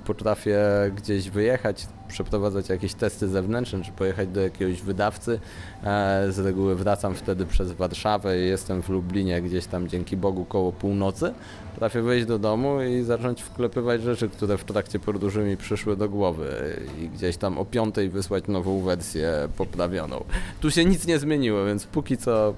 [0.05, 0.59] potrafię
[0.95, 5.39] gdzieś wyjechać, przeprowadzać jakieś testy zewnętrzne, czy pojechać do jakiegoś wydawcy.
[5.83, 10.45] E, Z reguły wracam wtedy przez Warszawę i jestem w Lublinie gdzieś tam dzięki Bogu
[10.45, 11.33] koło północy.
[11.73, 16.09] Potrafię wejść do domu i zacząć wklepywać rzeczy, które w trakcie podróży mi przyszły do
[16.09, 20.23] głowy i gdzieś tam o piątej wysłać nową wersję poprawioną.
[20.61, 22.53] Tu się nic nie zmieniło, więc póki co,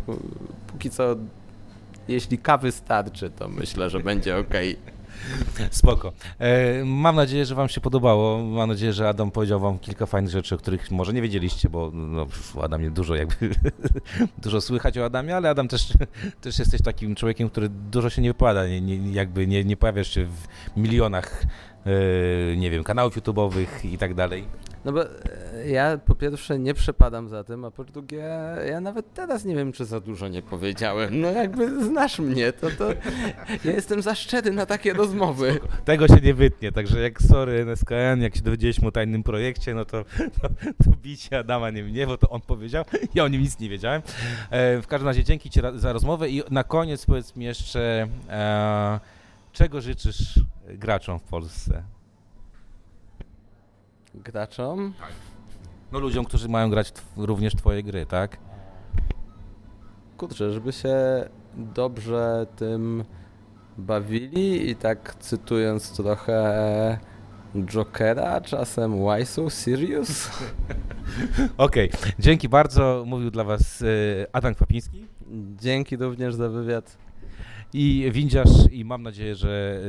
[0.67, 1.15] póki co
[2.07, 4.53] jeśli kawy starczy, to myślę, że będzie ok.
[5.71, 6.13] Spoko.
[6.39, 8.43] E, mam nadzieję, że Wam się podobało.
[8.43, 11.91] Mam nadzieję, że Adam powiedział Wam kilka fajnych rzeczy, o których może nie wiedzieliście, bo
[11.93, 13.49] no, o Adamie dużo jakby
[14.43, 15.87] dużo słychać o Adamie, ale Adam też,
[16.41, 20.13] też jesteś takim człowiekiem, który dużo się nie wypowiada, nie, nie, jakby nie, nie pojawiasz
[20.13, 20.47] się w
[20.77, 21.43] milionach
[21.85, 24.45] e, nie wiem, kanałów YouTube'owych i tak dalej.
[24.85, 25.09] No bo e,
[25.67, 28.25] ja po pierwsze nie przepadam za tym, a po drugie
[28.69, 31.21] ja nawet teraz nie wiem, czy za dużo nie powiedziałem.
[31.21, 32.89] No jakby znasz mnie, to, to
[33.65, 35.59] ja jestem za szczery na takie rozmowy.
[35.85, 39.85] Tego się nie wytnie, także jak sorry NSKN, jak się dowiedzieliśmy o tajnym projekcie, no
[39.85, 40.03] to,
[40.41, 40.49] to,
[40.83, 42.85] to bicie Adama nie mnie, bo to on powiedział,
[43.15, 44.01] ja o nim nic nie wiedziałem.
[44.49, 48.99] E, w każdym razie dzięki Ci za rozmowę i na koniec powiedz mi jeszcze, e,
[49.53, 51.83] czego życzysz graczom w Polsce?
[54.15, 54.93] Graczom?
[55.91, 58.37] No ludziom, którzy mają grać tw- również Twoje gry, tak?
[60.17, 60.95] Kurczę, żeby się
[61.55, 63.03] dobrze tym
[63.77, 66.97] bawili i tak cytując trochę
[67.65, 70.29] Jokera, czasem Why so serious?
[71.57, 73.85] Okej, dzięki bardzo, mówił dla Was e,
[74.33, 75.07] Adam Kwapiński.
[75.61, 76.97] Dzięki również za wywiad.
[77.73, 79.81] I windziarz i mam nadzieję, że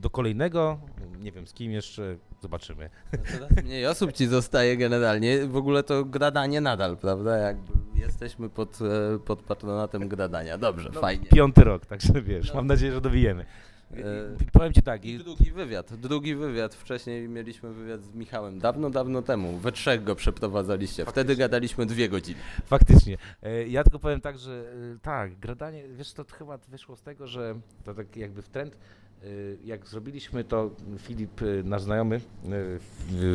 [0.00, 0.78] do kolejnego,
[1.20, 2.90] nie wiem z kim jeszcze, zobaczymy.
[3.32, 5.46] Coraz mniej osób ci zostaje generalnie.
[5.46, 7.36] W ogóle to gradanie nadal, prawda?
[7.36, 10.58] Jakby jesteśmy pod, e, pod patronatem gradania.
[10.58, 11.26] Dobrze, fajnie.
[11.26, 13.44] Piąty rok, także wiesz, mam nadzieję, że dobijemy.
[13.92, 16.74] E, Powiem Ci tak, I drugi wywiad, drugi wywiad.
[16.74, 19.58] Wcześniej mieliśmy wywiad z Michałem, dawno, dawno temu.
[19.58, 21.04] We trzech go przeprowadzaliście.
[21.06, 22.38] Wtedy gadaliśmy dwie godziny.
[22.66, 23.18] faktycznie.
[23.42, 27.26] E, Ja tylko powiem tak, że e, tak, gradanie, wiesz, to chyba wyszło z tego,
[27.26, 27.54] że
[27.84, 28.76] to tak jakby w trend,
[29.22, 29.26] e,
[29.64, 32.20] jak zrobiliśmy to, Filip, e, nasz znajomy,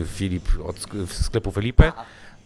[0.05, 1.91] Filip od sk- sklepu Felipe,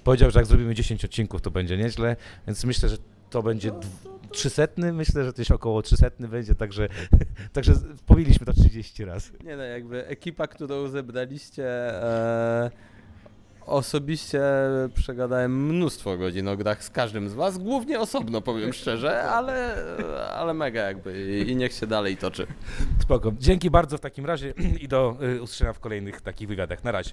[0.03, 2.15] powiedział, że jak zrobimy 10 odcinków, to będzie nieźle,
[2.47, 2.97] więc myślę, że
[3.29, 6.87] to będzie dw- 300, myślę, że coś około 300 będzie, także,
[7.53, 7.73] także
[8.05, 9.31] powiedzieliśmy to 30 razy.
[9.43, 11.65] Nie no, jakby ekipa, którą zebraliście,
[12.03, 12.71] e,
[13.65, 14.41] osobiście
[14.95, 19.75] przegadałem mnóstwo godzin o grach z każdym z was, głównie osobno powiem szczerze, ale,
[20.33, 22.47] ale mega jakby i, i niech się dalej toczy.
[23.01, 23.31] Spoko.
[23.39, 26.83] Dzięki bardzo w takim razie i do y, usłyszenia w kolejnych takich wywiadach.
[26.83, 27.11] Na razie.